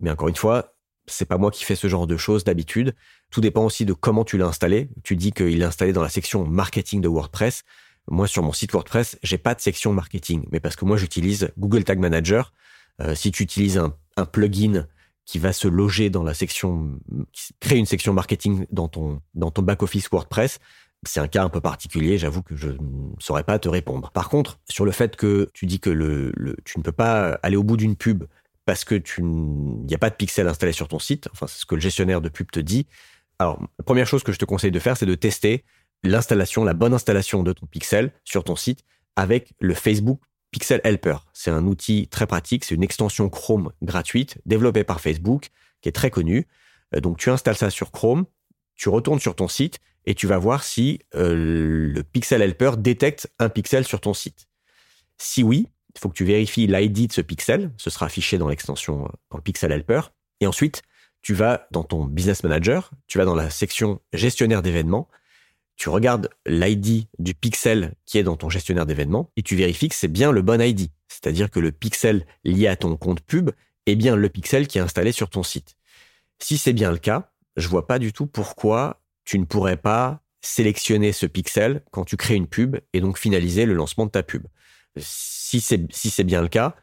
Mais 0.00 0.10
encore 0.10 0.28
une 0.28 0.36
fois, 0.36 0.74
c'est 1.06 1.26
pas 1.26 1.38
moi 1.38 1.50
qui 1.50 1.64
fais 1.64 1.76
ce 1.76 1.88
genre 1.88 2.06
de 2.06 2.16
choses 2.16 2.44
d'habitude. 2.44 2.94
Tout 3.30 3.40
dépend 3.40 3.64
aussi 3.64 3.84
de 3.84 3.92
comment 3.92 4.24
tu 4.24 4.38
l'as 4.38 4.46
installé. 4.46 4.90
Tu 5.02 5.16
dis 5.16 5.32
qu'il 5.32 5.60
est 5.60 5.64
installé 5.64 5.92
dans 5.92 6.02
la 6.02 6.08
section 6.08 6.46
marketing 6.46 7.00
de 7.00 7.08
WordPress. 7.08 7.64
Moi, 8.08 8.26
sur 8.26 8.42
mon 8.42 8.52
site 8.52 8.72
WordPress, 8.72 9.18
j'ai 9.22 9.38
pas 9.38 9.54
de 9.54 9.60
section 9.60 9.92
marketing, 9.92 10.46
mais 10.50 10.60
parce 10.60 10.76
que 10.76 10.84
moi, 10.84 10.96
j'utilise 10.96 11.50
Google 11.58 11.84
Tag 11.84 11.98
Manager. 11.98 12.52
Euh, 13.00 13.14
si 13.14 13.30
tu 13.30 13.42
utilises 13.42 13.78
un, 13.78 13.94
plugin 14.26 14.86
qui 15.24 15.38
va 15.38 15.54
se 15.54 15.66
loger 15.66 16.10
dans 16.10 16.22
la 16.22 16.34
section, 16.34 16.98
créer 17.58 17.78
une 17.78 17.86
section 17.86 18.12
marketing 18.12 18.66
dans 18.70 18.88
ton, 18.88 19.22
back-office 19.34 20.10
WordPress, 20.10 20.58
c'est 21.06 21.20
un 21.20 21.28
cas 21.28 21.42
un 21.42 21.48
peu 21.48 21.62
particulier, 21.62 22.18
j'avoue 22.18 22.42
que 22.42 22.54
je 22.54 22.68
ne 22.68 23.14
saurais 23.18 23.44
pas 23.44 23.58
te 23.58 23.68
répondre. 23.68 24.10
Par 24.10 24.28
contre, 24.28 24.58
sur 24.68 24.84
le 24.84 24.90
fait 24.90 25.16
que 25.16 25.48
tu 25.54 25.64
dis 25.64 25.80
que 25.80 26.32
tu 26.64 26.78
ne 26.78 26.82
peux 26.82 26.92
pas 26.92 27.38
aller 27.42 27.56
au 27.56 27.62
bout 27.62 27.78
d'une 27.78 27.96
pub 27.96 28.24
parce 28.64 28.84
que 28.84 28.94
tu 28.94 29.22
n'y 29.22 29.94
a 29.94 29.98
pas 29.98 30.10
de 30.10 30.14
pixel 30.14 30.46
installé 30.48 30.72
sur 30.72 30.88
ton 30.88 30.98
site. 30.98 31.28
Enfin, 31.32 31.46
c'est 31.46 31.60
ce 31.60 31.66
que 31.66 31.74
le 31.74 31.80
gestionnaire 31.80 32.20
de 32.20 32.28
pub 32.28 32.50
te 32.50 32.60
dit. 32.60 32.86
Alors, 33.38 33.60
la 33.78 33.84
première 33.84 34.06
chose 34.06 34.22
que 34.22 34.32
je 34.32 34.38
te 34.38 34.44
conseille 34.44 34.70
de 34.70 34.78
faire, 34.78 34.96
c'est 34.96 35.06
de 35.06 35.14
tester 35.14 35.64
l'installation, 36.02 36.64
la 36.64 36.74
bonne 36.74 36.94
installation 36.94 37.42
de 37.42 37.52
ton 37.52 37.66
pixel 37.66 38.12
sur 38.24 38.44
ton 38.44 38.56
site 38.56 38.84
avec 39.16 39.52
le 39.60 39.74
Facebook 39.74 40.20
Pixel 40.50 40.80
Helper. 40.84 41.16
C'est 41.32 41.50
un 41.50 41.66
outil 41.66 42.08
très 42.08 42.26
pratique, 42.26 42.64
c'est 42.64 42.74
une 42.74 42.82
extension 42.82 43.28
Chrome 43.28 43.72
gratuite 43.82 44.38
développée 44.46 44.84
par 44.84 45.00
Facebook 45.00 45.50
qui 45.80 45.88
est 45.88 45.92
très 45.92 46.10
connue. 46.10 46.48
Euh, 46.94 47.00
donc 47.00 47.18
tu 47.18 47.30
installes 47.30 47.56
ça 47.56 47.70
sur 47.70 47.92
Chrome, 47.92 48.26
tu 48.74 48.88
retournes 48.88 49.20
sur 49.20 49.34
ton 49.34 49.48
site 49.48 49.78
et 50.06 50.14
tu 50.14 50.26
vas 50.26 50.38
voir 50.38 50.64
si 50.64 51.00
euh, 51.14 51.34
le 51.92 52.02
Pixel 52.02 52.42
Helper 52.42 52.72
détecte 52.78 53.30
un 53.38 53.48
pixel 53.48 53.84
sur 53.84 54.00
ton 54.00 54.14
site. 54.14 54.48
Si 55.18 55.42
oui, 55.42 55.68
il 55.94 55.98
faut 56.00 56.08
que 56.08 56.14
tu 56.14 56.24
vérifies 56.24 56.66
l'ID 56.66 57.08
de 57.08 57.12
ce 57.12 57.20
pixel. 57.20 57.70
Ce 57.76 57.90
sera 57.90 58.06
affiché 58.06 58.38
dans 58.38 58.48
l'extension, 58.48 59.04
euh, 59.04 59.08
dans 59.30 59.38
le 59.38 59.42
Pixel 59.42 59.72
Helper. 59.72 60.00
Et 60.40 60.46
ensuite, 60.46 60.82
tu 61.22 61.34
vas 61.34 61.66
dans 61.70 61.84
ton 61.84 62.04
Business 62.04 62.42
Manager, 62.42 62.90
tu 63.06 63.18
vas 63.18 63.24
dans 63.24 63.34
la 63.34 63.50
section 63.50 64.00
gestionnaire 64.12 64.62
d'événements, 64.62 65.08
tu 65.76 65.88
regardes 65.88 66.30
l'ID 66.46 67.06
du 67.18 67.34
pixel 67.34 67.94
qui 68.06 68.18
est 68.18 68.22
dans 68.22 68.36
ton 68.36 68.48
gestionnaire 68.48 68.86
d'événements 68.86 69.30
et 69.36 69.42
tu 69.42 69.56
vérifies 69.56 69.88
que 69.88 69.94
c'est 69.94 70.08
bien 70.08 70.32
le 70.32 70.42
bon 70.42 70.60
ID. 70.60 70.90
C'est-à-dire 71.08 71.50
que 71.50 71.60
le 71.60 71.72
pixel 71.72 72.26
lié 72.44 72.68
à 72.68 72.76
ton 72.76 72.96
compte 72.96 73.20
pub 73.20 73.50
est 73.86 73.96
bien 73.96 74.16
le 74.16 74.28
pixel 74.28 74.66
qui 74.66 74.78
est 74.78 74.82
installé 74.82 75.12
sur 75.12 75.30
ton 75.30 75.42
site. 75.42 75.76
Si 76.38 76.58
c'est 76.58 76.72
bien 76.72 76.90
le 76.90 76.98
cas, 76.98 77.32
je 77.56 77.68
vois 77.68 77.86
pas 77.86 77.98
du 77.98 78.12
tout 78.12 78.26
pourquoi 78.26 79.00
tu 79.24 79.38
ne 79.38 79.44
pourrais 79.44 79.76
pas 79.76 80.22
sélectionner 80.42 81.12
ce 81.12 81.26
pixel 81.26 81.82
quand 81.90 82.04
tu 82.04 82.16
crées 82.16 82.34
une 82.34 82.46
pub 82.46 82.76
et 82.92 83.00
donc 83.00 83.18
finaliser 83.18 83.66
le 83.66 83.74
lancement 83.74 84.06
de 84.06 84.10
ta 84.10 84.22
pub 84.22 84.46
si 84.96 85.60
c'est 85.60 86.24
bien 86.24 86.42
le 86.42 86.48
cas, 86.48 86.74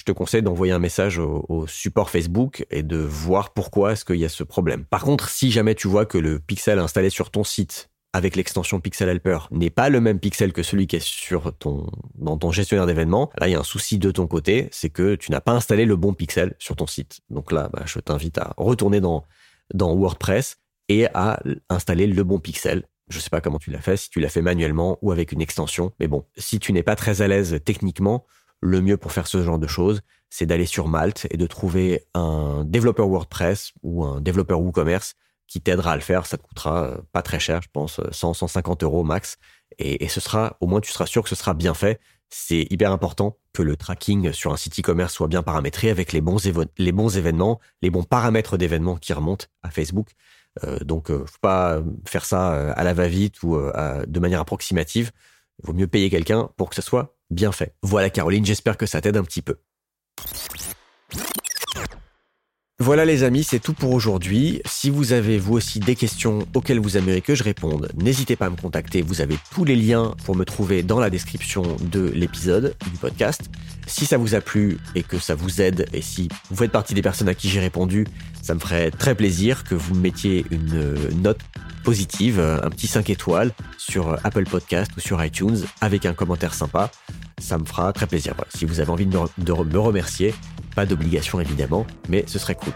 je 0.00 0.04
te 0.04 0.12
conseille 0.12 0.42
d'envoyer 0.42 0.72
un 0.72 0.78
message 0.78 1.18
au, 1.18 1.66
support 1.66 2.08
Facebook 2.10 2.64
et 2.70 2.82
de 2.82 2.96
voir 2.96 3.52
pourquoi 3.52 3.92
est-ce 3.92 4.04
qu'il 4.04 4.16
y 4.16 4.24
a 4.24 4.30
ce 4.30 4.44
problème. 4.44 4.84
Par 4.86 5.02
contre, 5.02 5.28
si 5.28 5.50
jamais 5.50 5.74
tu 5.74 5.88
vois 5.88 6.06
que 6.06 6.16
le 6.16 6.38
pixel 6.38 6.78
installé 6.78 7.10
sur 7.10 7.30
ton 7.30 7.44
site 7.44 7.90
avec 8.12 8.34
l'extension 8.34 8.80
Pixel 8.80 9.08
Helper 9.08 9.38
n'est 9.52 9.70
pas 9.70 9.88
le 9.88 10.00
même 10.00 10.18
pixel 10.18 10.52
que 10.52 10.62
celui 10.64 10.86
qui 10.88 10.96
est 10.96 11.04
sur 11.04 11.56
ton 11.56 11.86
dans 12.16 12.38
ton 12.38 12.50
gestionnaire 12.50 12.86
d'événements, 12.86 13.30
là 13.38 13.46
il 13.46 13.52
y 13.52 13.54
a 13.54 13.60
un 13.60 13.64
souci 13.64 13.98
de 13.98 14.10
ton 14.10 14.26
côté, 14.26 14.68
c'est 14.72 14.90
que 14.90 15.14
tu 15.14 15.30
n'as 15.30 15.40
pas 15.40 15.52
installé 15.52 15.84
le 15.84 15.94
bon 15.96 16.12
pixel 16.12 16.56
sur 16.58 16.74
ton 16.74 16.88
site. 16.88 17.20
Donc 17.30 17.52
là, 17.52 17.68
bah, 17.72 17.82
je 17.84 18.00
t'invite 18.00 18.38
à 18.38 18.54
retourner 18.56 19.00
dans 19.00 19.24
dans 19.74 19.94
WordPress 19.94 20.56
et 20.88 21.06
à 21.14 21.40
installer 21.68 22.08
le 22.08 22.24
bon 22.24 22.40
pixel 22.40 22.84
je 23.10 23.18
sais 23.18 23.30
pas 23.30 23.40
comment 23.40 23.58
tu 23.58 23.70
l'as 23.70 23.80
fait, 23.80 23.96
si 23.96 24.08
tu 24.10 24.20
l'as 24.20 24.28
fait 24.28 24.42
manuellement 24.42 24.98
ou 25.02 25.12
avec 25.12 25.32
une 25.32 25.42
extension. 25.42 25.92
Mais 26.00 26.08
bon, 26.08 26.24
si 26.36 26.58
tu 26.58 26.72
n'es 26.72 26.82
pas 26.82 26.96
très 26.96 27.22
à 27.22 27.28
l'aise 27.28 27.60
techniquement, 27.64 28.24
le 28.60 28.80
mieux 28.80 28.96
pour 28.96 29.12
faire 29.12 29.26
ce 29.26 29.42
genre 29.42 29.58
de 29.58 29.66
choses, 29.66 30.00
c'est 30.28 30.46
d'aller 30.46 30.66
sur 30.66 30.88
Malte 30.88 31.26
et 31.30 31.36
de 31.36 31.46
trouver 31.46 32.06
un 32.14 32.64
développeur 32.64 33.08
WordPress 33.08 33.72
ou 33.82 34.04
un 34.04 34.20
développeur 34.20 34.60
WooCommerce 34.60 35.14
qui 35.48 35.60
t'aidera 35.60 35.92
à 35.92 35.94
le 35.96 36.02
faire. 36.02 36.26
Ça 36.26 36.38
te 36.38 36.42
coûtera 36.42 36.84
euh, 36.84 36.98
pas 37.12 37.22
très 37.22 37.40
cher, 37.40 37.60
je 37.62 37.68
pense, 37.72 38.00
100, 38.12 38.34
150 38.34 38.84
euros 38.84 39.02
max. 39.02 39.36
Et, 39.78 40.08
ce 40.08 40.20
sera, 40.20 40.56
au 40.60 40.66
moins, 40.66 40.80
tu 40.80 40.92
seras 40.92 41.06
sûr 41.06 41.22
que 41.22 41.28
ce 41.28 41.34
sera 41.34 41.54
bien 41.54 41.74
fait. 41.74 42.00
C'est 42.30 42.66
hyper 42.70 42.92
important 42.92 43.36
que 43.52 43.62
le 43.62 43.76
tracking 43.76 44.32
sur 44.32 44.52
un 44.52 44.56
site 44.56 44.78
e-commerce 44.78 45.12
soit 45.12 45.26
bien 45.26 45.42
paramétré 45.42 45.90
avec 45.90 46.12
les 46.12 46.20
bons, 46.20 46.38
les 46.78 46.92
bons 46.92 47.16
événements, 47.16 47.60
les 47.82 47.90
bons 47.90 48.04
paramètres 48.04 48.56
d'événements 48.56 48.96
qui 48.96 49.12
remontent 49.12 49.46
à 49.62 49.70
Facebook. 49.70 50.10
Euh, 50.64 50.78
donc, 50.80 51.10
euh, 51.10 51.24
faut 51.26 51.38
pas 51.40 51.80
faire 52.06 52.24
ça 52.24 52.52
euh, 52.52 52.72
à 52.76 52.84
la 52.84 52.94
va-vite 52.94 53.42
ou 53.42 53.56
de 53.56 54.20
manière 54.20 54.40
approximative. 54.40 55.10
Il 55.62 55.66
vaut 55.66 55.72
mieux 55.72 55.88
payer 55.88 56.08
quelqu'un 56.08 56.50
pour 56.56 56.70
que 56.70 56.76
ce 56.76 56.82
soit 56.82 57.16
bien 57.30 57.52
fait. 57.52 57.74
Voilà 57.82 58.10
Caroline, 58.10 58.46
j'espère 58.46 58.76
que 58.76 58.86
ça 58.86 59.00
t'aide 59.00 59.16
un 59.16 59.24
petit 59.24 59.42
peu. 59.42 59.56
Voilà 62.82 63.04
les 63.04 63.24
amis, 63.24 63.44
c'est 63.44 63.58
tout 63.58 63.74
pour 63.74 63.92
aujourd'hui. 63.92 64.62
Si 64.64 64.88
vous 64.88 65.12
avez 65.12 65.36
vous 65.36 65.52
aussi 65.52 65.80
des 65.80 65.94
questions 65.94 66.46
auxquelles 66.54 66.80
vous 66.80 66.96
aimeriez 66.96 67.20
que 67.20 67.34
je 67.34 67.44
réponde, 67.44 67.90
n'hésitez 67.94 68.36
pas 68.36 68.46
à 68.46 68.50
me 68.50 68.56
contacter. 68.56 69.02
Vous 69.02 69.20
avez 69.20 69.36
tous 69.52 69.66
les 69.66 69.76
liens 69.76 70.14
pour 70.24 70.34
me 70.34 70.46
trouver 70.46 70.82
dans 70.82 70.98
la 70.98 71.10
description 71.10 71.76
de 71.92 72.10
l'épisode 72.14 72.74
du 72.90 72.96
podcast. 72.96 73.50
Si 73.86 74.06
ça 74.06 74.16
vous 74.16 74.34
a 74.34 74.40
plu 74.40 74.78
et 74.94 75.02
que 75.02 75.18
ça 75.18 75.34
vous 75.34 75.60
aide, 75.60 75.88
et 75.92 76.00
si 76.00 76.30
vous 76.48 76.56
faites 76.56 76.72
partie 76.72 76.94
des 76.94 77.02
personnes 77.02 77.28
à 77.28 77.34
qui 77.34 77.50
j'ai 77.50 77.60
répondu, 77.60 78.06
ça 78.40 78.54
me 78.54 78.58
ferait 78.58 78.90
très 78.90 79.14
plaisir 79.14 79.64
que 79.64 79.74
vous 79.74 79.94
mettiez 79.94 80.46
une 80.50 81.20
note 81.20 81.40
positive, 81.84 82.40
un 82.40 82.70
petit 82.70 82.86
5 82.86 83.10
étoiles 83.10 83.52
sur 83.76 84.16
Apple 84.24 84.44
Podcast 84.44 84.90
ou 84.96 85.00
sur 85.00 85.22
iTunes 85.22 85.66
avec 85.82 86.06
un 86.06 86.14
commentaire 86.14 86.54
sympa. 86.54 86.90
Ça 87.36 87.58
me 87.58 87.66
fera 87.66 87.92
très 87.92 88.06
plaisir. 88.06 88.34
si 88.54 88.64
vous 88.64 88.80
avez 88.80 88.90
envie 88.90 89.06
de 89.06 89.18
me 89.18 89.78
remercier, 89.78 90.34
pas 90.74 90.86
d'obligation 90.86 91.40
évidemment, 91.40 91.86
mais 92.08 92.24
ce 92.26 92.38
serait 92.38 92.54
cool. 92.54 92.72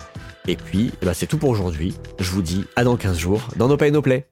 Et 0.47 0.57
puis, 0.57 0.93
eh 1.01 1.07
ben, 1.07 1.15
c'est 1.15 1.27
tout 1.27 1.39
pour 1.39 1.51
aujourd'hui. 1.51 1.95
Je 2.19 2.31
vous 2.31 2.43
dis 2.43 2.65
à 2.77 2.85
dans 2.85 2.97
15 2.97 3.19
jours 3.19 3.49
dans 3.57 3.69
No 3.69 3.77
Pay 3.77 3.91
No 3.91 4.03
Play. 4.03 4.27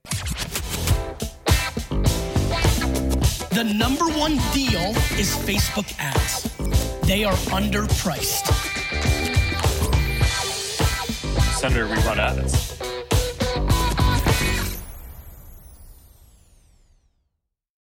The 3.51 3.65
number 3.65 4.07
one 4.19 4.37
deal 4.53 4.95
is 5.19 5.35
Facebook 5.47 5.87
ads. 5.99 6.51
They 7.07 7.25
are 7.25 7.37
underpriced. 7.53 8.51
Senator, 11.59 11.87
we 11.87 11.97
run 12.05 12.19
ads. 12.19 12.92